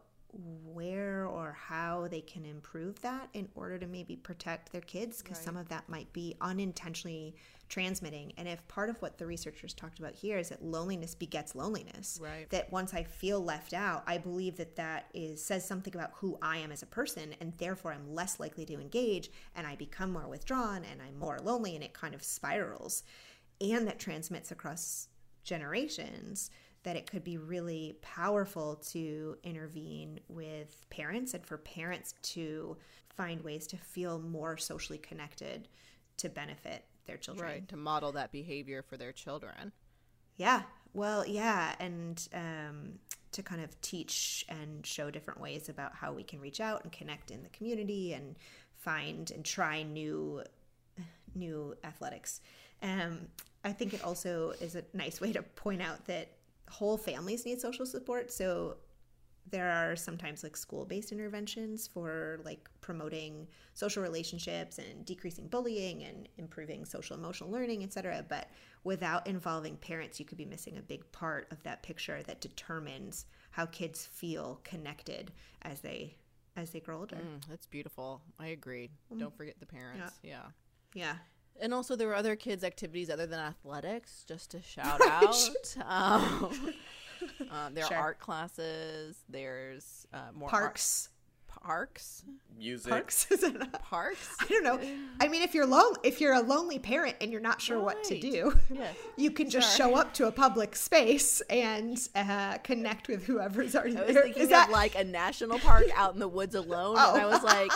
where 0.64 1.26
or 1.26 1.56
how 1.58 2.08
they 2.08 2.20
can 2.20 2.44
improve 2.44 3.00
that 3.00 3.28
in 3.32 3.48
order 3.54 3.78
to 3.78 3.86
maybe 3.86 4.16
protect 4.16 4.72
their 4.72 4.80
kids 4.82 5.22
because 5.22 5.38
right. 5.38 5.44
some 5.44 5.56
of 5.56 5.68
that 5.68 5.88
might 5.88 6.12
be 6.12 6.34
unintentionally 6.40 7.34
transmitting. 7.68 8.32
And 8.36 8.46
if 8.46 8.66
part 8.68 8.90
of 8.90 9.00
what 9.02 9.18
the 9.18 9.26
researchers 9.26 9.74
talked 9.74 9.98
about 9.98 10.14
here 10.14 10.38
is 10.38 10.50
that 10.50 10.64
loneliness 10.64 11.14
begets 11.14 11.54
loneliness 11.54 12.18
right. 12.22 12.48
that 12.50 12.70
once 12.70 12.94
i 12.94 13.02
feel 13.02 13.40
left 13.40 13.72
out 13.72 14.02
i 14.06 14.18
believe 14.18 14.56
that 14.56 14.76
that 14.76 15.06
is 15.14 15.42
says 15.44 15.66
something 15.66 15.94
about 15.94 16.12
who 16.14 16.38
i 16.42 16.58
am 16.58 16.70
as 16.70 16.82
a 16.82 16.86
person 16.86 17.34
and 17.40 17.52
therefore 17.58 17.92
i'm 17.92 18.14
less 18.14 18.38
likely 18.38 18.64
to 18.64 18.80
engage 18.80 19.30
and 19.54 19.66
i 19.66 19.74
become 19.74 20.12
more 20.12 20.28
withdrawn 20.28 20.82
and 20.90 21.00
i'm 21.02 21.18
more 21.18 21.38
lonely 21.42 21.74
and 21.74 21.84
it 21.84 21.92
kind 21.92 22.14
of 22.14 22.22
spirals. 22.22 23.02
And 23.60 23.86
that 23.86 23.98
transmits 23.98 24.50
across 24.50 25.08
generations 25.44 26.50
that 26.82 26.96
it 26.96 27.10
could 27.10 27.24
be 27.24 27.38
really 27.38 27.96
powerful 28.02 28.76
to 28.76 29.36
intervene 29.42 30.20
with 30.28 30.86
parents 30.90 31.34
and 31.34 31.44
for 31.44 31.58
parents 31.58 32.14
to 32.22 32.76
find 33.08 33.40
ways 33.42 33.66
to 33.68 33.76
feel 33.76 34.18
more 34.20 34.56
socially 34.56 34.98
connected 34.98 35.68
to 36.18 36.28
benefit 36.28 36.84
their 37.06 37.16
children. 37.16 37.48
Right, 37.48 37.68
to 37.68 37.76
model 37.76 38.12
that 38.12 38.32
behavior 38.32 38.82
for 38.82 38.96
their 38.96 39.12
children. 39.12 39.72
Yeah. 40.36 40.62
Well, 40.92 41.26
yeah, 41.26 41.74
and 41.78 42.26
um, 42.32 42.98
to 43.32 43.42
kind 43.42 43.62
of 43.62 43.78
teach 43.82 44.46
and 44.48 44.84
show 44.84 45.10
different 45.10 45.40
ways 45.40 45.68
about 45.68 45.94
how 45.94 46.12
we 46.12 46.22
can 46.22 46.40
reach 46.40 46.60
out 46.60 46.84
and 46.84 46.92
connect 46.92 47.30
in 47.30 47.42
the 47.42 47.50
community 47.50 48.14
and 48.14 48.36
find 48.76 49.30
and 49.30 49.44
try 49.44 49.82
new 49.82 50.42
new 51.34 51.76
athletics. 51.84 52.40
Um, 52.82 53.28
I 53.64 53.72
think 53.72 53.92
it 53.92 54.02
also 54.02 54.52
is 54.60 54.74
a 54.74 54.84
nice 54.94 55.20
way 55.20 55.32
to 55.32 55.42
point 55.42 55.82
out 55.82 56.06
that 56.06 56.28
whole 56.70 56.96
families 56.96 57.44
need 57.44 57.60
social 57.60 57.84
support. 57.84 58.32
So 58.32 58.76
there 59.50 59.70
are 59.70 59.96
sometimes 59.96 60.42
like 60.42 60.56
school-based 60.56 61.12
interventions 61.12 61.86
for 61.86 62.40
like 62.44 62.68
promoting 62.80 63.46
social 63.74 64.02
relationships 64.02 64.78
and 64.78 65.04
decreasing 65.04 65.46
bullying 65.48 66.02
and 66.04 66.28
improving 66.38 66.84
social 66.84 67.16
emotional 67.16 67.50
learning 67.50 67.82
etc 67.82 68.24
but 68.28 68.48
without 68.84 69.26
involving 69.26 69.76
parents 69.76 70.18
you 70.18 70.26
could 70.26 70.38
be 70.38 70.44
missing 70.44 70.78
a 70.78 70.82
big 70.82 71.10
part 71.12 71.46
of 71.50 71.62
that 71.62 71.82
picture 71.82 72.22
that 72.24 72.40
determines 72.40 73.26
how 73.50 73.66
kids 73.66 74.04
feel 74.06 74.60
connected 74.64 75.32
as 75.62 75.80
they 75.80 76.16
as 76.56 76.70
they 76.70 76.80
grow 76.80 77.00
older. 77.00 77.16
Mm, 77.16 77.46
that's 77.48 77.66
beautiful. 77.66 78.22
I 78.40 78.48
agree. 78.48 78.90
Mm. 79.12 79.20
don't 79.20 79.36
forget 79.36 79.60
the 79.60 79.66
parents. 79.66 80.14
Yeah. 80.22 80.46
Yeah, 80.94 81.02
yeah. 81.02 81.14
And 81.60 81.72
also, 81.72 81.96
there 81.96 82.08
were 82.08 82.14
other 82.14 82.36
kids' 82.36 82.64
activities 82.64 83.08
other 83.08 83.26
than 83.26 83.38
athletics, 83.38 84.24
just 84.28 84.50
to 84.50 84.62
shout 84.62 85.00
out. 85.00 85.34
Um, 85.86 86.74
um, 87.50 87.74
there 87.74 87.84
sure. 87.84 87.96
are 87.96 88.00
art 88.00 88.18
classes. 88.18 89.16
There's 89.28 90.06
uh, 90.12 90.18
more 90.34 90.48
parks. 90.48 91.10
Art, 91.66 91.76
Parks. 91.90 92.22
Music. 92.58 92.90
Parks? 92.90 93.26
Is 93.30 93.42
it? 93.42 93.72
Parks. 93.82 94.34
I 94.40 94.46
don't 94.46 94.64
know. 94.64 94.80
I 95.20 95.28
mean, 95.28 95.42
if 95.42 95.54
you're 95.54 95.66
lone, 95.66 95.92
if 96.02 96.22
you're 96.22 96.32
a 96.32 96.40
lonely 96.40 96.78
parent 96.78 97.16
and 97.20 97.30
you're 97.30 97.40
not 97.40 97.60
sure 97.60 97.78
what 97.78 98.02
to 98.04 98.18
do, 98.18 98.54
Yes. 98.72 98.96
you 99.18 99.30
can 99.30 99.50
just 99.50 99.76
Sure. 99.76 99.88
show 99.88 99.94
up 99.96 100.14
to 100.14 100.26
a 100.26 100.32
public 100.32 100.74
space 100.74 101.42
and 101.50 101.98
uh, 102.14 102.56
connect 102.58 103.08
with 103.08 103.26
whoever's 103.26 103.76
already 103.76 103.98
I 103.98 104.04
was 104.04 104.14
there. 104.14 104.22
thinking 104.22 104.42
Is 104.42 104.48
that 104.48 104.68
of 104.68 104.72
like 104.72 104.94
a 104.94 105.04
national 105.04 105.58
park 105.58 105.84
out 105.94 106.14
in 106.14 106.20
the 106.20 106.28
woods 106.28 106.54
alone, 106.54 106.96
and 106.96 107.20
I 107.20 107.24
Oh. 107.24 107.28
was 107.28 107.42
like, 107.42 107.70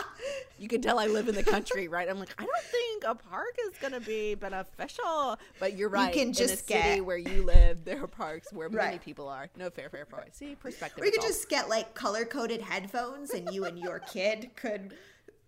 you 0.57 0.67
can 0.67 0.81
tell 0.81 0.97
I 0.97 1.05
live 1.05 1.27
in 1.29 1.35
the 1.35 1.43
country, 1.43 1.87
right? 1.87 2.09
I'm 2.09 2.19
like, 2.19 2.33
I 2.39 2.45
don't 2.45 2.63
think 2.63 3.03
a 3.05 3.13
park 3.13 3.55
is 3.69 3.77
gonna 3.79 3.99
be 3.99 4.33
beneficial, 4.33 5.37
but 5.59 5.77
you're 5.77 5.89
right. 5.89 6.07
You 6.07 6.19
can 6.19 6.29
in 6.29 6.33
a 6.33 6.33
just 6.33 6.67
city 6.67 6.79
get- 6.97 7.05
where 7.05 7.17
you 7.17 7.43
live, 7.43 7.85
there 7.85 8.03
are 8.03 8.07
parks 8.07 8.51
where 8.51 8.67
many 8.69 8.97
people 8.97 9.27
are. 9.27 9.47
No 9.57 9.69
fair, 9.69 9.89
fair 9.89 10.05
point. 10.05 10.35
See, 10.35 10.55
perspective. 10.55 11.03
Or 11.03 11.05
you 11.05 11.11
could 11.11 11.21
just 11.21 11.49
get 11.49 11.69
like 11.69 11.93
color 11.93 12.25
coded 12.25 12.61
headphones 12.61 13.29
and 13.31 13.53
you 13.53 13.65
and 13.65 13.77
your 13.81 13.99
kid 13.99 14.51
could 14.55 14.93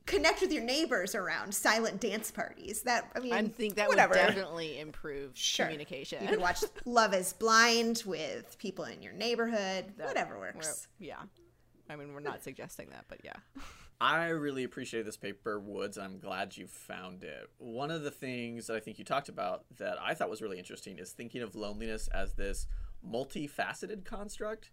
connect 0.05 0.41
with 0.41 0.51
your 0.51 0.63
neighbors 0.63 1.15
around 1.15 1.53
silent 1.53 2.01
dance 2.01 2.29
parties. 2.31 2.81
That 2.83 3.09
I 3.15 3.19
mean 3.19 3.33
I 3.33 3.43
think 3.47 3.75
that 3.75 3.87
whatever. 3.87 4.13
would 4.13 4.19
definitely 4.19 4.79
improve 4.79 5.31
Sure. 5.37 5.65
communication. 5.67 6.21
You 6.23 6.29
could 6.29 6.41
watch 6.41 6.63
Love 6.85 7.13
is 7.13 7.33
Blind 7.33 8.03
with 8.05 8.57
people 8.57 8.85
in 8.85 9.01
your 9.01 9.13
neighborhood. 9.13 9.93
That- 9.97 10.07
Whatever 10.07 10.37
works. 10.39 10.87
Yeah. 10.99 11.21
I 11.89 11.95
mean, 11.95 12.13
we're 12.13 12.19
not 12.21 12.43
suggesting 12.43 12.89
that, 12.91 13.05
but 13.07 13.19
yeah. 13.23 13.33
I 14.01 14.27
really 14.29 14.65
appreciate 14.65 15.05
this 15.05 15.15
paper, 15.15 15.59
Woods. 15.59 15.97
I'm 15.97 16.19
glad 16.19 16.57
you 16.57 16.67
found 16.67 17.23
it. 17.23 17.49
One 17.57 17.89
of 17.91 18.03
the 18.03 18.11
things 18.11 18.67
that 18.67 18.75
I 18.75 18.79
think 18.81 18.99
you 18.99 19.05
talked 19.05 19.29
about 19.29 19.63
that 19.77 19.97
I 20.01 20.13
thought 20.13 20.29
was 20.29 20.41
really 20.41 20.59
interesting 20.59 20.97
is 20.97 21.11
thinking 21.11 21.41
of 21.41 21.55
loneliness 21.55 22.09
as 22.09 22.33
this 22.33 22.67
multifaceted 23.07 24.03
construct. 24.05 24.71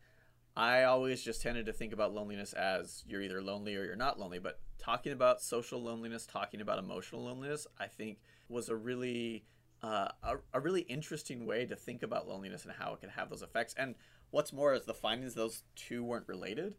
I 0.57 0.83
always 0.85 1.23
just 1.23 1.43
tended 1.43 1.67
to 1.67 1.73
think 1.73 1.93
about 1.93 2.13
loneliness 2.13 2.53
as 2.53 3.05
you're 3.07 3.23
either 3.23 3.41
lonely 3.43 3.77
or 3.77 3.85
you're 3.85 3.97
not 3.97 4.19
lonely, 4.19 4.39
but 4.39 4.61
talking 4.79 5.13
about 5.13 5.41
social 5.41 5.81
loneliness, 5.83 6.27
talking 6.27 6.61
about 6.61 6.79
emotional 6.79 7.25
loneliness, 7.25 7.67
I 7.79 7.87
think 7.87 8.19
was 8.49 8.69
a 8.69 8.77
really 8.77 9.45
uh, 9.83 10.09
a, 10.23 10.37
a 10.53 10.61
really 10.61 10.83
interesting 10.83 11.47
way 11.47 11.65
to 11.65 11.75
think 11.75 12.03
about 12.03 12.29
loneliness 12.29 12.65
and 12.65 12.75
how 12.75 12.93
it 12.93 13.01
can 13.01 13.09
have 13.11 13.31
those 13.31 13.41
effects. 13.43 13.75
And 13.79 13.95
what's 14.31 14.53
more 14.53 14.75
is 14.75 14.85
the 14.85 14.93
findings 14.93 15.35
those 15.35 15.63
two 15.75 16.05
weren't 16.05 16.29
related. 16.29 16.75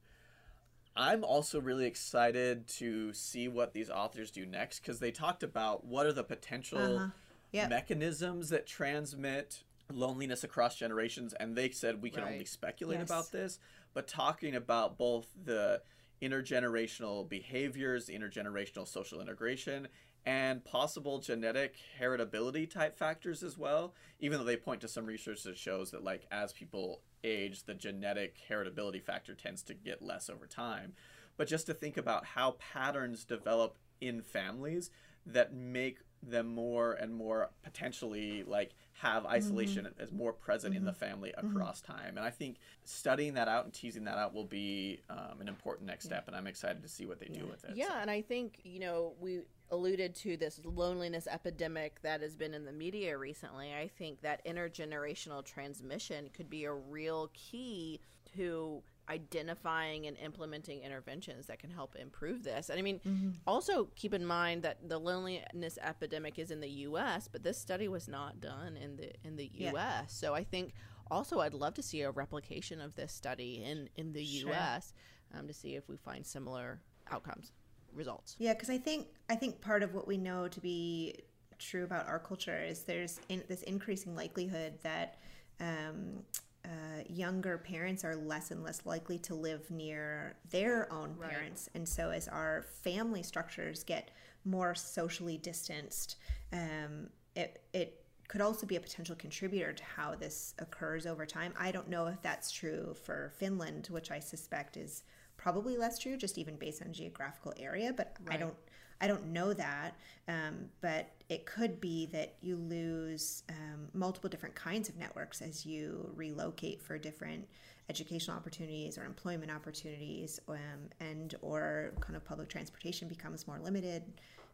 I'm 0.95 1.23
also 1.23 1.59
really 1.61 1.85
excited 1.85 2.67
to 2.79 3.13
see 3.13 3.47
what 3.47 3.73
these 3.73 3.89
authors 3.89 4.29
do 4.29 4.45
next 4.45 4.79
because 4.81 4.99
they 4.99 5.11
talked 5.11 5.41
about 5.41 5.85
what 5.85 6.05
are 6.05 6.13
the 6.13 6.23
potential 6.23 6.79
Uh-huh. 6.97 7.07
Yep. 7.53 7.69
mechanisms 7.69 8.49
that 8.49 8.65
transmit 8.67 9.63
loneliness 9.91 10.43
across 10.43 10.75
generations, 10.75 11.33
and 11.33 11.55
they 11.55 11.69
said 11.69 12.01
we 12.01 12.09
can 12.09 12.23
only 12.23 12.45
speculate 12.45 12.99
Yes. 12.99 13.09
about 13.09 13.31
this, 13.31 13.59
but 13.93 14.07
talking 14.07 14.55
about 14.55 14.97
both 14.97 15.27
the 15.43 15.81
intergenerational 16.21 17.27
behaviors, 17.27 18.07
intergenerational 18.07 18.87
social 18.87 19.21
integration, 19.21 19.87
and 20.25 20.63
possible 20.63 21.19
genetic 21.19 21.75
heritability 21.99 22.69
type 22.69 22.95
factors 22.95 23.41
as 23.41 23.57
well 23.57 23.95
even 24.19 24.37
though 24.37 24.43
they 24.43 24.55
point 24.55 24.79
to 24.79 24.87
some 24.87 25.05
research 25.05 25.41
that 25.41 25.57
shows 25.57 25.89
that 25.89 26.03
like 26.03 26.27
as 26.31 26.53
people 26.53 27.01
age 27.23 27.63
the 27.63 27.73
genetic 27.73 28.37
heritability 28.47 29.01
factor 29.01 29.33
tends 29.33 29.63
to 29.63 29.73
get 29.73 29.99
less 29.99 30.29
over 30.29 30.45
time 30.45 30.93
but 31.37 31.47
just 31.47 31.65
to 31.65 31.73
think 31.73 31.97
about 31.97 32.23
how 32.23 32.51
patterns 32.59 33.23
develop 33.23 33.77
in 33.99 34.21
families 34.21 34.91
that 35.25 35.53
make 35.55 35.97
them 36.21 36.45
more 36.47 36.93
and 36.93 37.15
more 37.15 37.49
potentially 37.63 38.43
like 38.43 38.73
have 39.01 39.23
mm-hmm. 39.23 39.33
isolation 39.33 39.87
as 39.99 40.11
more 40.11 40.33
present 40.33 40.75
in 40.75 40.85
the 40.85 40.91
mm-hmm. 40.91 40.99
family 40.99 41.33
mm-hmm. 41.37 41.55
across 41.55 41.81
time. 41.81 42.17
And 42.17 42.19
i 42.19 42.29
think 42.29 42.57
studying 42.83 43.33
that 43.35 43.47
out 43.47 43.65
and 43.65 43.73
teasing 43.73 44.05
that 44.05 44.17
out 44.17 44.33
will 44.33 44.45
be 44.45 44.99
um, 45.09 45.39
an 45.39 45.47
important 45.47 45.87
next 45.87 46.05
step 46.05 46.27
and 46.27 46.35
i'm 46.35 46.47
excited 46.47 46.81
to 46.81 46.89
see 46.89 47.05
what 47.05 47.19
they 47.19 47.27
do 47.27 47.45
with 47.45 47.63
it 47.65 47.75
Yeah, 47.75 48.01
and 48.01 48.11
I 48.11 48.21
think, 48.21 48.59
you 48.63 48.79
know, 48.79 49.13
we 49.19 49.41
alluded 49.71 50.13
to 50.15 50.37
this 50.37 50.59
loneliness 50.63 51.27
epidemic 51.27 52.01
that 52.01 52.21
has 52.21 52.35
been 52.35 52.53
in 52.53 52.65
the 52.65 52.71
media 52.71 53.17
recently. 53.17 53.73
I 53.73 53.87
think 53.87 54.21
that 54.21 54.45
intergenerational 54.45 55.43
transmission 55.43 56.29
could 56.33 56.49
be 56.49 56.65
a 56.65 56.73
real 56.73 57.31
key 57.33 58.01
to 58.35 58.83
identifying 59.09 60.07
and 60.07 60.17
implementing 60.17 60.81
interventions 60.81 61.47
that 61.47 61.59
can 61.59 61.69
help 61.69 61.95
improve 61.95 62.43
this. 62.43 62.69
And 62.69 62.79
I 62.79 62.81
mean, 62.81 63.35
also 63.45 63.85
keep 63.95 64.13
in 64.13 64.25
mind 64.25 64.63
that 64.63 64.87
the 64.87 64.97
loneliness 64.99 65.77
epidemic 65.81 66.39
is 66.39 66.51
in 66.51 66.59
the 66.59 66.69
US, 66.87 67.27
but 67.31 67.43
this 67.43 67.57
study 67.57 67.87
was 67.87 68.07
not 68.07 68.39
done 68.39 68.77
in 68.77 68.95
the 68.97 69.11
in 69.23 69.35
the 69.35 69.49
Yeah. 69.53 69.71
US. 69.73 70.13
So 70.13 70.33
I 70.33 70.43
think 70.43 70.73
also 71.09 71.39
I'd 71.39 71.53
love 71.53 71.73
to 71.75 71.83
see 71.83 72.01
a 72.01 72.11
replication 72.11 72.79
of 72.79 72.95
this 72.95 73.11
study 73.11 73.63
in 73.63 73.89
in 73.95 74.13
the 74.13 74.25
Sure. 74.25 74.53
US 74.53 74.93
um, 75.33 75.47
to 75.47 75.53
see 75.53 75.75
if 75.75 75.87
we 75.89 75.97
find 75.97 76.25
similar 76.25 76.79
outcomes 77.09 77.51
results. 77.93 78.35
Yeah, 78.39 78.53
because 78.53 78.69
I 78.69 78.77
think 78.77 79.07
I 79.29 79.35
think 79.35 79.61
part 79.61 79.83
of 79.83 79.93
what 79.93 80.07
we 80.07 80.17
know 80.17 80.47
to 80.47 80.59
be 80.61 81.15
true 81.59 81.83
about 81.83 82.07
our 82.07 82.19
culture 82.19 82.59
is 82.63 82.83
there's 82.83 83.19
in, 83.29 83.43
this 83.47 83.61
increasing 83.63 84.15
likelihood 84.15 84.79
that 84.83 85.19
um, 85.59 86.23
uh, 86.65 87.03
younger 87.07 87.57
parents 87.57 88.03
are 88.03 88.15
less 88.15 88.51
and 88.51 88.63
less 88.63 88.85
likely 88.85 89.17
to 89.19 89.35
live 89.35 89.69
near 89.71 90.35
their 90.49 90.91
own 90.91 91.15
Right. 91.17 91.31
parents, 91.31 91.69
and 91.73 91.87
so 91.87 92.09
as 92.11 92.27
our 92.27 92.63
family 92.83 93.23
structures 93.23 93.83
get 93.83 94.11
more 94.45 94.73
socially 94.75 95.37
distanced, 95.37 96.17
um, 96.53 97.09
it 97.35 97.63
it 97.73 98.05
could 98.27 98.41
also 98.41 98.65
be 98.65 98.77
a 98.77 98.79
potential 98.79 99.15
contributor 99.15 99.73
to 99.73 99.83
how 99.83 100.15
this 100.15 100.53
occurs 100.59 101.05
over 101.05 101.25
time. 101.25 101.53
I 101.59 101.71
don't 101.71 101.89
know 101.89 102.07
if 102.07 102.21
that's 102.21 102.49
true 102.51 102.95
for 103.03 103.33
Finland, 103.37 103.87
which 103.91 104.09
I 104.09 104.19
suspect 104.19 104.77
is 104.77 105.03
probably 105.35 105.75
less 105.75 105.99
true, 105.99 106.15
just 106.15 106.37
even 106.37 106.55
based 106.55 106.81
on 106.81 106.93
geographical 106.93 107.53
area. 107.57 107.91
But 107.91 108.15
I 108.29 108.37
don't, 108.37 108.55
I 109.01 109.07
don't 109.07 109.27
know 109.27 109.53
that. 109.53 109.95
Um, 110.27 110.69
but 110.79 111.09
it 111.29 111.45
could 111.45 111.81
be 111.81 112.05
that 112.07 112.35
you 112.41 112.55
lose 112.55 113.43
um, 113.49 113.89
multiple 113.93 114.29
different 114.29 114.55
kinds 114.55 114.87
of 114.87 114.97
networks 114.97 115.41
as 115.41 115.65
you 115.65 116.11
relocate 116.15 116.81
for 116.81 116.97
different 116.97 117.47
educational 117.89 118.37
opportunities 118.37 118.97
or 118.97 119.03
employment 119.03 119.51
opportunities, 119.51 120.39
um, 120.47 120.57
and 120.99 121.35
or 121.41 121.91
kind 121.99 122.15
of 122.15 122.23
public 122.23 122.47
transportation 122.47 123.07
becomes 123.07 123.47
more 123.47 123.59
limited. 123.59 124.03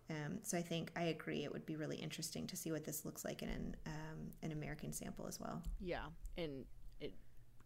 Um, 0.09 0.39
so 0.41 0.57
I 0.57 0.61
think 0.61 0.91
I 0.95 1.03
agree. 1.03 1.43
It 1.43 1.51
would 1.51 1.65
be 1.65 1.75
really 1.75 1.97
interesting 1.97 2.47
to 2.47 2.55
see 2.55 2.71
what 2.71 2.85
this 2.85 3.03
looks 3.05 3.25
like 3.25 3.43
in 3.43 3.49
an 3.49 3.75
um, 3.85 4.31
an 4.41 4.51
American 4.53 4.93
sample 4.93 5.27
as 5.27 5.39
well. 5.39 5.61
Yeah, 5.81 6.05
and 6.37 6.63
it, 7.01 7.13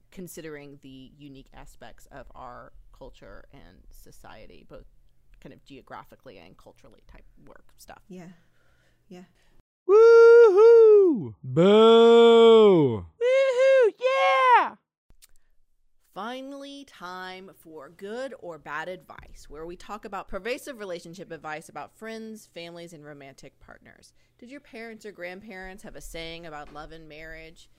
considering 0.09 0.79
the 0.81 1.11
unique 1.17 1.49
aspects 1.53 2.07
of 2.11 2.25
our 2.35 2.73
culture 2.97 3.45
and 3.53 3.77
society, 3.89 4.65
both 4.67 4.85
kind 5.41 5.53
of 5.53 5.63
geographically 5.65 6.37
and 6.37 6.57
culturally 6.57 7.03
type 7.11 7.25
work 7.45 7.65
stuff. 7.77 8.01
Yeah, 8.07 8.29
yeah. 9.09 9.23
Woohoo! 9.89 11.35
Boo! 11.43 13.05
Woohoo! 13.21 13.91
Yeah! 13.99 14.75
Finally, 16.13 16.85
time 16.85 17.51
for 17.57 17.89
good 17.89 18.33
or 18.39 18.57
bad 18.57 18.89
advice, 18.89 19.45
where 19.47 19.65
we 19.65 19.75
talk 19.75 20.05
about 20.05 20.27
pervasive 20.27 20.77
relationship 20.77 21.31
advice 21.31 21.69
about 21.69 21.97
friends, 21.97 22.49
families, 22.53 22.93
and 22.93 23.05
romantic 23.05 23.59
partners. 23.59 24.13
Did 24.37 24.51
your 24.51 24.59
parents 24.59 25.05
or 25.05 25.11
grandparents 25.11 25.83
have 25.83 25.95
a 25.95 26.01
saying 26.01 26.45
about 26.45 26.73
love 26.73 26.91
and 26.91 27.07
marriage? 27.07 27.69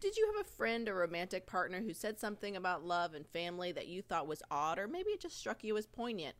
Did 0.00 0.16
you 0.16 0.32
have 0.34 0.44
a 0.44 0.50
friend 0.50 0.88
or 0.88 0.96
romantic 0.96 1.46
partner 1.46 1.80
who 1.80 1.92
said 1.92 2.18
something 2.18 2.56
about 2.56 2.84
love 2.84 3.14
and 3.14 3.26
family 3.26 3.72
that 3.72 3.86
you 3.86 4.02
thought 4.02 4.26
was 4.26 4.42
odd, 4.50 4.78
or 4.78 4.88
maybe 4.88 5.10
it 5.10 5.20
just 5.20 5.38
struck 5.38 5.62
you 5.62 5.76
as 5.76 5.86
poignant? 5.86 6.34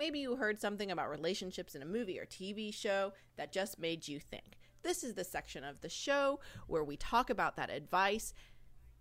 Maybe 0.00 0.20
you 0.20 0.36
heard 0.36 0.62
something 0.62 0.90
about 0.90 1.10
relationships 1.10 1.74
in 1.74 1.82
a 1.82 1.84
movie 1.84 2.18
or 2.18 2.24
TV 2.24 2.72
show 2.72 3.12
that 3.36 3.52
just 3.52 3.78
made 3.78 4.08
you 4.08 4.18
think. 4.18 4.56
This 4.82 5.04
is 5.04 5.12
the 5.12 5.24
section 5.24 5.62
of 5.62 5.82
the 5.82 5.90
show 5.90 6.40
where 6.66 6.82
we 6.82 6.96
talk 6.96 7.28
about 7.28 7.54
that 7.56 7.68
advice 7.68 8.32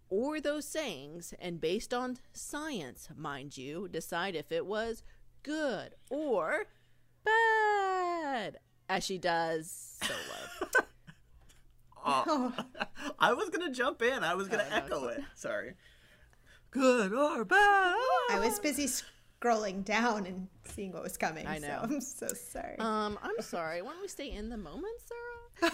or 0.09 0.41
those 0.41 0.65
sayings 0.65 1.33
and 1.39 1.61
based 1.61 1.93
on 1.93 2.17
science, 2.33 3.07
mind 3.15 3.57
you, 3.57 3.87
decide 3.87 4.35
if 4.35 4.51
it 4.51 4.65
was 4.65 5.01
good 5.41 5.95
or 6.09 6.65
bad, 7.23 8.57
as 8.89 9.05
she 9.05 9.17
does 9.17 9.97
solo. 10.03 10.69
Oh, 12.05 12.53
I 13.19 13.33
was 13.33 13.49
gonna 13.49 13.71
jump 13.71 14.01
in. 14.01 14.23
I 14.23 14.33
was 14.33 14.47
gonna 14.47 14.65
Oh, 14.65 14.69
no, 14.69 14.75
echo 14.75 15.07
it. 15.09 15.21
Sorry. 15.35 15.73
Good 16.71 17.13
or 17.13 17.43
bad? 17.43 17.57
I 18.31 18.39
was 18.41 18.57
busy 18.59 18.87
scrolling 19.41 19.83
down 19.85 20.25
and 20.25 20.47
seeing 20.65 20.91
what 20.91 21.03
was 21.03 21.17
coming. 21.17 21.47
I 21.47 21.59
know. 21.59 21.67
So 21.67 21.79
I'm 21.83 22.01
so 22.01 22.27
sorry. 22.27 22.77
Um, 22.79 23.17
I'm 23.21 23.41
sorry. 23.41 23.81
Why 23.81 23.91
don't 23.93 24.01
we 24.01 24.07
stay 24.07 24.31
in 24.31 24.49
the 24.49 24.57
moment, 24.57 24.93
Sarah? 25.05 25.71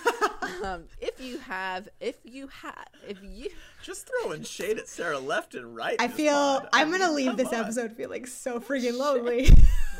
um, 0.63 0.83
if 0.99 1.19
you 1.21 1.37
have, 1.39 1.87
if 1.99 2.15
you 2.23 2.47
have, 2.47 2.85
if 3.07 3.17
you, 3.21 3.49
Just 3.83 4.09
throwing 4.21 4.43
shade 4.43 4.77
at 4.77 4.87
Sarah 4.87 5.19
left 5.19 5.53
and 5.55 5.75
right. 5.75 5.95
I 5.99 6.07
feel 6.07 6.33
pod. 6.33 6.69
I 6.73 6.81
I'm 6.81 6.91
gonna 6.91 7.07
mean, 7.07 7.15
leave 7.15 7.27
come 7.27 7.35
this 7.37 7.47
on. 7.49 7.55
episode 7.55 7.91
feeling 7.93 8.25
so 8.25 8.59
freaking 8.59 8.97
lonely. 8.97 9.45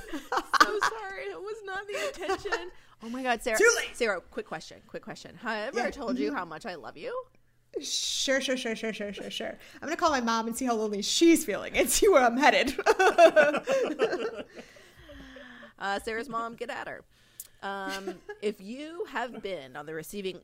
so 0.16 0.20
sorry. 0.80 1.24
It 1.30 1.40
was 1.40 1.58
not 1.66 1.82
the 1.88 2.08
intention. 2.08 2.72
Oh 3.04 3.10
my 3.10 3.22
God, 3.22 3.42
Sarah. 3.44 3.58
Too 3.58 3.72
late. 3.78 3.90
Sarah, 3.96 4.22
quick 4.32 4.48
question. 4.48 4.78
Quick 4.88 5.04
question. 5.04 5.36
Have 5.42 5.52
I 5.52 5.60
ever 5.68 5.80
Yeah. 5.80 5.90
told 5.92 6.18
you 6.18 6.34
how 6.34 6.46
much 6.46 6.66
I 6.66 6.76
love 6.76 6.98
you? 6.98 7.14
Sure, 7.82 8.40
sure, 8.40 8.56
sure, 8.58 8.76
sure, 8.76 8.94
sure, 8.94 9.12
sure, 9.14 9.30
sure. 9.30 9.58
I'm 9.82 9.88
gonna 9.88 9.98
call 9.98 10.12
my 10.12 10.22
mom 10.22 10.48
and 10.48 10.56
see 10.56 10.66
how 10.66 10.76
lonely 10.76 11.02
she's 11.02 11.44
feeling 11.44 11.78
and 11.78 11.90
see 11.90 12.08
where 12.08 12.24
I'm 12.24 12.38
headed. 12.38 12.74
Uh, 15.78 16.00
Sarah's 16.00 16.30
mom, 16.30 16.56
get 16.56 16.70
at 16.70 16.88
her. 16.88 17.04
Um, 17.62 18.16
if 18.42 18.62
you 18.62 19.04
have 19.10 19.44
been 19.44 19.76
on 19.76 19.86
the 19.86 19.94
receiving 19.94 20.40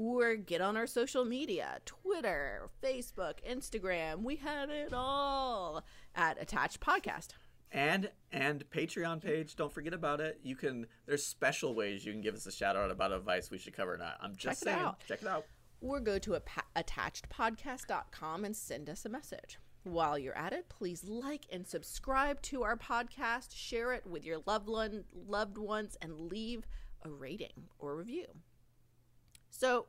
or 0.00 0.34
get 0.34 0.62
on 0.62 0.78
our 0.78 0.86
social 0.86 1.26
media 1.26 1.78
Twitter, 1.84 2.70
Facebook, 2.82 3.34
Instagram. 3.46 4.22
We 4.22 4.36
had 4.36 4.70
it 4.70 4.94
all 4.94 5.84
at 6.14 6.40
Attached 6.40 6.80
Podcast. 6.80 7.28
and 7.70 8.10
and 8.32 8.64
patreon 8.70 9.20
page 9.22 9.54
don't 9.56 9.72
forget 9.72 9.92
about 9.94 10.20
it 10.20 10.40
you 10.42 10.56
can 10.56 10.86
there's 11.06 11.24
special 11.24 11.72
ways 11.74 12.04
you 12.04 12.10
can 12.12 12.20
give 12.20 12.34
us 12.34 12.44
a 12.46 12.50
shout 12.50 12.74
out 12.76 12.90
about 12.90 13.12
advice 13.12 13.48
we 13.50 13.58
should 13.58 13.72
cover 13.76 13.94
or 13.94 13.96
not 13.96 14.16
i'm 14.20 14.34
just 14.34 14.42
Check 14.42 14.52
it 14.54 14.74
saying 14.74 14.78
out. 14.86 14.98
check 15.06 15.22
it 15.22 15.28
out 15.28 15.44
or 15.80 16.00
go 16.00 16.18
to 16.18 16.34
attachedpodcast.com 16.76 18.44
and 18.44 18.54
send 18.56 18.90
us 18.90 19.04
a 19.04 19.08
message. 19.08 19.58
While 19.84 20.18
you're 20.18 20.36
at 20.36 20.52
it, 20.52 20.68
please 20.68 21.04
like 21.04 21.46
and 21.50 21.66
subscribe 21.66 22.42
to 22.42 22.62
our 22.64 22.76
podcast, 22.76 23.56
share 23.56 23.92
it 23.94 24.06
with 24.06 24.24
your 24.26 24.40
loved 24.46 24.68
one, 24.68 25.04
loved 25.14 25.56
ones, 25.56 25.96
and 26.02 26.30
leave 26.30 26.66
a 27.02 27.08
rating 27.08 27.68
or 27.78 27.96
review. 27.96 28.26
So, 29.50 29.86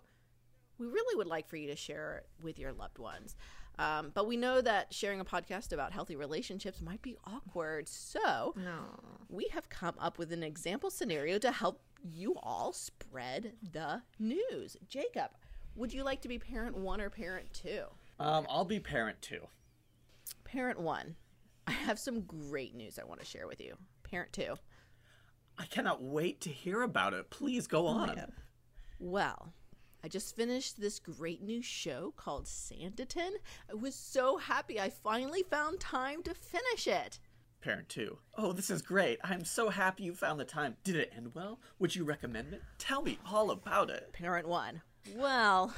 we 0.77 0.87
really 0.87 1.15
would 1.15 1.27
like 1.27 1.47
for 1.47 1.57
you 1.57 1.67
to 1.67 1.75
share 1.75 2.17
it 2.17 2.43
with 2.43 2.57
your 2.57 2.73
loved 2.73 2.97
ones. 2.97 3.35
Um, 3.79 4.11
but 4.13 4.27
we 4.27 4.35
know 4.35 4.61
that 4.61 4.93
sharing 4.93 5.19
a 5.19 5.25
podcast 5.25 5.71
about 5.71 5.91
healthy 5.91 6.15
relationships 6.15 6.81
might 6.81 7.01
be 7.01 7.17
awkward. 7.25 7.87
So, 7.87 8.53
no. 8.57 8.99
we 9.29 9.47
have 9.53 9.69
come 9.69 9.95
up 9.99 10.17
with 10.17 10.31
an 10.33 10.43
example 10.43 10.89
scenario 10.89 11.37
to 11.39 11.51
help 11.51 11.81
you 12.03 12.35
all 12.41 12.73
spread 12.73 13.53
the 13.71 14.01
news. 14.19 14.75
Jacob, 14.87 15.31
would 15.75 15.93
you 15.93 16.03
like 16.03 16.21
to 16.21 16.27
be 16.27 16.37
parent 16.39 16.75
one 16.75 16.99
or 16.99 17.09
parent 17.09 17.53
two? 17.53 17.83
um 18.19 18.45
i'll 18.49 18.65
be 18.65 18.79
parent 18.79 19.19
two. 19.21 19.47
Parent 20.43 20.79
one, 20.79 21.15
I 21.65 21.71
have 21.71 21.97
some 21.97 22.21
great 22.21 22.75
news 22.75 22.99
I 22.99 23.03
want 23.05 23.19
to 23.19 23.25
share 23.25 23.47
with 23.47 23.61
you. 23.61 23.75
Parent 24.03 24.33
two, 24.33 24.55
i 25.57 25.65
cannot 25.65 26.03
wait 26.03 26.41
to 26.41 26.49
hear 26.49 26.81
about 26.81 27.13
it 27.13 27.29
please 27.29 27.67
go 27.67 27.87
on 27.87 28.31
well, 29.01 29.53
I 30.03 30.07
just 30.07 30.35
finished 30.35 30.79
this 30.79 30.99
great 30.99 31.41
new 31.43 31.61
show 31.61 32.13
called 32.15 32.45
Sanditon. 32.45 33.31
I 33.69 33.73
was 33.75 33.95
so 33.95 34.37
happy 34.37 34.79
I 34.79 34.89
finally 34.89 35.43
found 35.43 35.79
time 35.79 36.23
to 36.23 36.33
finish 36.33 36.87
it. 36.87 37.19
parent 37.61 37.89
two. 37.89 38.17
Oh, 38.35 38.53
this 38.53 38.69
is 38.71 38.81
great 38.81 39.19
i'm 39.23 39.43
so 39.45 39.69
happy 39.69 40.03
you 40.03 40.13
found 40.15 40.39
the 40.39 40.45
time 40.45 40.75
did 40.83 40.95
it 40.95 41.11
end 41.15 41.33
well 41.35 41.59
would 41.79 41.95
you 41.95 42.03
recommend 42.03 42.53
it 42.53 42.61
tell 42.79 43.01
me 43.03 43.19
all 43.31 43.51
about 43.51 43.89
it 43.89 44.11
Parent 44.13 44.47
one, 44.47 44.81
well, 45.15 45.73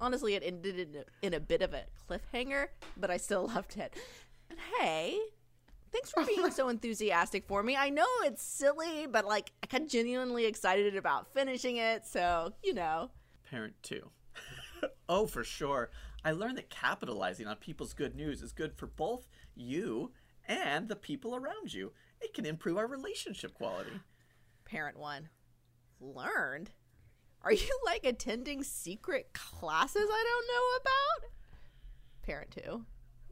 honestly, 0.00 0.34
it 0.34 0.42
ended 0.44 0.78
in 0.78 0.96
a, 0.96 1.04
in 1.26 1.34
a 1.34 1.40
bit 1.40 1.62
of 1.62 1.74
a 1.74 1.84
cliffhanger, 2.08 2.68
but 2.96 3.10
I 3.10 3.16
still 3.16 3.46
loved 3.54 3.76
it. 3.76 3.92
And 4.50 4.58
hey, 4.80 5.18
thanks 5.92 6.10
for 6.10 6.24
being 6.36 6.50
so 6.50 6.68
enthusiastic 6.68 7.46
for 7.46 7.62
me. 7.62 7.76
I 7.76 7.90
know 7.90 8.06
it's 8.24 8.42
silly, 8.42 9.06
but 9.06 9.26
like 9.26 9.52
I 9.62 9.66
got 9.66 9.88
genuinely 9.88 10.46
excited 10.46 10.96
about 10.96 11.32
finishing 11.32 11.76
it, 11.76 12.06
so 12.06 12.52
you 12.62 12.74
know. 12.74 13.10
Parent 13.50 13.74
2. 13.82 14.10
oh, 15.08 15.26
for 15.26 15.44
sure. 15.44 15.90
I 16.24 16.32
learned 16.32 16.58
that 16.58 16.70
capitalizing 16.70 17.46
on 17.46 17.56
people's 17.56 17.94
good 17.94 18.14
news 18.14 18.42
is 18.42 18.52
good 18.52 18.74
for 18.74 18.86
both 18.86 19.28
you 19.54 20.12
and 20.46 20.88
the 20.88 20.96
people 20.96 21.34
around 21.34 21.72
you. 21.72 21.92
It 22.20 22.34
can 22.34 22.44
improve 22.44 22.76
our 22.76 22.86
relationship 22.86 23.54
quality. 23.54 23.92
Parent 24.64 24.98
one, 24.98 25.28
learned. 26.00 26.70
Are 27.42 27.52
you 27.52 27.78
like 27.84 28.04
attending 28.04 28.62
secret 28.62 29.32
classes 29.32 30.08
I 30.10 30.24
don't 30.26 30.48
know 30.48 30.76
about? 30.80 31.32
Parent 32.22 32.50
two. 32.50 32.84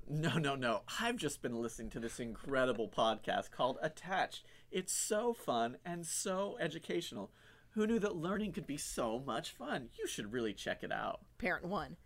No, 0.08 0.38
no, 0.38 0.54
no. 0.54 0.82
I've 1.00 1.16
just 1.16 1.42
been 1.42 1.60
listening 1.60 1.90
to 1.90 2.00
this 2.00 2.20
incredible 2.20 2.88
podcast 2.88 3.50
called 3.50 3.78
Attached. 3.82 4.44
It's 4.70 4.92
so 4.92 5.32
fun 5.32 5.78
and 5.84 6.06
so 6.06 6.56
educational. 6.60 7.32
Who 7.70 7.86
knew 7.86 7.98
that 7.98 8.14
learning 8.14 8.52
could 8.52 8.66
be 8.68 8.76
so 8.76 9.18
much 9.18 9.50
fun? 9.50 9.88
You 9.98 10.06
should 10.06 10.32
really 10.32 10.52
check 10.54 10.84
it 10.84 10.92
out. 10.92 11.20
Parent 11.38 11.64
one. 11.66 11.96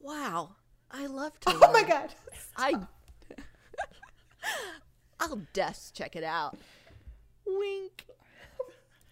Wow, 0.00 0.56
I 0.90 1.06
love 1.06 1.38
to. 1.40 1.50
Oh 1.62 1.70
my 1.72 1.82
god. 1.82 2.14
I 2.56 2.72
I'll 5.20 5.42
just 5.52 5.94
check 5.94 6.16
it 6.16 6.24
out. 6.24 6.56
Wink. 7.46 8.06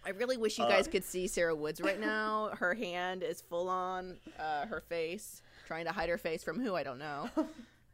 I 0.06 0.10
really 0.10 0.38
wish 0.38 0.58
you 0.58 0.64
guys 0.64 0.88
could 0.88 1.04
see 1.04 1.26
Sarah 1.26 1.54
Woods 1.54 1.82
right 1.82 2.00
now. 2.00 2.50
Her 2.54 2.72
hand 2.72 3.22
is 3.22 3.42
full 3.42 3.68
on 3.68 4.16
uh, 4.38 4.64
her 4.64 4.80
face, 4.80 5.42
trying 5.66 5.84
to 5.84 5.92
hide 5.92 6.08
her 6.08 6.16
face 6.16 6.42
from 6.42 6.58
who 6.58 6.74
I 6.74 6.82
don't 6.82 6.98
know. 6.98 7.28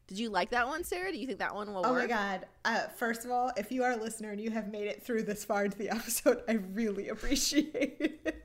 Did 0.07 0.19
you 0.19 0.29
like 0.29 0.51
that 0.51 0.67
one, 0.67 0.85
Sarah? 0.85 1.11
Do 1.11 1.19
you 1.19 1.27
think 1.27 1.39
that 1.39 1.55
one 1.55 1.73
will 1.73 1.83
Oh 1.85 1.93
work? 1.93 2.03
Oh 2.03 2.03
my 2.03 2.07
god. 2.07 2.47
Uh, 2.65 2.89
first 2.97 3.25
of 3.25 3.31
all, 3.31 3.51
if 3.57 3.73
you 3.73 3.83
are 3.85 3.93
a 3.93 3.97
listener 3.97 4.33
and 4.33 4.41
you 4.41 4.51
have 4.51 4.71
made 4.71 4.87
it 4.87 5.03
through 5.03 5.23
this 5.23 5.45
far 5.45 5.65
into 5.65 5.79
the 5.79 5.89
episode, 5.95 6.43
I 6.49 6.53
really 6.53 7.09
appreciate 7.09 7.97
it. 8.01 8.41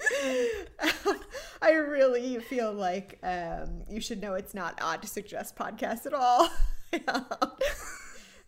I 1.62 1.72
really 1.72 2.38
feel 2.40 2.72
like 2.72 3.18
um, 3.22 3.82
you 3.88 4.00
should 4.00 4.20
know 4.20 4.34
it's 4.34 4.54
not 4.54 4.78
odd 4.82 5.02
to 5.02 5.08
suggest 5.08 5.54
podcasts 5.54 6.06
at 6.06 6.14
all. 6.14 6.48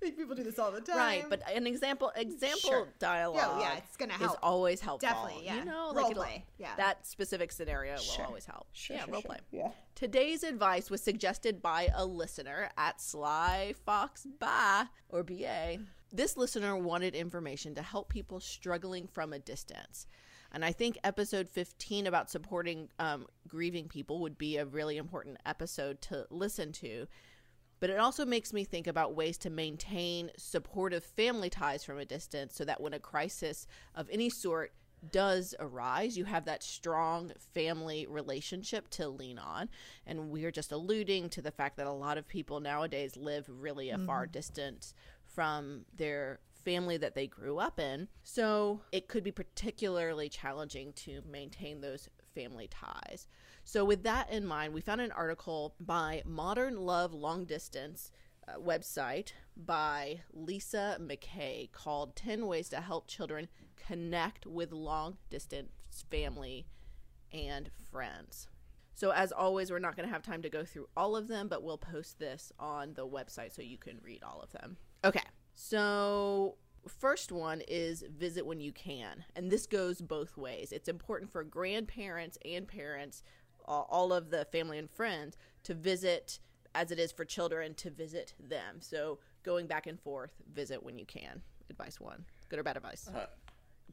Think 0.05 0.18
people 0.18 0.34
do 0.34 0.42
this 0.42 0.59
all 0.59 0.70
the 0.70 0.82
time. 0.82 0.98
Right, 0.98 1.24
but 1.30 1.40
an 1.50 1.66
example 1.66 2.12
example 2.14 2.59
Sure. 2.68 2.88
dialogue 2.98 3.59
yeah, 3.59 3.78
it's 3.78 3.96
gonna 3.96 4.12
is 4.20 4.36
always 4.42 4.78
helpful. 4.80 5.09
Definitely, 5.09 5.46
yeah. 5.46 5.57
You 5.57 5.64
know, 5.64 5.94
Role 5.94 6.09
like 6.09 6.14
play, 6.14 6.44
yeah. 6.59 6.76
that 6.76 7.07
specific 7.07 7.50
scenario 7.50 7.96
Sure. 7.96 8.24
will 8.24 8.26
always 8.26 8.44
help. 8.44 8.66
Sure, 8.74 8.96
yeah, 8.96 9.05
sure, 9.07 9.12
role 9.14 9.22
play. 9.22 9.38
Yeah. 9.50 9.70
Today's 9.94 10.42
advice 10.42 10.90
was 10.90 11.00
suggested 11.00 11.62
by 11.62 11.88
a 11.94 12.05
listener 12.05 12.68
at 12.76 13.00
Sly 13.00 13.74
Fox 13.86 14.26
Ba 14.38 14.90
or 15.09 15.22
BA. 15.22 15.78
This 16.12 16.36
listener 16.36 16.76
wanted 16.76 17.14
information 17.14 17.74
to 17.76 17.82
help 17.82 18.11
people 18.11 18.40
struggling 18.40 19.07
from 19.07 19.32
a 19.32 19.38
distance. 19.38 20.07
And 20.52 20.66
I 20.66 20.72
think 20.72 20.98
episode 21.02 21.48
15 21.48 22.07
about 22.07 22.30
supporting 22.30 22.90
um, 22.98 23.26
grieving 23.48 23.88
people 23.88 24.20
would 24.20 24.36
be 24.36 24.59
a 24.59 24.66
really 24.66 24.98
important 24.98 25.38
episode 25.46 26.02
to 26.02 26.26
listen 26.30 26.72
to. 26.72 27.07
But 27.85 27.91
it 27.91 27.99
also 27.99 28.24
makes 28.24 28.55
me 28.55 28.64
think 28.64 28.87
about 28.87 29.14
ways 29.14 29.37
to 29.37 29.51
maintain 29.51 30.30
supportive 30.39 31.05
family 31.05 31.51
ties 31.51 31.85
from 31.85 31.99
a 31.99 32.07
distance 32.07 32.55
so 32.55 32.64
that 32.64 32.80
when 32.80 32.95
a 32.95 32.99
crisis 32.99 33.66
of 33.95 34.09
any 34.11 34.30
sort 34.30 34.72
does 35.12 35.55
arise, 35.61 36.16
you 36.16 36.24
have 36.24 36.47
that 36.47 36.62
strong 36.62 37.30
family 37.53 38.07
relationship 38.09 38.89
to 38.93 39.09
lean 39.09 39.39
on. 39.39 39.68
And 40.07 40.30
we 40.30 40.47
are 40.47 40.51
just 40.51 40.72
alluding 40.72 41.28
to 41.28 41.43
the 41.43 41.51
fact 41.51 41.76
that 41.76 41.87
a 41.87 41.93
lot 41.93 42.16
of 42.16 42.26
people 42.26 42.59
nowadays 42.59 43.18
live 43.18 43.45
really 43.51 43.91
a 43.91 43.99
far 43.99 44.22
mm-hmm. 44.24 44.32
distance 44.32 44.95
from 45.26 45.85
their 45.95 46.41
family 46.64 46.97
that 46.97 47.14
they 47.14 47.26
grew 47.26 47.59
up 47.59 47.78
in. 47.78 48.09
So 48.22 48.80
it 48.93 49.09
could 49.09 49.24
be 49.24 49.30
particularly 49.30 50.30
challenging 50.30 50.95
to 50.95 51.20
maintain 51.30 51.82
those 51.82 52.09
family 52.35 52.68
ties. 52.68 53.28
So, 53.65 53.85
with 53.85 54.03
that 54.03 54.31
in 54.31 54.47
mind, 54.47 54.75
we 54.75 54.83
found 54.83 55.01
an 55.01 55.11
article 55.12 55.75
by 55.81 56.23
Modern 56.27 56.77
Love 56.77 57.15
Long 57.15 57.47
Distance 57.47 58.12
uh, 58.47 58.59
website 58.59 59.33
by 59.57 60.21
Lisa 60.33 60.99
McKay 61.01 61.73
called 61.73 62.15
10 62.15 62.47
Ways 62.47 62.69
to 62.69 62.81
Help 62.83 63.09
Children 63.09 63.49
Connect 63.77 64.47
with 64.47 64.71
Long 64.71 65.17
Distance 65.31 65.71
Family 66.11 66.67
and 67.33 67.71
Friends. 67.91 68.49
So, 68.95 69.11
as 69.11 69.33
always, 69.33 69.71
we're 69.71 69.79
not 69.79 69.97
going 69.97 70.07
to 70.07 70.12
have 70.12 70.23
time 70.23 70.43
to 70.43 70.51
go 70.51 70.65
through 70.65 70.89
all 70.95 71.17
of 71.17 71.27
them, 71.27 71.49
but 71.49 71.62
we'll 71.62 71.79
post 71.79 72.19
this 72.19 72.53
on 72.59 72.93
the 72.95 73.07
website 73.07 73.55
so 73.55 73.62
you 73.62 73.79
can 73.79 73.99
read 74.03 74.23
all 74.23 74.41
of 74.43 74.53
them. 74.53 74.77
Okay, 75.05 75.25
so 75.55 76.57
first 76.89 77.33
one 77.33 77.62
is 77.67 78.05
visit 78.17 78.47
when 78.47 78.61
you 78.61 78.73
can. 78.73 79.25
And 79.35 79.51
this 79.51 79.67
goes 79.67 80.01
both 80.01 80.37
ways. 80.37 80.71
It's 80.73 80.89
important 80.89 81.33
for 81.33 81.43
grandparents 81.45 82.39
and 82.45 82.69
parents, 82.69 83.23
all 83.65 84.12
of 84.12 84.31
the 84.31 84.45
family 84.47 84.79
and 84.79 84.91
friends, 84.91 85.37
to 85.65 85.75
visit 85.75 86.39
as 86.75 86.91
it 86.91 86.99
is 86.99 87.12
for 87.12 87.25
children 87.25 87.75
to 87.75 87.91
visit 87.91 88.35
them. 88.41 88.81
So 88.81 89.19
going 89.45 89.67
back 89.67 89.87
and 89.87 90.01
forth, 90.01 90.33
visit 90.53 90.83
when 90.83 90.99
you 90.99 91.05
can. 91.05 91.43
Advice 91.71 92.01
one. 92.01 92.25
Good 92.49 92.59
or 92.59 92.62
bad 92.62 92.77
advice? 92.77 93.09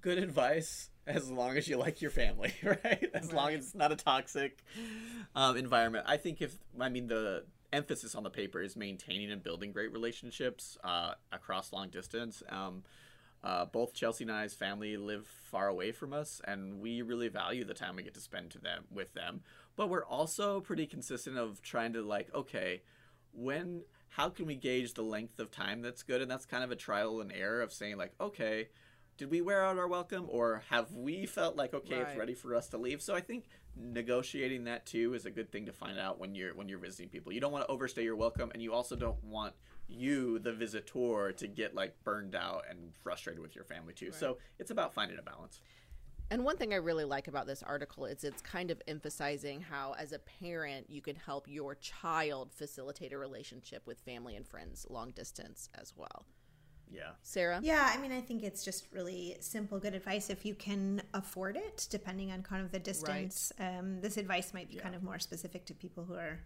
Good 0.02 0.18
advice 0.18 0.90
as 1.06 1.30
long 1.30 1.58
as 1.58 1.68
you 1.68 1.78
like 1.78 2.02
your 2.02 2.12
family, 2.12 2.54
right? 2.64 3.10
As 3.14 3.32
long 3.32 3.54
as 3.54 3.66
it's 3.66 3.76
not 3.76 3.92
a 3.92 3.96
toxic 3.96 4.64
um, 5.36 5.58
environment. 5.58 6.06
I 6.08 6.18
think 6.18 6.42
if, 6.42 6.56
I 6.80 6.90
mean, 6.90 7.08
the 7.08 7.46
emphasis 7.72 8.16
on 8.16 8.24
the 8.24 8.30
paper 8.30 8.62
is 8.62 8.76
maintaining 8.76 9.32
and 9.32 9.42
building 9.44 9.72
great 9.72 9.92
relationships 9.94 10.78
uh, 10.84 11.14
across 11.32 11.72
long 11.72 11.90
distance. 11.90 12.44
Um, 12.50 12.84
Uh, 13.44 13.66
both 13.66 13.96
Chelsea 13.96 14.24
and 14.24 14.32
I's 14.32 14.54
family 14.54 14.98
live 14.98 15.26
far 15.26 15.68
away 15.68 15.92
from 15.92 16.14
us, 16.14 16.42
and 16.46 16.80
we 16.80 17.02
really 17.02 17.28
value 17.28 17.64
the 17.66 17.74
time 17.74 17.96
we 17.96 18.04
get 18.04 18.14
to 18.14 18.22
spend 18.22 18.52
to 18.52 18.60
them 18.60 18.84
with 18.92 19.14
them. 19.16 19.42
But 19.76 19.90
we're 19.90 20.06
also 20.06 20.60
pretty 20.60 20.86
consistent 20.86 21.38
of 21.38 21.62
trying 21.62 21.94
to 21.94 22.02
like, 22.02 22.34
okay, 22.34 22.82
when 23.34 23.84
how 24.10 24.30
can 24.30 24.46
we 24.46 24.56
gauge 24.56 24.94
the 24.94 25.04
length 25.04 25.40
of 25.40 25.52
time 25.52 25.82
that's 25.82 26.04
good? 26.04 26.22
And 26.22 26.30
that's 26.30 26.46
kind 26.46 26.64
of 26.64 26.72
a 26.72 26.76
trial 26.76 27.22
and 27.22 27.32
error 27.32 27.62
of 27.62 27.72
saying 27.72 27.98
like, 27.98 28.14
okay, 28.20 28.68
did 29.18 29.32
we 29.32 29.42
wear 29.42 29.64
out 29.64 29.78
our 29.78 29.88
welcome, 29.88 30.26
or 30.30 30.64
have 30.70 30.92
we 30.94 31.26
felt 31.26 31.56
like 31.56 31.74
okay, 31.74 31.98
it's 31.98 32.18
ready 32.18 32.34
for 32.34 32.56
us 32.56 32.68
to 32.70 32.78
leave? 32.78 33.02
So 33.02 33.14
I 33.14 33.22
think 33.22 33.46
negotiating 33.76 34.64
that 34.66 34.86
too 34.86 35.14
is 35.14 35.26
a 35.26 35.32
good 35.32 35.52
thing 35.52 35.66
to 35.68 35.72
find 35.72 36.00
out 36.00 36.20
when 36.20 36.34
you're 36.34 36.56
when 36.56 36.68
you're 36.68 36.80
visiting 36.80 37.10
people. 37.10 37.32
You 37.32 37.40
don't 37.40 37.52
want 37.52 37.66
to 37.66 37.72
overstay 37.72 38.04
your 38.04 38.16
welcome, 38.16 38.52
and 38.54 38.64
you 38.64 38.74
also 38.74 38.96
don't 38.96 39.24
want 39.24 39.54
you, 39.88 40.40
the 40.40 40.54
visitor, 40.54 41.34
to 41.34 41.48
get 41.48 41.76
like 41.76 41.96
burned 42.04 42.34
out 42.34 42.64
and 42.70 42.96
frustrated 43.04 43.42
with 43.42 43.56
your 43.56 43.66
family 43.66 43.94
too. 43.94 44.12
So 44.12 44.38
it's 44.58 44.72
about 44.72 44.94
finding 44.94 45.20
a 45.20 45.22
balance. 45.22 45.62
And 46.32 46.46
one 46.46 46.56
thing 46.56 46.74
I 46.74 46.78
really 46.78 47.04
like 47.04 47.28
about 47.28 47.46
this 47.46 47.62
article 47.62 48.06
is 48.06 48.24
it's 48.24 48.42
kind 48.42 48.72
of 48.72 48.82
emphasizing 48.88 49.60
how, 49.60 49.96
as 50.00 50.14
a 50.14 50.20
parent, 50.20 50.90
you 50.90 51.02
can 51.02 51.18
help 51.18 51.46
your 51.46 51.76
child 51.76 52.54
facilitate 52.54 53.12
a 53.12 53.18
relationship 53.18 53.86
with 53.86 54.00
family 54.00 54.38
and 54.38 54.48
friends 54.48 54.88
long 54.90 55.12
distance 55.12 55.68
as 55.76 55.94
well. 55.94 56.26
Yeah. 56.90 57.12
Sarah? 57.22 57.60
Yeah, 57.62 57.92
I 57.94 57.98
mean, 57.98 58.14
I 58.14 58.22
think 58.22 58.44
it's 58.44 58.64
just 58.64 58.88
really 58.94 59.36
simple, 59.42 59.78
good 59.78 59.94
advice 59.94 60.30
if 60.30 60.46
you 60.46 60.56
can 60.56 61.02
afford 61.14 61.58
it, 61.58 61.88
depending 61.90 62.32
on 62.32 62.44
kind 62.44 62.64
of 62.64 62.72
the 62.72 62.80
distance. 62.80 63.52
Um, 63.60 64.00
this 64.00 64.16
advice 64.16 64.54
might 64.54 64.70
be 64.70 64.78
kind 64.78 64.96
of 64.96 65.04
more 65.04 65.20
specific 65.20 65.66
to 65.66 65.74
people 65.74 66.06
who 66.06 66.16
are 66.16 66.40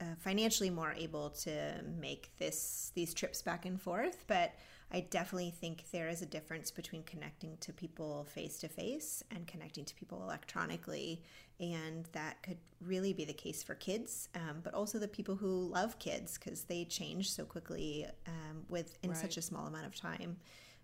uh, 0.00 0.04
financially 0.18 0.70
more 0.70 0.92
able 0.96 1.30
to 1.30 1.80
make 1.98 2.30
this 2.38 2.92
these 2.94 3.14
trips 3.14 3.42
back 3.42 3.66
and 3.66 3.80
forth. 3.80 4.24
But 4.28 4.52
I 4.92 5.00
definitely 5.00 5.50
think 5.50 5.90
there 5.90 6.08
is 6.08 6.22
a 6.22 6.26
difference 6.26 6.70
between 6.70 7.02
connecting 7.02 7.56
to 7.58 7.72
people 7.72 8.24
face 8.24 8.58
to 8.58 8.68
face 8.68 9.24
and 9.30 9.46
connecting 9.46 9.84
to 9.84 9.94
people 9.94 10.22
electronically, 10.22 11.22
and 11.58 12.06
that 12.12 12.42
could 12.42 12.58
really 12.80 13.12
be 13.12 13.24
the 13.24 13.32
case 13.32 13.62
for 13.62 13.74
kids, 13.74 14.28
um, 14.34 14.60
but 14.62 14.74
also 14.74 14.98
the 14.98 15.08
people 15.08 15.34
who 15.34 15.68
love 15.68 15.98
kids 15.98 16.38
because 16.38 16.62
they 16.64 16.84
change 16.84 17.32
so 17.32 17.44
quickly 17.44 18.06
um, 18.26 18.64
with 18.68 18.98
in 19.02 19.14
such 19.14 19.36
a 19.36 19.42
small 19.42 19.66
amount 19.66 19.86
of 19.86 19.94
time. 19.94 20.36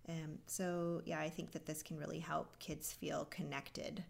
Um, 0.08 0.38
so 0.46 1.02
yeah, 1.04 1.20
I 1.20 1.28
think 1.28 1.52
that 1.52 1.66
this 1.66 1.82
can 1.82 1.96
really 1.98 2.18
help 2.18 2.58
kids 2.58 2.92
feel 2.92 3.26
connected 3.26 4.02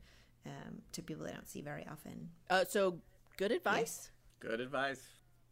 um, 0.47 0.81
to 0.93 1.03
people 1.03 1.27
they 1.27 1.33
don't 1.33 1.49
see 1.49 1.61
very 1.61 1.87
often. 1.91 2.31
Uh, 2.49 2.65
so, 2.67 2.99
good 3.37 3.53
advice. 3.53 4.11
Good 4.41 4.61
advice. 4.61 5.03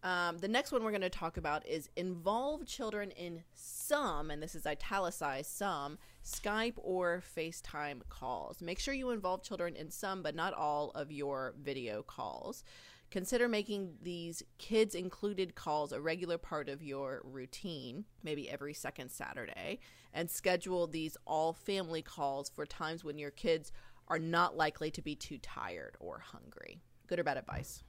Um, 0.02 0.38
the 0.38 0.48
next 0.48 0.70
one 0.70 0.84
we're 0.84 0.90
going 0.90 1.00
to 1.00 1.10
talk 1.10 1.36
about 1.36 1.66
is 1.66 1.90
involve 1.96 2.66
children 2.66 3.10
in 3.10 3.42
some, 3.52 4.30
and 4.30 4.40
this 4.42 4.54
is 4.54 4.66
italicized, 4.66 5.50
some 5.50 5.98
Skype 6.24 6.74
or 6.76 7.22
FaceTime 7.36 8.02
calls. 8.08 8.62
Make 8.62 8.78
sure 8.78 8.94
you 8.94 9.10
involve 9.10 9.42
children 9.42 9.74
in 9.74 9.90
some, 9.90 10.22
but 10.22 10.36
not 10.36 10.54
all 10.54 10.90
of 10.90 11.10
your 11.10 11.54
video 11.60 12.02
calls. 12.02 12.62
Consider 13.10 13.48
making 13.48 13.94
these 14.02 14.42
kids 14.58 14.94
included 14.94 15.54
calls 15.54 15.92
a 15.92 16.00
regular 16.00 16.36
part 16.36 16.68
of 16.68 16.82
your 16.82 17.22
routine, 17.24 18.04
maybe 18.22 18.50
every 18.50 18.74
second 18.74 19.10
Saturday, 19.10 19.80
and 20.12 20.30
schedule 20.30 20.86
these 20.86 21.16
all 21.26 21.54
family 21.54 22.02
calls 22.02 22.50
for 22.50 22.66
times 22.66 23.02
when 23.02 23.18
your 23.18 23.30
kids 23.30 23.72
are 24.08 24.18
not 24.18 24.56
likely 24.56 24.90
to 24.90 25.02
be 25.02 25.16
too 25.16 25.38
tired 25.38 25.96
or 26.00 26.18
hungry. 26.18 26.82
Good 27.06 27.18
or 27.18 27.24
bad 27.24 27.38
advice? 27.38 27.82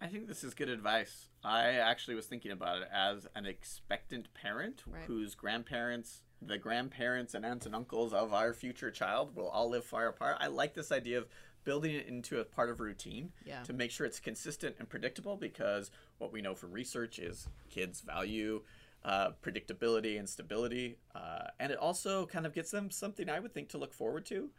I 0.00 0.08
think 0.08 0.26
this 0.28 0.44
is 0.44 0.54
good 0.54 0.68
advice. 0.68 1.28
I 1.42 1.70
actually 1.74 2.16
was 2.16 2.26
thinking 2.26 2.50
about 2.52 2.82
it 2.82 2.88
as 2.92 3.26
an 3.34 3.46
expectant 3.46 4.32
parent 4.34 4.82
Right. 4.86 5.04
whose 5.04 5.34
grandparents, 5.34 6.22
the 6.42 6.58
grandparents 6.58 7.34
and 7.34 7.46
aunts 7.46 7.66
and 7.66 7.74
uncles 7.74 8.12
of 8.12 8.34
our 8.34 8.52
future 8.52 8.90
child 8.90 9.34
will 9.34 9.48
all 9.48 9.70
live 9.70 9.84
far 9.84 10.06
apart. 10.08 10.36
I 10.40 10.48
like 10.48 10.74
this 10.74 10.92
idea 10.92 11.18
of 11.18 11.28
building 11.64 11.94
it 11.94 12.06
into 12.06 12.38
a 12.40 12.44
part 12.44 12.68
of 12.70 12.78
routine 12.80 13.32
Yeah. 13.44 13.62
to 13.64 13.72
make 13.72 13.90
sure 13.90 14.06
it's 14.06 14.20
consistent 14.20 14.76
and 14.78 14.88
predictable 14.88 15.36
because 15.36 15.90
what 16.18 16.30
we 16.30 16.42
know 16.42 16.54
from 16.54 16.72
research 16.72 17.18
is 17.18 17.48
kids 17.70 18.00
value 18.02 18.62
uh, 19.04 19.30
predictability 19.40 20.18
and 20.18 20.28
stability. 20.28 20.98
Uh, 21.14 21.46
and 21.60 21.70
it 21.72 21.78
also 21.78 22.26
kind 22.26 22.44
of 22.44 22.52
gets 22.52 22.72
them 22.72 22.90
something 22.90 23.28
I 23.28 23.38
would 23.38 23.54
think 23.54 23.68
to 23.70 23.78
look 23.78 23.92
forward 23.94 24.26
to. 24.26 24.50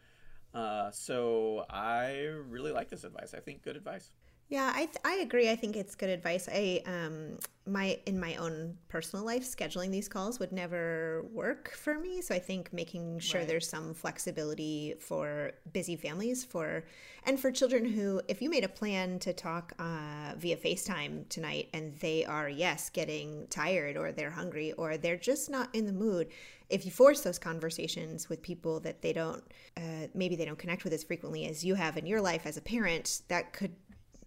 Uh, 0.53 0.89
so 0.91 1.65
I 1.69 2.21
really 2.47 2.71
like 2.71 2.87
this 2.89 3.03
advice. 3.03 3.33
I 3.33 3.39
think 3.41 3.61
good 3.61 3.75
advice. 3.75 4.09
Yeah, 4.49 4.71
I, 4.73 4.85
th- 4.85 4.97
I 5.03 5.15
agree. 5.15 5.49
I 5.49 5.57
think 5.57 5.75
it's 5.75 5.93
good 5.95 6.09
advice. 6.09 6.47
I 6.49 6.81
um 6.85 7.37
my 7.65 7.99
in 8.05 8.17
my 8.17 8.37
own 8.37 8.77
personal 8.87 9.25
life 9.25 9.43
scheduling 9.43 9.91
these 9.91 10.07
calls 10.07 10.39
would 10.39 10.53
never 10.53 11.25
work 11.33 11.73
for 11.73 11.99
me. 11.99 12.21
So 12.21 12.33
I 12.33 12.39
think 12.39 12.71
making 12.71 13.19
sure 13.19 13.41
Right. 13.41 13.47
there's 13.47 13.67
some 13.67 13.93
flexibility 13.93 14.95
for 15.01 15.51
busy 15.73 15.97
families 15.97 16.45
for 16.45 16.85
and 17.25 17.37
for 17.37 17.51
children 17.51 17.83
who 17.83 18.21
if 18.29 18.41
you 18.41 18.49
made 18.49 18.63
a 18.63 18.69
plan 18.69 19.19
to 19.19 19.33
talk 19.33 19.73
uh, 19.79 20.33
via 20.37 20.55
FaceTime 20.55 21.27
tonight 21.27 21.67
and 21.73 21.97
they 21.99 22.23
are 22.23 22.47
yes 22.47 22.89
getting 22.89 23.47
tired 23.49 23.97
or 23.97 24.13
they're 24.13 24.31
hungry 24.31 24.71
or 24.73 24.95
they're 24.95 25.17
just 25.17 25.49
not 25.49 25.67
in 25.75 25.85
the 25.85 25.91
mood, 25.91 26.29
if 26.69 26.85
you 26.85 26.91
force 26.91 27.19
those 27.21 27.37
conversations 27.39 28.29
with 28.29 28.41
people 28.41 28.79
that 28.81 29.01
they 29.01 29.11
don't 29.11 29.43
uh, 29.75 30.07
maybe 30.13 30.37
they 30.37 30.45
don't 30.45 30.57
connect 30.59 30.85
with 30.85 30.93
as 30.93 31.03
frequently 31.03 31.45
as 31.45 31.65
you 31.65 31.75
have 31.75 31.97
in 31.97 32.05
your 32.05 32.21
life 32.21 32.45
as 32.45 32.55
a 32.55 32.61
parent, 32.61 33.21
that 33.27 33.51
could 33.51 33.75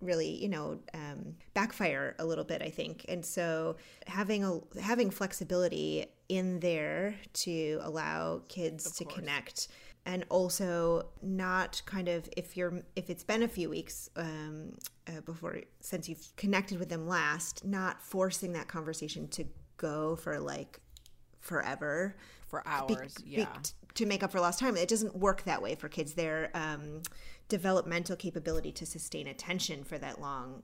really 0.01 0.30
you 0.42 0.48
know 0.48 0.78
um, 0.94 1.34
backfire 1.55 2.16
a 2.18 2.24
little 2.24 2.44
bit 2.44 2.62
i 2.62 2.70
think. 2.70 3.05
And 3.09 3.24
so 3.24 3.76
having 4.07 4.44
a 4.44 4.61
having 4.80 5.11
flexibility 5.11 6.07
in 6.28 6.61
there 6.61 7.14
to 7.32 7.80
allow 7.82 8.42
kids 8.48 8.92
to 8.96 9.05
connect 9.05 9.68
and 10.07 10.24
also 10.28 11.07
not 11.22 11.82
kind 11.86 12.09
of 12.09 12.28
if 12.36 12.57
you're 12.57 12.82
if 12.96 13.11
it's 13.11 13.24
been 13.24 13.42
a 13.42 13.48
few 13.48 13.68
weeks 13.68 14.09
um, 14.16 14.72
uh, 15.09 15.20
before 15.22 15.61
since 15.80 16.09
you've 16.09 16.34
connected 16.36 16.78
with 16.78 16.88
them 16.88 17.07
last 17.07 17.64
not 17.64 18.01
forcing 18.01 18.53
that 18.53 18.68
conversation 18.68 19.28
to 19.28 19.44
go 19.76 20.16
for 20.16 20.38
like 20.38 20.80
forever 21.41 22.14
For 22.47 22.62
be- 22.64 22.70
hours, 22.70 23.14
be- 23.14 23.30
yeah. 23.30 23.47
t- 23.62 23.72
to 23.95 24.07
make 24.07 24.22
up 24.22 24.30
for 24.32 24.41
lost 24.41 24.59
time. 24.61 24.76
It 24.76 24.88
doesn't 24.88 25.16
work 25.16 25.43
that 25.45 25.61
way 25.62 25.74
for 25.74 25.88
kids. 25.88 26.14
Their 26.14 26.51
um, 26.55 27.03
developmental 27.49 28.16
capability 28.16 28.72
to 28.72 28.86
sustain 28.86 29.26
attention 29.26 29.84
for 29.84 29.99
that 29.99 30.20
long 30.20 30.62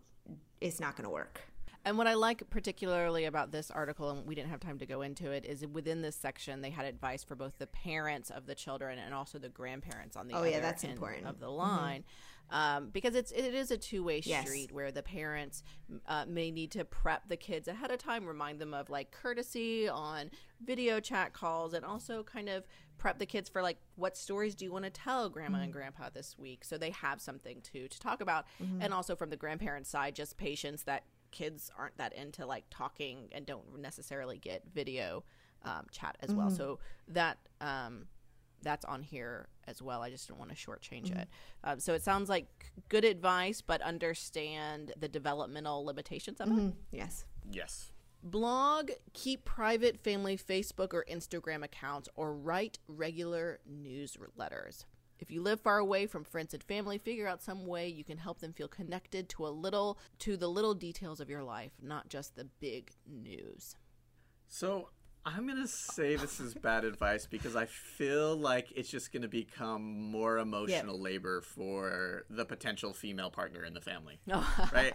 is 0.61 0.81
not 0.81 0.97
going 0.97 1.05
to 1.05 1.11
work. 1.11 1.41
And 1.85 1.97
what 1.97 2.09
I 2.09 2.15
like 2.15 2.49
particularly 2.51 3.27
about 3.27 3.53
this 3.53 3.71
article, 3.71 4.11
and 4.11 4.27
we 4.27 4.35
didn't 4.35 4.51
have 4.51 4.59
time 4.59 4.77
to 4.81 4.87
go 4.87 5.03
into 5.03 5.31
it, 5.31 5.45
is 5.45 5.65
within 5.69 6.03
this 6.03 6.17
section 6.17 6.61
they 6.61 6.71
had 6.71 6.85
advice 6.85 7.23
for 7.23 7.37
both 7.37 7.59
the 7.59 7.69
parents 7.69 8.29
of 8.31 8.47
the 8.47 8.57
children 8.57 8.99
and 8.99 9.15
also 9.15 9.39
the 9.39 9.49
grandparents 9.49 10.17
on 10.17 10.27
the 10.27 10.35
Oh, 10.35 10.39
other 10.39 10.49
yeah, 10.51 10.61
that's 10.61 10.83
end 10.83 10.95
important. 10.95 11.21
Mm-hmm. 11.23 11.31
of 11.31 11.39
the 11.41 11.49
line, 11.51 12.03
um, 12.51 12.91
because 12.91 13.15
it's 13.15 13.33
it 13.33 13.55
is 13.55 13.71
a 13.71 13.77
two 13.77 14.05
way 14.05 14.21
Yes. 14.25 14.47
street 14.47 14.73
where 14.73 14.93
the 14.93 15.03
parents 15.03 15.63
uh, 16.07 16.25
may 16.29 16.51
need 16.51 16.71
to 16.73 16.85
prep 16.85 17.29
the 17.29 17.37
kids 17.37 17.69
ahead 17.69 17.91
of 17.91 17.99
time, 17.99 18.25
remind 18.27 18.61
them 18.61 18.73
of 18.75 18.89
like 18.91 19.11
courtesy 19.11 19.89
on 19.89 20.31
video 20.65 21.01
chat 21.01 21.33
calls, 21.33 21.75
and 21.75 21.85
also 21.85 22.23
kind 22.23 22.49
of 22.49 22.65
prep 22.99 23.19
the 23.19 23.27
kids 23.27 23.49
for 23.49 23.63
like 23.63 23.79
what 23.97 24.17
stories 24.17 24.55
do 24.55 24.65
you 24.65 24.73
want 24.73 24.85
to 24.85 24.91
tell 24.91 25.29
grandma 25.29 25.57
Mm-hmm. 25.57 25.65
and 25.65 25.73
grandpa 25.73 26.09
this 26.13 26.37
week, 26.39 26.65
so 26.65 26.79
they 26.79 26.91
have 26.91 27.21
something 27.21 27.61
to 27.73 27.89
to 27.89 28.01
talk 28.01 28.21
about, 28.21 28.47
Mm-hmm. 28.63 28.81
and 28.83 28.95
also 28.95 29.15
from 29.17 29.31
the 29.31 29.37
grandparents' 29.37 29.91
side, 29.91 30.15
just 30.15 30.37
patience 30.37 30.83
that 30.85 31.05
kids 31.33 31.71
aren't 31.77 31.97
that 31.99 32.13
into 32.15 32.47
like 32.47 32.65
talking 32.71 33.29
and 33.33 33.45
don't 33.45 33.79
necessarily 33.81 34.39
get 34.39 34.63
video 34.73 35.25
um, 35.65 35.85
chat 35.91 36.17
as 36.21 36.33
well. 36.33 36.49
So 36.49 36.79
that 37.09 37.39
um, 37.61 38.07
that's 38.63 38.85
on 38.85 39.03
here 39.03 39.49
as 39.67 39.83
well. 39.83 40.03
I 40.03 40.11
just 40.11 40.29
don't 40.29 40.39
want 40.39 40.51
to 40.51 40.57
shortchange 40.57 41.11
it. 41.17 41.29
Um, 41.65 41.81
so 41.81 41.95
it 41.95 42.03
sounds 42.03 42.29
like 42.29 42.47
good 42.89 43.05
advice, 43.05 43.61
but 43.61 43.81
understand 43.83 44.93
the 44.99 45.09
developmental 45.09 45.85
limitations 45.85 46.41
of 46.41 46.49
it. 46.49 46.75
Yes. 46.93 47.25
Yes. 47.51 47.93
Blog, 48.23 48.91
keep 49.13 49.45
private 49.45 50.03
family 50.03 50.37
Facebook 50.37 50.93
or 50.93 51.05
Instagram 51.11 51.63
accounts, 51.63 52.09
or 52.17 52.35
write 52.35 52.79
regular 52.89 53.61
newsletters. 53.71 54.85
If 55.19 55.31
you 55.31 55.41
live 55.43 55.61
far 55.61 55.79
away 55.79 56.07
from 56.07 56.25
friends 56.25 56.53
and 56.53 56.63
family, 56.63 56.99
figure 56.99 57.27
out 57.27 57.43
some 57.43 57.67
way 57.67 57.89
you 57.89 58.05
can 58.05 58.19
help 58.19 58.41
them 58.41 58.53
feel 58.53 58.69
connected 58.69 59.29
to 59.31 59.47
a 59.47 59.49
little 59.49 59.99
to 60.21 60.37
the 60.37 60.49
little 60.49 60.75
details 60.75 61.21
of 61.21 61.31
your 61.31 61.43
life, 61.43 61.73
not 61.81 62.09
just 62.09 62.37
the 62.37 62.47
big 62.61 62.91
news. 63.07 63.77
So 64.49 64.91
I'm 65.27 65.45
gonna 65.49 65.67
say 65.67 66.15
this 66.15 66.39
is 66.39 66.55
bad 66.55 66.85
advice 66.85 67.27
because 67.27 67.57
I 67.57 67.67
feel 67.67 68.37
like 68.37 68.73
it's 68.77 68.89
just 68.89 69.13
gonna 69.13 69.27
become 69.27 69.83
more 70.13 70.39
emotional 70.39 71.01
labor 71.01 71.41
for 71.41 72.25
the 72.31 72.45
potential 72.45 72.93
female 72.93 73.31
partner 73.31 73.65
in 73.65 73.75
the 73.75 73.81
family, 73.81 74.21
right? 74.73 74.95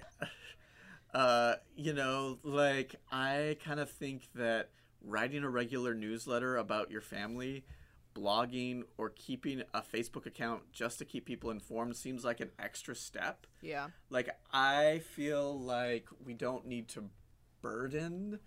uh, 1.14 1.56
you 1.76 1.92
know, 1.92 2.40
like 2.44 2.96
I 3.12 3.58
kind 3.62 3.82
of 3.82 3.90
think 3.90 4.30
that 4.36 4.70
writing 5.04 5.44
a 5.44 5.50
regular 5.50 5.94
newsletter 5.94 6.56
about 6.56 6.90
your 6.92 7.02
family, 7.02 7.66
blogging, 8.16 8.84
or 8.98 9.10
keeping 9.10 9.64
a 9.74 9.82
Facebook 9.82 10.26
account 10.26 10.62
just 10.72 10.98
to 11.00 11.06
keep 11.06 11.26
people 11.26 11.50
informed 11.50 11.98
seems 11.98 12.24
like 12.24 12.40
an 12.40 12.52
extra 12.58 12.96
step. 12.96 13.48
Yeah. 13.62 13.88
Like 14.10 14.30
I 14.54 15.02
feel 15.14 15.60
like 15.60 16.08
we 16.24 16.34
don't 16.34 16.66
need 16.68 16.88
to 16.90 17.10
burden. 17.62 18.40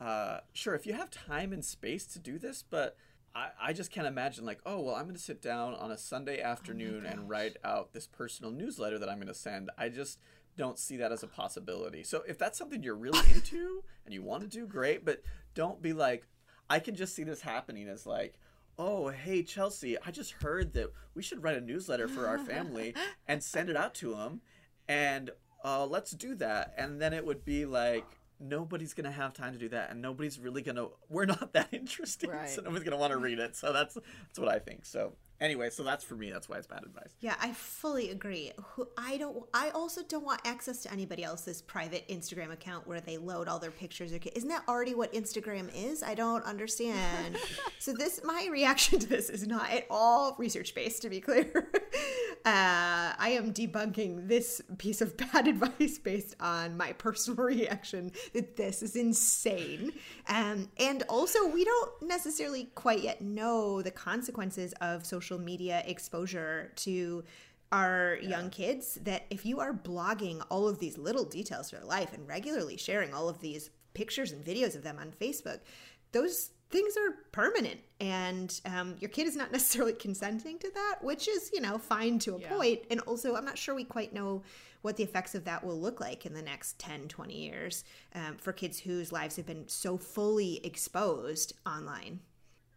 Uh, 0.00 0.38
sure, 0.52 0.74
if 0.74 0.86
you 0.86 0.94
have 0.94 1.10
time 1.10 1.52
and 1.52 1.64
space 1.64 2.06
to 2.06 2.18
do 2.18 2.38
this, 2.38 2.64
but 2.68 2.96
I, 3.34 3.50
I 3.60 3.72
just 3.72 3.90
can't 3.90 4.06
imagine 4.06 4.44
like 4.44 4.60
oh 4.66 4.80
well 4.80 4.96
i'm 4.96 5.04
going 5.04 5.14
to 5.14 5.22
sit 5.22 5.40
down 5.40 5.74
on 5.74 5.92
a 5.92 5.96
sunday 5.96 6.40
afternoon 6.40 7.06
and 7.06 7.28
write 7.28 7.58
out 7.62 7.92
this 7.92 8.08
personal 8.08 8.50
newsletter 8.50 8.98
that 8.98 9.08
i'm 9.08 9.18
going 9.18 9.28
to 9.28 9.34
send. 9.34 9.70
I 9.78 9.88
just 9.88 10.18
don't 10.56 10.80
see 10.80 10.96
that 10.96 11.12
as 11.12 11.22
a 11.22 11.28
possibility. 11.28 12.02
So 12.02 12.22
if 12.26 12.38
that's 12.38 12.58
something 12.58 12.82
you're 12.82 12.96
really 12.96 13.20
into 13.34 13.84
and 14.04 14.12
you 14.12 14.22
want 14.22 14.42
to 14.42 14.48
do 14.48 14.66
great 14.66 15.04
but 15.04 15.22
don't 15.54 15.80
be 15.80 15.92
like 15.92 16.26
i 16.68 16.80
can 16.80 16.96
just 16.96 17.14
see 17.14 17.22
this 17.22 17.42
happening 17.42 17.88
as 17.88 18.04
like 18.04 18.34
oh 18.78 19.10
hey 19.10 19.42
chelsea 19.42 19.96
i 20.04 20.10
just 20.10 20.32
heard 20.32 20.72
that 20.72 20.92
we 21.14 21.22
should 21.22 21.42
write 21.42 21.56
a 21.56 21.60
newsletter 21.60 22.08
for 22.08 22.26
our 22.26 22.38
family 22.38 22.94
and 23.28 23.44
send 23.44 23.70
it 23.70 23.76
out 23.76 23.94
to 23.94 24.14
them 24.16 24.40
and 24.88 25.30
uh, 25.64 25.86
let's 25.86 26.12
do 26.12 26.34
that. 26.36 26.74
And 26.76 27.00
then 27.00 27.12
it 27.12 27.24
would 27.24 27.44
be 27.44 27.64
like 27.64 28.06
nobody's 28.40 28.94
gonna 28.94 29.10
have 29.12 29.32
time 29.34 29.52
to 29.52 29.58
do 29.58 29.68
that 29.68 29.90
and 29.90 30.00
nobody's 30.00 30.38
really 30.38 30.62
gonna 30.62 30.86
we're 31.08 31.26
not 31.26 31.52
that 31.52 31.68
interesting 31.72 32.30
Right. 32.30 32.48
so 32.48 32.62
nobody's 32.62 32.84
gonna 32.84 32.96
want 32.96 33.12
to 33.12 33.18
read 33.18 33.38
it 33.38 33.54
so 33.54 33.72
that's 33.72 33.94
that's 33.94 34.38
what 34.38 34.48
i 34.48 34.58
think 34.58 34.84
so 34.86 35.12
anyway 35.40 35.70
so 35.70 35.82
that's 35.82 36.04
for 36.04 36.14
me 36.14 36.30
that's 36.30 36.48
why 36.48 36.56
it's 36.56 36.66
bad 36.66 36.82
advice 36.82 37.10
Yeah, 37.20 37.34
I 37.40 37.52
fully 37.52 38.10
agree. 38.10 38.52
Who 38.74 38.88
I 38.96 39.18
don't. 39.18 39.44
I 39.52 39.70
also 39.70 40.02
don't 40.02 40.24
want 40.24 40.40
access 40.44 40.82
to 40.84 40.92
anybody 40.92 41.22
else's 41.22 41.60
private 41.62 42.08
Instagram 42.08 42.52
account 42.52 42.86
where 42.86 43.00
they 43.00 43.18
load 43.18 43.46
all 43.46 43.58
their 43.58 43.70
pictures. 43.70 44.12
Or, 44.12 44.18
isn't 44.34 44.48
that 44.48 44.62
already 44.68 44.94
what 44.94 45.12
Instagram 45.12 45.70
is? 45.74 46.02
I 46.02 46.14
don't 46.14 46.44
understand. 46.44 47.36
so 47.78 47.92
this, 47.92 48.20
my 48.24 48.48
reaction 48.50 48.98
to 49.00 49.06
this 49.06 49.28
is 49.28 49.46
not 49.46 49.70
at 49.70 49.86
all 49.90 50.34
research 50.38 50.74
based. 50.74 51.02
To 51.02 51.10
be 51.10 51.20
clear, 51.20 51.50
uh, 52.44 53.12
I 53.18 53.36
am 53.38 53.52
debunking 53.52 54.28
this 54.28 54.62
piece 54.78 55.00
of 55.00 55.16
bad 55.16 55.46
advice 55.52 55.98
based 55.98 56.36
on 56.40 56.76
my 56.76 56.92
personal 56.92 57.44
reaction 57.44 58.12
that 58.32 58.56
this 58.56 58.82
is 58.82 58.96
insane. 58.96 59.92
Um, 60.28 60.68
and 60.78 61.02
also, 61.08 61.46
we 61.46 61.64
don't 61.64 62.02
necessarily 62.02 62.64
quite 62.74 63.00
yet 63.00 63.20
know 63.20 63.82
the 63.82 63.90
consequences 63.90 64.72
of 64.80 65.04
social 65.04 65.29
media 65.38 65.82
exposure 65.86 66.72
to 66.76 67.24
our 67.72 68.18
young 68.22 68.50
kids. 68.50 68.98
That 69.04 69.26
if 69.30 69.46
you 69.46 69.60
are 69.60 69.72
blogging 69.72 70.42
all 70.50 70.68
of 70.68 70.78
these 70.78 70.98
little 70.98 71.24
details 71.24 71.72
of 71.72 71.78
your 71.80 71.88
life 71.88 72.12
and 72.12 72.26
regularly 72.26 72.76
sharing 72.76 73.14
all 73.14 73.28
of 73.28 73.40
these 73.40 73.70
pictures 73.94 74.32
and 74.32 74.44
videos 74.44 74.74
of 74.76 74.82
them 74.82 74.98
on 74.98 75.12
Facebook, 75.20 75.60
those 76.12 76.50
things 76.70 76.94
are 76.96 77.14
permanent 77.32 77.80
and 78.00 78.60
um, 78.64 78.94
your 79.00 79.08
kid 79.10 79.26
is 79.26 79.34
not 79.34 79.50
necessarily 79.58 79.92
consenting 79.92 80.56
to 80.56 80.70
that 80.72 80.98
which 81.02 81.26
is 81.26 81.50
you 81.52 81.60
know 81.60 81.76
fine 81.78 82.16
to 82.20 82.36
a 82.36 82.38
Yeah. 82.38 82.48
point 82.54 82.80
and 82.92 83.00
also 83.00 83.34
i'm 83.34 83.44
not 83.44 83.58
sure 83.58 83.74
we 83.74 83.82
quite 83.82 84.12
know 84.12 84.44
what 84.82 84.96
the 84.96 85.02
effects 85.02 85.34
of 85.34 85.44
that 85.46 85.64
will 85.64 85.80
look 85.80 85.98
like 86.00 86.26
in 86.26 86.32
the 86.32 86.42
next 86.42 86.78
10 86.78 87.08
20 87.08 87.34
years 87.34 87.82
um, 88.14 88.36
for 88.38 88.52
kids 88.52 88.78
whose 88.78 89.10
lives 89.10 89.34
have 89.34 89.46
been 89.46 89.66
so 89.66 89.98
fully 89.98 90.64
exposed 90.64 91.54
online 91.66 92.20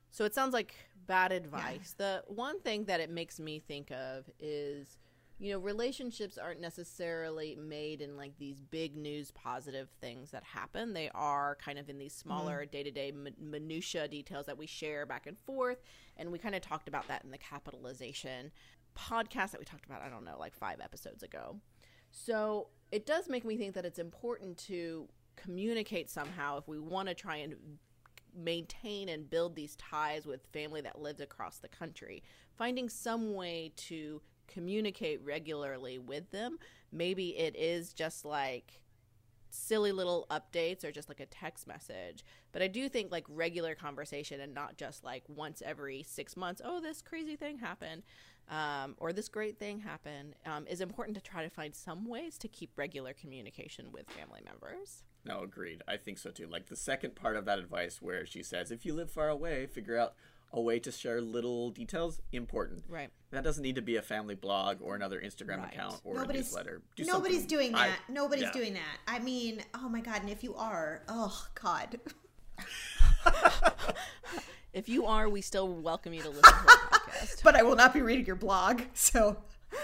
So 0.09 0.25
it 0.25 0.33
sounds 0.33 0.53
like 0.53 0.73
bad 1.07 1.31
advice. 1.31 1.95
The 1.97 2.23
one 2.27 2.59
thing 2.61 2.85
that 2.85 2.99
it 2.99 3.09
makes 3.09 3.39
me 3.39 3.59
think 3.59 3.91
of 3.91 4.29
is, 4.39 4.97
you 5.39 5.51
know, 5.51 5.59
relationships 5.59 6.37
aren't 6.37 6.61
necessarily 6.61 7.55
made 7.55 8.01
in 8.01 8.17
like 8.17 8.37
these 8.37 8.59
big 8.59 8.95
news 8.95 9.31
positive 9.31 9.89
things 10.01 10.31
that 10.31 10.43
happen. 10.43 10.93
They 10.93 11.09
are 11.13 11.57
kind 11.63 11.77
of 11.79 11.89
in 11.89 11.97
these 11.97 12.13
smaller 12.13 12.61
mm-hmm. 12.61 12.71
day 12.71 12.83
to 12.83 12.91
day 12.91 13.13
minutia 13.39 14.07
details 14.07 14.45
that 14.45 14.57
we 14.57 14.65
share 14.65 15.05
back 15.05 15.27
and 15.27 15.37
forth. 15.37 15.81
And 16.17 16.31
we 16.31 16.39
kind 16.39 16.55
of 16.55 16.61
talked 16.61 16.87
about 16.87 17.07
that 17.07 17.23
in 17.23 17.31
the 17.31 17.37
capitalization 17.37 18.51
podcast 18.97 19.51
that 19.51 19.59
we 19.59 19.65
talked 19.65 19.85
about, 19.85 20.01
I 20.01 20.09
don't 20.09 20.25
know, 20.25 20.37
like 20.39 20.55
five 20.55 20.79
episodes 20.79 21.23
ago. 21.23 21.57
So 22.11 22.67
it 22.91 23.05
does 23.05 23.27
make 23.27 23.43
me 23.43 23.57
think 23.57 23.73
that 23.73 23.85
it's 23.85 23.99
important 23.99 24.57
to 24.67 25.07
communicate 25.35 26.09
somehow 26.09 26.57
if 26.59 26.67
we 26.67 26.79
want 26.79 27.09
to 27.09 27.15
try 27.15 27.37
and 27.37 27.55
maintain 28.35 29.09
and 29.09 29.29
build 29.29 29.55
these 29.55 29.75
ties 29.75 30.25
with 30.25 30.45
family 30.53 30.81
that 30.81 31.01
lives 31.01 31.21
across 31.21 31.57
the 31.57 31.67
country. 31.67 32.23
Finding 32.55 32.89
some 32.89 33.33
way 33.33 33.71
to 33.75 34.21
communicate 34.47 35.23
regularly 35.23 35.97
with 35.97 36.29
them. 36.31 36.57
Maybe 36.91 37.37
it 37.37 37.55
is 37.55 37.93
just 37.93 38.25
like 38.25 38.81
silly 39.49 39.91
little 39.91 40.25
updates 40.31 40.83
or 40.83 40.91
just 40.91 41.09
like 41.09 41.19
a 41.19 41.25
text 41.27 41.67
message. 41.67 42.25
But 42.51 42.61
I 42.61 42.67
do 42.67 42.89
think 42.89 43.11
like 43.11 43.25
regular 43.29 43.75
conversation 43.75 44.41
and 44.41 44.53
not 44.53 44.77
just 44.77 45.03
like 45.03 45.23
once 45.27 45.61
every 45.63 46.03
six 46.03 46.35
months, 46.35 46.61
oh, 46.63 46.81
this 46.81 47.01
crazy 47.01 47.35
thing 47.35 47.59
happened 47.59 48.03
um, 48.49 48.95
or 48.97 49.13
this 49.13 49.29
great 49.29 49.59
thing 49.59 49.79
happened 49.79 50.35
um, 50.45 50.67
is 50.67 50.81
important 50.81 51.15
to 51.15 51.23
try 51.23 51.43
to 51.43 51.49
find 51.49 51.73
some 51.73 52.05
ways 52.05 52.37
to 52.39 52.47
keep 52.47 52.71
regular 52.77 53.13
communication 53.13 53.91
with 53.91 54.09
family 54.09 54.41
members. 54.43 55.03
No, 55.25 55.41
agreed. 55.41 55.81
I 55.87 55.97
think 55.97 56.17
so 56.17 56.31
too. 56.31 56.47
Like 56.47 56.67
the 56.67 56.75
second 56.75 57.15
part 57.15 57.35
of 57.37 57.45
that 57.45 57.59
advice, 57.59 58.01
where 58.01 58.25
she 58.25 58.43
says, 58.43 58.71
if 58.71 58.85
you 58.85 58.93
live 58.93 59.09
far 59.11 59.29
away, 59.29 59.65
figure 59.67 59.97
out 59.97 60.13
a 60.51 60.61
way 60.61 60.77
to 60.79 60.91
share 60.91 61.19
little 61.21 61.71
details. 61.71 62.21
Important. 62.31 62.83
Right. 62.87 63.09
That 63.31 63.43
doesn't 63.43 63.63
need 63.63 63.75
to 63.75 63.81
be 63.81 63.95
a 63.95 64.01
family 64.03 64.35
blog 64.35 64.77
or 64.81 64.95
another 64.95 65.19
Instagram 65.19 65.59
Right. 65.59 65.73
account 65.73 66.01
or 66.03 66.15
nobody's 66.15 66.41
a 66.41 66.43
newsletter. 66.43 66.81
Do 66.95 67.05
nobody's 67.05 67.39
something- 67.39 67.57
doing 67.57 67.75
I- 67.75 67.87
that 67.87 67.99
nobody's 68.09 68.43
yeah. 68.43 68.51
doing 68.51 68.73
that 68.75 68.97
i 69.07 69.17
mean 69.19 69.63
oh 69.73 69.89
my 69.89 70.01
god 70.01 70.21
and 70.21 70.29
if 70.29 70.43
you 70.43 70.53
are 70.55 71.01
oh 71.07 71.47
god 71.59 71.99
If 74.73 74.89
you 74.89 75.05
are, 75.05 75.29
we 75.29 75.41
still 75.41 75.67
welcome 75.67 76.13
you 76.13 76.21
to 76.23 76.29
listen 76.29 76.43
to 76.43 76.49
our 76.49 76.65
podcast. 76.65 77.41
but 77.43 77.55
i 77.55 77.61
will 77.63 77.75
not 77.75 77.93
be 77.93 78.01
reading 78.01 78.25
your 78.25 78.35
blog 78.35 78.81
so 78.93 79.37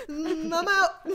mm, 0.08 0.52
i'm 0.54 0.68
out 0.68 1.08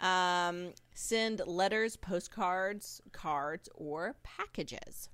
Um, 0.00 0.72
send 0.94 1.40
letters, 1.46 1.96
postcards, 1.96 3.00
cards, 3.12 3.68
or 3.74 4.16
packages. 4.22 5.08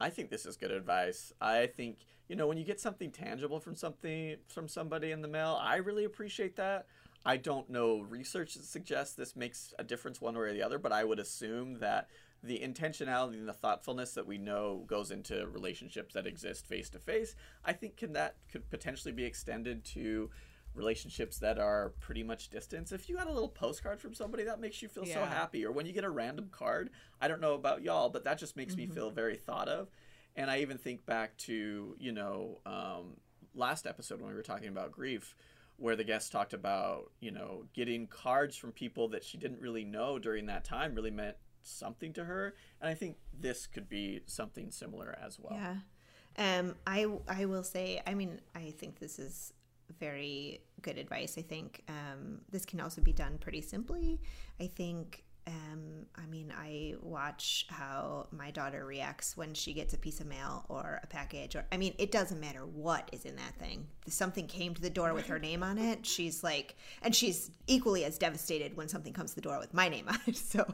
I 0.00 0.10
think 0.10 0.30
this 0.30 0.46
is 0.46 0.56
good 0.56 0.70
advice. 0.70 1.32
I 1.40 1.66
think 1.66 1.98
you 2.28 2.36
know 2.36 2.46
when 2.46 2.58
you 2.58 2.64
get 2.64 2.80
something 2.80 3.10
tangible 3.10 3.60
from 3.60 3.74
something 3.74 4.36
from 4.48 4.68
somebody 4.68 5.10
in 5.10 5.22
the 5.22 5.28
mail, 5.28 5.58
I 5.60 5.76
really 5.76 6.04
appreciate 6.04 6.56
that. 6.56 6.86
I 7.26 7.38
don't 7.38 7.70
know 7.70 8.00
research 8.00 8.54
that 8.54 8.64
suggests 8.64 9.14
this 9.14 9.34
makes 9.34 9.72
a 9.78 9.84
difference 9.84 10.20
one 10.20 10.34
way 10.34 10.42
or 10.42 10.52
the 10.52 10.62
other, 10.62 10.78
but 10.78 10.92
I 10.92 11.04
would 11.04 11.18
assume 11.18 11.78
that 11.78 12.08
the 12.42 12.58
intentionality 12.58 13.38
and 13.38 13.48
the 13.48 13.54
thoughtfulness 13.54 14.12
that 14.12 14.26
we 14.26 14.36
know 14.36 14.84
goes 14.86 15.10
into 15.10 15.46
relationships 15.48 16.12
that 16.12 16.26
exist 16.26 16.66
face 16.66 16.90
to 16.90 16.98
face, 16.98 17.34
I 17.64 17.72
think 17.72 17.96
can 17.96 18.12
that 18.12 18.36
could 18.52 18.68
potentially 18.68 19.12
be 19.12 19.24
extended 19.24 19.84
to 19.86 20.28
relationships 20.74 21.38
that 21.38 21.58
are 21.58 21.92
pretty 22.00 22.22
much 22.22 22.50
distance. 22.50 22.92
If 22.92 23.08
you 23.08 23.16
got 23.16 23.28
a 23.28 23.32
little 23.32 23.48
postcard 23.48 24.00
from 24.00 24.14
somebody 24.14 24.44
that 24.44 24.60
makes 24.60 24.82
you 24.82 24.88
feel 24.88 25.06
so 25.06 25.24
happy 25.24 25.64
or 25.64 25.72
when 25.72 25.86
you 25.86 25.92
get 25.92 26.04
a 26.04 26.10
random 26.10 26.48
card, 26.50 26.90
I 27.20 27.28
don't 27.28 27.40
know 27.40 27.54
about 27.54 27.82
y'all, 27.82 28.08
but 28.08 28.24
that 28.24 28.38
just 28.38 28.56
makes 28.56 28.76
me 28.76 28.86
feel 28.86 29.10
very 29.10 29.36
thought 29.36 29.68
of. 29.68 29.88
And 30.36 30.50
I 30.50 30.60
even 30.60 30.78
think 30.78 31.06
back 31.06 31.36
to, 31.38 31.94
you 31.98 32.12
know, 32.12 32.60
um, 32.66 33.16
last 33.54 33.86
episode 33.86 34.20
when 34.20 34.30
we 34.30 34.34
were 34.34 34.42
talking 34.42 34.68
about 34.68 34.90
grief, 34.90 35.36
where 35.76 35.96
the 35.96 36.04
guest 36.04 36.32
talked 36.32 36.52
about, 36.52 37.10
you 37.20 37.30
know, 37.30 37.64
getting 37.72 38.06
cards 38.06 38.56
from 38.56 38.72
people 38.72 39.08
that 39.08 39.24
she 39.24 39.38
didn't 39.38 39.60
really 39.60 39.84
know 39.84 40.18
during 40.18 40.46
that 40.46 40.64
time 40.64 40.94
really 40.94 41.10
meant 41.10 41.36
something 41.62 42.12
to 42.12 42.24
her. 42.24 42.54
And 42.80 42.88
I 42.88 42.94
think 42.94 43.16
this 43.38 43.66
could 43.66 43.88
be 43.88 44.20
something 44.26 44.70
similar 44.70 45.16
as 45.24 45.38
well. 45.38 45.54
Yeah. 45.56 45.76
Um, 46.36 46.74
I 46.86 47.06
I 47.28 47.44
will 47.44 47.62
say, 47.62 48.02
I 48.06 48.14
mean, 48.14 48.40
I 48.54 48.72
think 48.76 48.98
this 48.98 49.18
is 49.18 49.52
very 50.00 50.60
good 50.82 50.98
advice. 50.98 51.36
I 51.38 51.42
think 51.42 51.82
um, 51.88 52.40
this 52.50 52.64
can 52.64 52.80
also 52.80 53.00
be 53.00 53.12
done 53.12 53.38
pretty 53.38 53.60
simply. 53.60 54.20
I 54.60 54.66
think, 54.66 55.24
um, 55.46 56.06
I 56.16 56.26
mean, 56.26 56.52
I 56.56 56.94
watch 57.02 57.66
how 57.68 58.28
my 58.32 58.50
daughter 58.50 58.86
reacts 58.86 59.36
when 59.36 59.52
she 59.52 59.74
gets 59.74 59.92
a 59.92 59.98
piece 59.98 60.20
of 60.20 60.26
mail 60.26 60.64
or 60.68 61.00
a 61.02 61.06
package, 61.06 61.54
or 61.54 61.66
I 61.70 61.76
mean, 61.76 61.94
it 61.98 62.10
doesn't 62.10 62.40
matter 62.40 62.60
what 62.64 63.08
is 63.12 63.24
in 63.26 63.36
that 63.36 63.54
thing. 63.58 63.86
If 64.06 64.14
something 64.14 64.46
came 64.46 64.74
to 64.74 64.80
the 64.80 64.88
door 64.90 65.12
with 65.12 65.26
her 65.26 65.38
name 65.38 65.62
on 65.62 65.76
it, 65.76 66.06
she's 66.06 66.42
like, 66.42 66.76
and 67.02 67.14
she's 67.14 67.50
equally 67.66 68.04
as 68.04 68.16
devastated 68.18 68.76
when 68.76 68.88
something 68.88 69.12
comes 69.12 69.30
to 69.30 69.36
the 69.36 69.42
door 69.42 69.58
with 69.58 69.74
my 69.74 69.88
name 69.88 70.06
on 70.08 70.18
it. 70.26 70.36
So, 70.44 70.64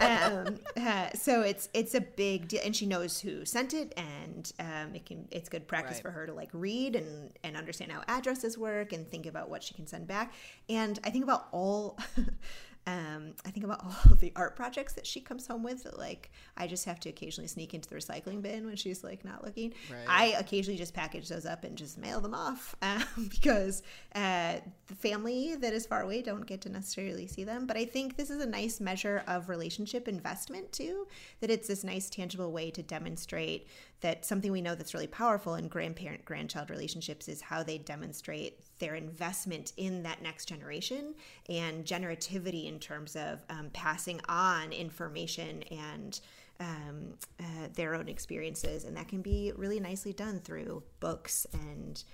um, 0.00 0.58
uh, 0.76 1.10
so 1.14 1.42
it's 1.42 1.68
it's 1.74 1.94
a 1.94 2.00
big 2.00 2.48
deal, 2.48 2.60
and 2.64 2.74
she 2.74 2.86
knows 2.86 3.20
who 3.20 3.44
sent 3.44 3.74
it, 3.74 3.92
and 3.96 4.52
um, 4.60 4.94
it 4.94 5.06
can 5.06 5.28
it's 5.30 5.48
good 5.48 5.66
practice 5.66 5.96
Right. 5.96 6.02
for 6.02 6.10
her 6.10 6.26
to 6.26 6.32
like 6.32 6.50
read 6.52 6.96
and 6.96 7.32
and 7.44 7.56
understand 7.56 7.92
how 7.92 8.02
addresses 8.08 8.56
work 8.56 8.92
and 8.92 9.08
think 9.10 9.26
about 9.26 9.50
what 9.50 9.62
she 9.62 9.74
can 9.74 9.86
send 9.86 10.06
back. 10.06 10.32
And 10.68 10.98
I 11.04 11.10
think 11.10 11.24
about 11.24 11.48
all. 11.52 11.98
Um, 12.86 13.34
I 13.46 13.50
think 13.50 13.64
about 13.64 13.84
all 13.84 14.12
of 14.12 14.20
the 14.20 14.32
art 14.34 14.56
projects 14.56 14.94
that 14.94 15.06
she 15.06 15.20
comes 15.20 15.46
home 15.46 15.62
with. 15.62 15.84
That, 15.84 15.98
like, 15.98 16.30
I 16.56 16.66
just 16.66 16.84
have 16.84 17.00
to 17.00 17.08
occasionally 17.08 17.48
sneak 17.48 17.74
into 17.74 17.88
the 17.88 17.96
recycling 17.96 18.42
bin 18.42 18.66
when 18.66 18.76
she's 18.76 19.04
like 19.04 19.24
not 19.24 19.44
looking. 19.44 19.72
Right. 19.90 20.04
I 20.08 20.38
occasionally 20.38 20.78
just 20.78 20.94
package 20.94 21.28
those 21.28 21.46
up 21.46 21.64
and 21.64 21.76
just 21.76 21.98
mail 21.98 22.20
them 22.20 22.34
off 22.34 22.74
um, 22.82 23.28
because 23.30 23.82
uh, 24.14 24.56
the 24.86 24.94
family 24.94 25.54
that 25.56 25.72
is 25.72 25.86
far 25.86 26.02
away 26.02 26.22
don't 26.22 26.46
get 26.46 26.60
to 26.62 26.68
necessarily 26.68 27.26
see 27.26 27.44
them. 27.44 27.66
But 27.66 27.76
I 27.76 27.84
think 27.84 28.16
this 28.16 28.30
is 28.30 28.42
a 28.42 28.46
nice 28.46 28.80
measure 28.80 29.22
of 29.26 29.48
relationship 29.48 30.08
investment 30.08 30.72
too. 30.72 31.06
That 31.40 31.50
it's 31.50 31.68
this 31.68 31.84
nice 31.84 32.10
tangible 32.10 32.52
way 32.52 32.70
to 32.72 32.82
demonstrate 32.82 33.68
that 34.02 34.24
something 34.24 34.52
we 34.52 34.60
know 34.60 34.74
that's 34.74 34.94
really 34.94 35.06
powerful 35.06 35.54
in 35.54 35.66
grandparent 35.68 36.24
grandchild 36.24 36.70
relationships 36.70 37.26
is 37.28 37.40
how 37.40 37.62
they 37.62 37.78
demonstrate 37.78 38.60
their 38.78 38.94
investment 38.94 39.72
in 39.76 40.02
that 40.02 40.20
next 40.22 40.46
generation 40.46 41.14
and 41.48 41.84
generativity 41.84 42.66
in 42.68 42.78
terms 42.78 43.16
of 43.16 43.42
um, 43.48 43.70
passing 43.72 44.20
on 44.28 44.72
information 44.72 45.62
and 45.70 46.20
um, 46.60 47.14
uh, 47.40 47.44
their 47.74 47.94
own 47.94 48.08
experiences, 48.08 48.84
and 48.84 48.96
that 48.96 49.08
can 49.08 49.22
be 49.22 49.52
really 49.56 49.80
nicely 49.80 50.12
done 50.12 50.38
through 50.40 50.82
books 51.00 51.46
and 51.52 52.04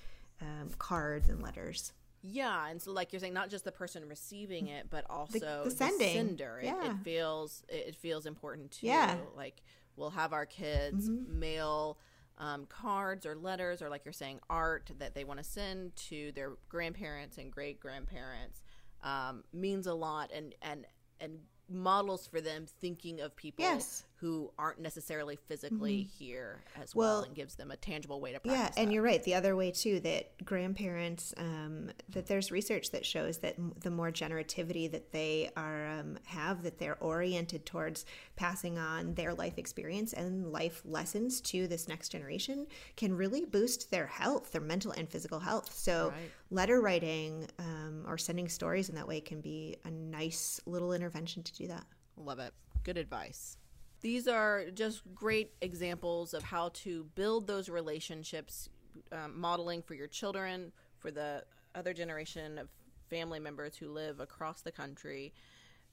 um, 0.40 0.70
cards 0.78 1.28
and 1.28 1.42
letters. 1.42 1.92
Yeah, 2.22 2.68
and 2.68 2.80
so 2.80 2.92
like 2.92 3.12
you're 3.12 3.20
saying, 3.20 3.34
not 3.34 3.48
just 3.50 3.64
the 3.64 3.72
person 3.72 4.08
receiving 4.08 4.68
it, 4.68 4.86
but 4.90 5.04
also 5.10 5.64
the 5.64 5.70
sending. 5.70 6.14
sender. 6.14 6.58
It, 6.60 6.66
Yeah. 6.66 6.90
it 6.92 6.96
feels 7.04 7.62
it, 7.68 7.88
it 7.88 7.96
feels 7.96 8.26
important 8.26 8.70
to 8.72 8.86
Yeah. 8.86 9.16
like 9.36 9.62
we'll 9.98 10.10
have 10.10 10.32
our 10.32 10.46
kids 10.46 11.08
Mm-hmm. 11.08 11.40
mail 11.40 11.98
um, 12.38 12.66
cards 12.66 13.26
or 13.26 13.34
letters 13.34 13.82
or 13.82 13.88
like 13.90 14.04
you're 14.04 14.12
saying 14.12 14.38
art 14.48 14.90
that 15.00 15.12
they 15.14 15.24
want 15.24 15.38
to 15.38 15.44
send 15.44 15.94
to 15.96 16.30
their 16.32 16.52
grandparents 16.68 17.36
and 17.36 17.50
great 17.50 17.80
grandparents 17.80 18.62
um, 19.02 19.42
means 19.52 19.86
a 19.88 19.94
lot 19.94 20.30
and 20.32 20.54
and 20.62 20.86
and 21.20 21.38
models 21.68 22.26
for 22.26 22.40
them 22.40 22.64
thinking 22.80 23.20
of 23.20 23.34
people 23.36 23.64
Yes. 23.64 24.04
Mm-hmm. 24.18 24.26
who 24.26 24.50
aren't 24.58 24.80
necessarily 24.80 25.36
physically 25.36 26.02
here 26.18 26.60
as 26.80 26.94
well, 26.94 27.18
Well, 27.18 27.22
and 27.24 27.34
gives 27.34 27.54
them 27.54 27.70
a 27.70 27.76
tangible 27.76 28.20
way 28.20 28.32
to 28.32 28.40
process. 28.40 28.72
Yeah, 28.76 28.80
and 28.82 28.90
that. 28.90 28.94
you're 28.94 29.02
right. 29.02 29.22
The 29.22 29.34
other 29.34 29.54
way 29.56 29.70
too 29.70 30.00
that 30.00 30.44
grandparents, 30.44 31.32
um, 31.36 31.90
that 32.10 32.26
there's 32.26 32.50
research 32.50 32.90
that 32.90 33.04
shows 33.06 33.38
that 33.38 33.56
the 33.80 33.90
more 33.90 34.10
generativity 34.10 34.90
that 34.90 35.12
they 35.12 35.50
are 35.56 35.88
um, 35.88 36.18
have, 36.26 36.62
that 36.62 36.78
they're 36.78 36.98
oriented 37.00 37.64
towards 37.66 38.04
passing 38.36 38.78
on 38.78 39.14
their 39.14 39.34
life 39.34 39.58
experience 39.58 40.12
and 40.12 40.50
life 40.52 40.82
lessons 40.84 41.40
to 41.42 41.66
this 41.68 41.88
next 41.88 42.08
generation, 42.10 42.66
can 42.96 43.14
really 43.16 43.44
boost 43.44 43.90
their 43.90 44.06
health, 44.06 44.52
their 44.52 44.60
mental 44.60 44.92
and 44.92 45.08
physical 45.08 45.38
health. 45.40 45.72
So, 45.74 46.08
Right. 46.08 46.30
letter 46.50 46.80
writing 46.80 47.46
um, 47.58 48.04
or 48.06 48.16
sending 48.18 48.48
stories 48.48 48.88
in 48.88 48.94
that 48.96 49.06
way 49.06 49.20
can 49.20 49.40
be 49.40 49.76
a 49.84 49.90
nice 49.90 50.60
little 50.66 50.92
intervention 50.92 51.42
to 51.42 51.52
do 51.54 51.66
that. 51.68 51.84
Love 52.16 52.38
it. 52.38 52.52
Good 52.84 52.96
advice. 52.98 53.56
These 54.00 54.28
are 54.28 54.70
just 54.72 55.02
great 55.14 55.52
examples 55.60 56.32
of 56.32 56.42
how 56.44 56.70
to 56.74 57.04
build 57.14 57.46
those 57.46 57.68
relationships, 57.68 58.68
um, 59.10 59.38
modeling 59.38 59.82
for 59.82 59.94
your 59.94 60.06
children, 60.06 60.72
for 60.98 61.10
the 61.10 61.44
other 61.74 61.92
generation 61.92 62.58
of 62.58 62.68
family 63.10 63.40
members 63.40 63.76
who 63.76 63.88
live 63.88 64.20
across 64.20 64.62
the 64.62 64.70
country, 64.70 65.32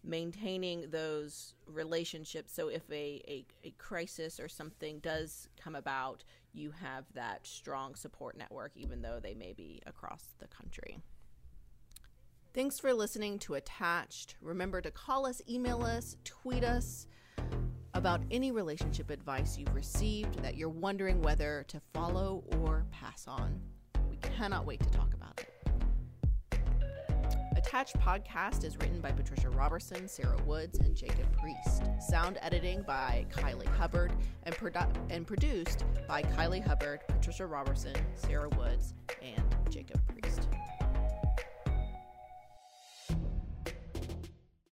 maintaining 0.03 0.89
those 0.91 1.55
relationships. 1.65 2.53
So 2.53 2.67
if 2.67 2.83
a, 2.91 3.21
a, 3.27 3.45
a 3.63 3.71
crisis 3.79 4.39
or 4.39 4.47
something 4.47 4.99
does 4.99 5.49
come 5.59 5.75
about, 5.75 6.23
you 6.53 6.71
have 6.71 7.05
that 7.15 7.47
strong 7.47 7.95
support 7.95 8.37
network, 8.37 8.71
even 8.75 9.01
though 9.01 9.19
they 9.19 9.33
may 9.33 9.53
be 9.53 9.81
across 9.87 10.35
the 10.39 10.47
country. 10.47 10.99
Thanks 12.53 12.79
for 12.79 12.93
listening 12.93 13.39
to 13.39 13.55
Attached. 13.55 14.35
Remember 14.41 14.79
to 14.79 14.91
call 14.91 15.25
us, 15.25 15.41
email 15.49 15.83
us, 15.83 16.15
tweet 16.23 16.63
us 16.63 17.07
about 17.95 18.19
any 18.29 18.51
relationship 18.51 19.09
advice 19.09 19.57
you've 19.57 19.73
received 19.73 20.41
that 20.43 20.57
you're 20.57 20.69
wondering 20.69 21.21
whether 21.21 21.65
to 21.69 21.79
follow 21.93 22.43
or 22.59 22.85
pass 22.91 23.25
on. 23.27 23.59
We 24.09 24.17
cannot 24.17 24.65
wait 24.65 24.81
to 24.81 24.89
talk 24.91 25.13
about 25.13 25.39
it. 25.39 25.51
Attached 27.55 27.97
podcast 27.97 28.65
is 28.65 28.77
written 28.77 28.99
by 28.99 29.11
Patricia 29.11 29.49
Roberson, 29.49 30.09
Sarah 30.09 30.37
Woods, 30.45 30.77
and 30.79 30.93
Jacob 30.93 31.25
Priest. 31.39 31.83
Sound 32.05 32.37
editing 32.41 32.83
by 32.83 33.25
Kylie 33.31 33.65
Hubbard 33.65 34.11
and, 34.43 34.53
produ- 34.53 34.93
and 35.09 35.25
produced 35.25 35.85
by 36.07 36.21
Kylie 36.21 36.65
Hubbard, 36.65 36.99
Patricia 37.07 37.45
Roberson, 37.45 37.95
Sarah 38.15 38.49
Woods, 38.49 38.93
and 39.21 39.55
Jacob 39.69 40.01
Priest. 40.07 40.47